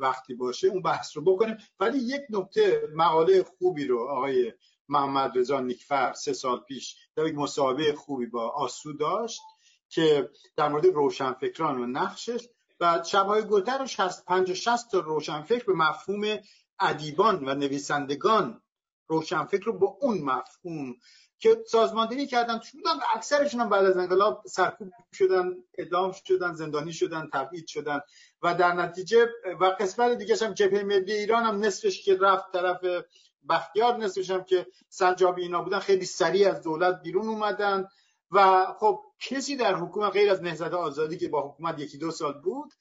وقتی 0.00 0.34
باشه 0.34 0.68
اون 0.68 0.82
بحث 0.82 1.16
رو 1.16 1.22
بکنیم. 1.22 1.56
ولی 1.80 1.98
یک 1.98 2.20
نکته 2.30 2.82
مقاله 2.94 3.42
خوبی 3.42 3.86
رو 3.86 4.08
آقای 4.08 4.52
محمد 4.88 5.38
رضا 5.38 5.60
نیکفر 5.60 6.12
سه 6.12 6.32
سال 6.32 6.60
پیش 6.60 6.96
در 7.16 7.26
یک 7.26 7.34
مصاحبه 7.34 7.92
خوبی 7.92 8.26
با 8.26 8.48
آسو 8.48 8.92
داشت 8.92 9.40
که 9.88 10.30
در 10.56 10.68
مورد 10.68 10.86
روشنفکران 10.86 11.80
و 11.80 11.86
نقشش 11.86 12.48
و 12.82 13.02
شبهای 13.04 13.42
گذر 13.42 13.78
رو 13.78 13.86
50 14.26 14.54
60 14.54 14.90
تا 14.90 14.98
روشنفکر 14.98 15.64
به 15.64 15.72
مفهوم 15.72 16.38
ادیبان 16.80 17.48
و 17.48 17.54
نویسندگان. 17.54 18.62
روشنفکر 19.06 19.64
رو 19.64 19.78
با 19.78 19.98
اون 20.00 20.18
مفهوم 20.18 20.94
که 21.38 21.64
سازماندهی 21.66 22.26
کردن 22.26 22.60
بودن 22.72 22.90
و 22.90 23.02
اکثرشون 23.14 23.60
هم 23.60 23.68
بعد 23.68 23.84
از 23.84 23.96
انقلاب 23.96 24.42
سرکوب 24.46 24.92
شدن 25.14 25.54
اعدام 25.78 26.12
شدن 26.24 26.54
زندانی 26.54 26.92
شدن 26.92 27.28
تبعید 27.32 27.66
شدن. 27.66 28.00
و 28.42 28.54
در 28.54 28.72
نتیجه 28.72 29.28
و 29.60 29.64
قسمت 29.64 30.18
دیگه 30.18 30.36
هم 30.42 30.54
جبهه 30.54 30.82
ملی 30.82 31.12
ایران 31.12 31.44
هم 31.44 31.60
نصفش 31.60 32.02
که 32.02 32.16
رفت 32.16 32.52
طرف 32.52 33.04
بختیار 33.48 33.96
نصفش 33.96 34.30
هم 34.30 34.44
که 34.44 34.66
سنجابی 34.88 35.42
اینا 35.42 35.62
بودن 35.62 35.78
خیلی 35.78 36.04
سریع 36.04 36.50
از 36.50 36.62
دولت 36.62 37.02
بیرون 37.02 37.28
اومدن. 37.28 37.88
و 38.32 38.66
خب 38.78 39.00
کسی 39.22 39.56
در 39.56 39.74
حکومت 39.74 40.12
غیر 40.12 40.30
از 40.30 40.42
نهضت 40.42 40.72
آزادی 40.74 41.16
که 41.16 41.28
با 41.28 41.48
حکومت 41.48 41.78
یکی 41.78 41.98
دو 41.98 42.10
سال 42.10 42.32
بود 42.32 42.72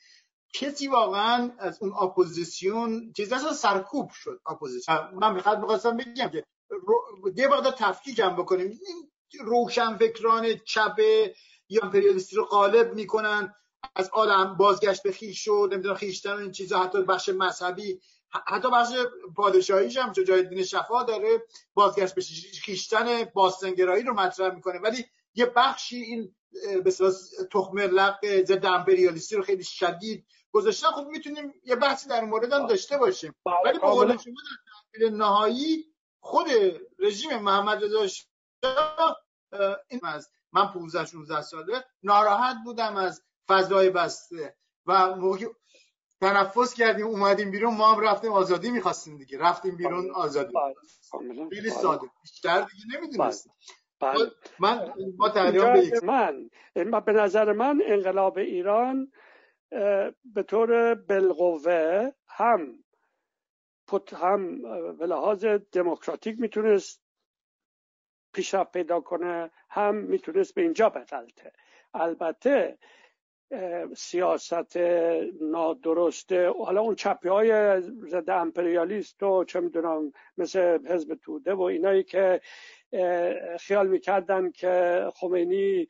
کسی 0.53 0.87
واقعا 0.87 1.51
از 1.59 1.77
اون 1.81 1.93
اپوزیسیون 2.01 3.13
چیز 3.17 3.33
اصلا 3.33 3.53
سرکوب 3.53 4.09
شد. 4.09 4.41
اپوزیسیون. 4.45 4.97
من 5.13 5.33
می‌خواد 5.33 5.59
می‌خواستم 5.59 5.97
بگم 5.97 6.29
که 6.29 6.43
یه 7.35 7.47
مقدار 7.47 7.71
تفکیک 7.71 8.19
هم 8.19 8.35
بکنیم. 8.35 8.67
این 8.67 9.11
روشنفکران 9.45 10.47
چپ 10.65 10.99
یا 11.69 11.81
امپریالیستی 11.83 12.35
رو 12.35 12.45
غالب 12.45 12.93
می‌کنن 12.93 13.55
از 13.95 14.09
عالم 14.09 14.57
بازگشت 14.57 15.03
به 15.03 15.11
خیش 15.11 15.47
و 15.47 15.67
نمی‌دونم 15.67 15.95
خیشتن 15.95 16.37
این 16.37 16.51
چیزا 16.51 16.83
حتی 16.83 17.01
بخش 17.01 17.29
مذهبی. 17.29 17.99
حتی 18.29 18.71
بخش 18.71 18.93
پادشاهیش 19.35 19.97
هم 19.97 20.11
جای 20.11 20.43
دین 20.43 20.63
شفا 20.63 21.03
داره 21.03 21.43
بازگشت 21.73 22.15
به 22.15 22.21
خیشتن 22.63 23.23
باستنگرایی 23.23 24.03
رو 24.03 24.13
مطرح 24.13 24.55
می‌کنه. 24.55 24.79
ولی 24.79 25.05
یه 25.35 25.45
بخشی 25.45 25.97
این 25.97 26.35
به 26.83 26.91
تخم 27.51 27.79
لق 27.79 28.43
ضد 28.43 28.65
امپریالیستی 28.65 29.35
رو 29.35 29.43
خیلی 29.43 29.63
شدید 29.63 30.25
گذاشتن. 30.51 30.87
خب 30.87 31.05
می‌تونیم 31.07 31.53
یه 31.63 31.75
بحثی 31.75 32.09
در 32.09 32.23
مورد 32.23 32.53
هم 32.53 32.67
داشته 32.67 32.97
باشیم. 32.97 33.35
بله، 33.45 33.55
ولی 33.65 33.79
به 33.79 33.87
قول 33.87 34.17
شما 34.17 34.33
در 35.01 35.09
نهایی 35.09 35.85
خود 36.19 36.47
رژیم 36.99 37.37
محمد 37.37 37.83
رضا 37.83 38.07
این 39.89 40.01
از 40.03 40.29
من 40.53 40.73
15 40.73 41.05
16 41.05 41.41
ساله 41.41 41.83
ناراحت 42.03 42.55
بودم 42.65 42.95
از 42.95 43.21
فضای 43.47 43.89
بسته 43.89 44.55
و 44.85 45.15
موقع 45.15 45.45
تنفس 46.21 46.73
کردیم 46.73 47.07
اومدیم 47.07 47.51
بیرون 47.51 47.75
ما 47.75 47.93
هم 47.93 48.01
رفتیم 48.01 48.31
آزادی 48.31 48.71
می‌خواستیم 48.71 49.17
دیگه. 49.17 49.37
رفتیم 49.37 49.75
بیرون 49.75 50.03
بله. 50.03 50.13
آزادی 50.13 50.53
بله. 50.53 51.49
خیلی 51.49 51.69
ساده. 51.69 52.07
بیشتر 52.21 52.61
دیگه 52.61 52.97
نمی‌دونستیم. 52.97 53.53
من 54.59 54.93
من 56.03 56.49
من 56.75 56.99
به 56.99 57.11
نظر 57.11 57.53
من 57.53 57.81
انقلاب 57.85 58.37
ایران 58.37 59.11
به 60.25 60.43
طور 60.47 60.95
بالقوه 60.95 62.11
هم 62.27 62.83
هم 64.13 64.61
به 64.97 65.05
لحاظ 65.05 65.45
دموکراتیک 65.45 66.39
می‌تونست 66.39 67.01
پیشرفت 68.33 68.71
پیدا 68.71 68.99
کنه 68.99 69.51
هم 69.69 69.95
می‌تونست 69.95 70.55
به 70.55 70.61
اینجا 70.61 70.89
بغلته 70.89 71.51
البته 71.93 72.77
سیاست 73.95 74.77
نادرسته 75.41 76.49
حالا 76.49 76.81
اون 76.81 76.95
چپی 76.95 77.29
های 77.29 77.81
ضد 77.81 78.29
امپریالیست 78.29 79.23
و 79.23 79.43
چه 79.43 79.59
می‌دونم 79.59 80.11
مثل 80.37 80.87
حزب 80.87 81.15
توده 81.15 81.53
و 81.53 81.61
اینایی 81.61 82.03
که 82.03 82.41
خیال 83.59 83.87
می‌کردن 83.87 84.51
که 84.51 85.05
خمینی 85.15 85.87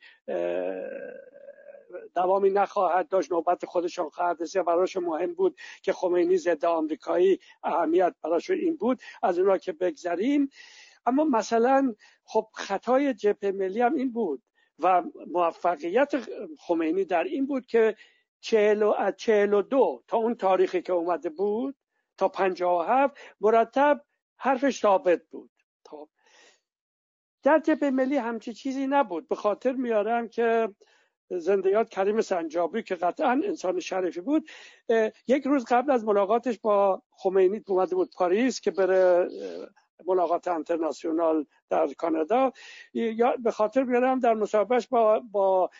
دوامی 2.14 2.50
نخواهد 2.50 3.08
داشت. 3.08 3.32
نوبت 3.32 3.64
خودشان 3.64 4.08
خواهد 4.08 4.42
رسید 4.42 4.64
براش 4.64 4.96
مهم 4.96 5.34
بود 5.34 5.58
که 5.82 5.92
خمینی 5.92 6.36
ضد 6.36 6.64
آمریکایی 6.64 7.38
اهمیت 7.64 8.14
براش 8.22 8.50
این 8.50 8.76
بود. 8.76 9.00
از 9.22 9.38
اونا 9.38 9.58
که 9.58 9.72
بگذریم. 9.72 10.48
اما 11.06 11.24
مثلا 11.24 11.94
خب 12.24 12.46
خطای 12.54 13.14
جبهه 13.14 13.52
ملی 13.52 13.80
هم 13.80 13.94
این 13.94 14.12
بود 14.12 14.42
و 14.78 15.02
موفقیت 15.32 16.12
خمینی 16.58 17.04
در 17.04 17.24
این 17.24 17.46
بود 17.46 17.66
که 17.66 17.96
چهل 18.40 18.82
و, 18.82 19.10
چهل 19.16 19.54
و 19.54 19.62
دو 19.62 20.02
تا 20.08 20.16
اون 20.16 20.34
تاریخی 20.34 20.82
که 20.82 20.92
اومده 20.92 21.30
بود 21.30 21.76
تا 22.18 22.28
پنجاه 22.28 22.78
و 22.78 22.82
هفت 22.82 23.16
مرتب 23.40 24.04
حرفش 24.36 24.80
ثابت 24.80 25.22
بود. 25.30 25.51
در 27.42 27.58
جبهه 27.58 27.90
ملی 27.90 28.16
همچی 28.16 28.52
چیزی 28.52 28.86
نبود. 28.86 29.28
به 29.28 29.34
خاطر 29.34 29.72
میارم 29.72 30.28
که 30.28 30.68
زندیات 31.30 31.88
کریم 31.88 32.20
سنجابی 32.20 32.82
که 32.82 32.94
قطعا 32.94 33.30
انسان 33.44 33.80
شریفی 33.80 34.20
بود 34.20 34.48
یک 35.26 35.46
روز 35.46 35.64
قبل 35.64 35.90
از 35.90 36.04
ملاقاتش 36.04 36.58
با 36.58 37.02
خمینی 37.10 37.62
اومده 37.66 37.94
بود 37.94 38.10
پاریس 38.16 38.60
که 38.60 38.70
بره 38.70 39.28
ملاقات 40.06 40.48
انترناسیونال 40.48 41.46
در 41.72 41.92
کانادا. 41.92 42.52
یا 42.94 43.36
به 43.38 43.50
خاطر 43.50 43.84
بیارم 43.84 44.20
در 44.20 44.34
مصاحبهش 44.34 44.86
با 44.86 45.22
با 45.32 45.70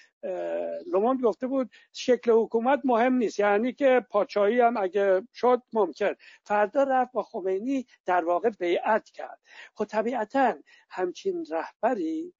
لوموند 0.92 1.22
گفته 1.22 1.46
بود 1.46 1.70
شکل 1.92 2.30
حکومت 2.30 2.80
مهم 2.84 3.14
نیست. 3.14 3.38
یعنی 3.38 3.72
که 3.72 4.06
پاچایی 4.10 4.60
هم 4.60 4.76
اگه 4.76 5.22
شد 5.34 5.62
ممکن. 5.72 6.12
فردا 6.42 6.82
رفت 6.82 7.12
با 7.12 7.22
خمینی 7.22 7.86
در 8.06 8.24
واقع 8.24 8.50
بیعت 8.50 9.10
کرد. 9.10 9.38
خب 9.74 9.84
طبیعتا 9.84 10.54
همچین 10.90 11.46
رهبری 11.50 12.32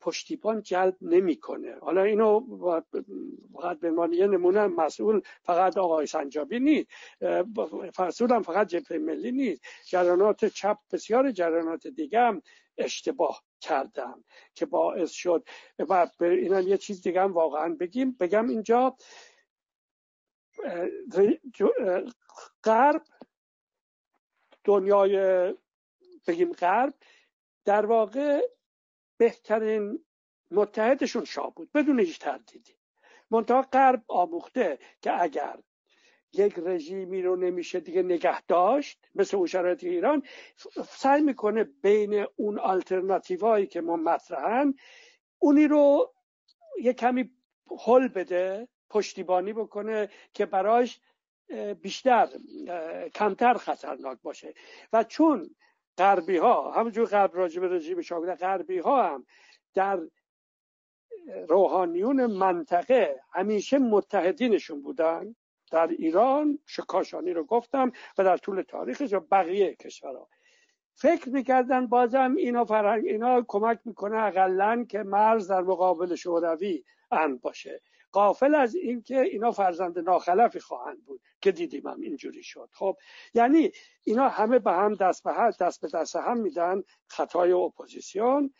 پشتیبان 0.00 0.62
جلب 0.62 0.96
نمی‌کنه. 1.02 1.74
حالا 1.80 2.02
اینو 2.02 2.46
فقط 3.54 3.80
به 3.80 3.88
عنوان 3.88 4.12
یه 4.12 4.26
نمونه 4.26 4.66
مسئول 4.66 5.20
فقط 5.42 5.78
آقای 5.78 6.06
سنجابی 6.06 6.60
نیست. 6.60 6.88
هم 8.30 8.42
فقط 8.42 8.66
جبهه 8.66 8.98
ملی 8.98 9.32
نیست. 9.32 9.62
جرانات 9.86 10.44
چپ 10.44 10.78
بسیار 10.92 11.30
جرانات 11.30 11.86
دیگه 11.86 12.20
هم 12.20 12.42
اشتباه 12.82 13.44
کردم 13.60 14.24
که 14.54 14.66
باعث 14.66 15.10
شد. 15.10 15.48
و 15.78 16.08
اینم 16.20 16.68
یه 16.68 16.78
چیز 16.78 17.02
دیگه 17.02 17.22
هم 17.22 17.32
واقعا 17.32 17.76
بگیم. 17.80 18.12
بگم 18.12 18.48
اینجا 18.48 18.96
غرب 22.64 23.02
دنیای 24.64 25.54
بگیم 26.26 26.52
غرب 26.52 26.94
در 27.64 27.86
واقع 27.86 28.48
بهترین 29.16 30.04
متحدشون 30.50 31.24
شاه 31.24 31.54
بود. 31.54 31.72
بدون 31.72 32.00
هیچ 32.00 32.18
تردیدی. 32.18 32.76
منتها 33.30 33.62
غرب 33.62 34.04
آموخته 34.08 34.78
که 35.02 35.22
اگر 35.22 35.58
یک 36.32 36.54
رژیمی 36.58 37.22
رو 37.22 37.36
نمیشه 37.36 37.80
دیگه 37.80 38.02
نگه 38.02 38.42
داشت 38.42 39.06
مثل 39.14 39.36
اون 39.36 39.46
شرایط 39.46 39.84
ایران. 39.84 40.22
سعی 40.88 41.22
می‌کنه 41.22 41.64
بین 41.64 42.26
اون 42.36 42.58
آلترناتیوهایی 42.58 43.66
که 43.66 43.80
ما 43.80 43.96
مطرحن 43.96 44.74
اونی 45.38 45.66
رو 45.66 46.14
یه 46.82 46.92
کمی 46.92 47.30
حل 47.86 48.08
بده 48.08 48.68
پشتیبانی 48.90 49.52
بکنه 49.52 50.08
که 50.34 50.46
براش 50.46 51.00
بیشتر 51.82 52.28
کمتر 53.14 53.54
خطرناک 53.54 54.18
باشه. 54.22 54.54
و 54.92 55.04
چون 55.04 55.54
غربی 55.98 56.36
ها 56.36 56.70
همونجور 56.70 57.06
غرب 57.06 57.36
راجب 57.36 57.64
رژیم 57.64 58.00
شاه 58.00 58.34
غربی 58.34 58.78
ها 58.78 59.02
هم 59.02 59.26
در 59.74 60.00
روحانیون 61.48 62.26
منطقه 62.26 63.20
همیشه 63.32 63.78
متحدینشون 63.78 64.82
بودن 64.82 65.34
در 65.70 65.86
ایران 65.86 66.58
شکاشانی 66.66 67.32
رو 67.32 67.44
گفتم 67.44 67.92
و 68.18 68.24
در 68.24 68.36
طول 68.36 68.62
تاریخش 68.62 69.12
و 69.12 69.20
بقیه 69.20 69.74
کشورها. 69.74 70.28
فکر 70.94 71.28
می‌کردن 71.28 71.86
بازم 71.86 72.34
اینا 72.38 72.64
فرنگ 72.64 73.06
اینا 73.06 73.44
کمک 73.48 73.80
می‌کنه 73.84 74.24
اقلا 74.24 74.84
که 74.88 75.02
مرز 75.02 75.50
در 75.50 75.60
مقابل 75.60 76.14
شوروی 76.14 76.84
امن 77.10 77.36
باشه. 77.36 77.80
قافل 78.12 78.54
از 78.54 78.74
اینکه 78.74 79.20
اینا 79.20 79.50
فرزند 79.50 79.98
ناخلفی 79.98 80.60
خواهند 80.60 81.04
بود 81.04 81.20
که 81.40 81.52
دیدیم 81.52 81.86
هم 81.86 82.00
اینجوری 82.00 82.42
شد. 82.42 82.68
خب 82.72 82.96
یعنی 83.34 83.72
اینا 84.04 84.28
همه 84.28 84.58
به 84.58 84.72
هم 84.72 84.94
دست 84.94 85.24
به 85.24 85.32
دست 85.60 85.80
به 85.80 85.88
دست 85.88 86.16
هم 86.16 86.38
میدن 86.38 86.82
خطای 87.06 87.52
اپوزیسیون 87.52 88.54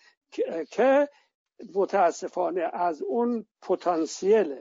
که 0.70 1.08
متاسفانه 1.74 2.70
از 2.72 3.02
اون 3.02 3.46
پتانسیل 3.62 4.56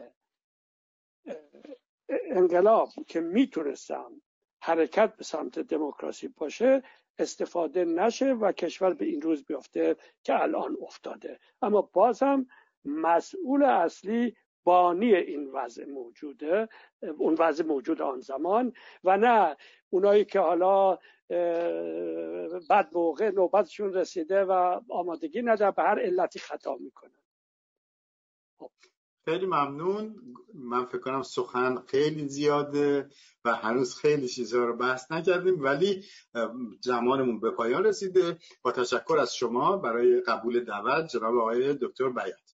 انقلاب 2.09 2.89
که 3.07 3.19
می‌تونستم 3.19 4.21
حرکت 4.61 5.15
به 5.15 5.23
سمت 5.23 5.59
دموکراسی 5.59 6.27
باشه 6.27 6.83
استفاده 7.19 7.85
نشه 7.85 8.33
و 8.33 8.51
کشور 8.51 8.93
به 8.93 9.05
این 9.05 9.21
روز 9.21 9.45
بیفته 9.45 9.95
که 10.23 10.41
الان 10.41 10.77
افتاده 10.81 11.39
اما 11.61 11.81
بازم 11.81 12.45
مسئول 12.85 13.63
اصلی 13.63 14.35
بانی 14.63 15.15
این 15.15 15.51
وضع 15.51 15.85
موجوده 15.85 16.69
اون 17.17 17.35
وضع 17.39 17.63
موجود 17.63 18.01
آن 18.01 18.19
زمان 18.19 18.73
و 19.03 19.17
نه 19.17 19.57
اونایی 19.89 20.25
که 20.25 20.39
حالا 20.39 20.97
بعد 22.69 22.89
موقع 22.93 23.29
نوبتشون 23.29 23.93
رسیده 23.93 24.43
و 24.43 24.81
آمادگی 24.89 25.41
نداره 25.41 25.71
به 25.71 25.83
هر 25.83 25.99
علتی 25.99 26.39
خطا 26.39 26.75
می‌کنن 26.75 27.23
خب. 28.59 28.71
خیلی 29.29 29.45
ممنون. 29.45 30.15
من 30.53 30.85
فکر 30.85 30.97
کنم 30.97 31.23
سخن 31.23 31.83
خیلی 31.87 32.27
زیاده 32.27 33.09
و 33.45 33.55
هنوز 33.55 33.95
خیلی 33.95 34.27
چیزها 34.27 34.65
رو 34.65 34.77
بحث 34.77 35.11
نکردیم 35.11 35.63
ولی 35.63 36.03
زمانمون 36.81 37.39
به 37.39 37.51
پایان 37.51 37.83
رسیده. 37.83 38.37
با 38.61 38.71
تشکر 38.71 39.17
از 39.21 39.35
شما 39.35 39.77
برای 39.77 40.21
قبول 40.21 40.63
دعوت 40.65 41.07
جناب 41.07 41.37
آقای 41.37 41.73
دکتر 41.73 42.09
بیات. 42.09 42.48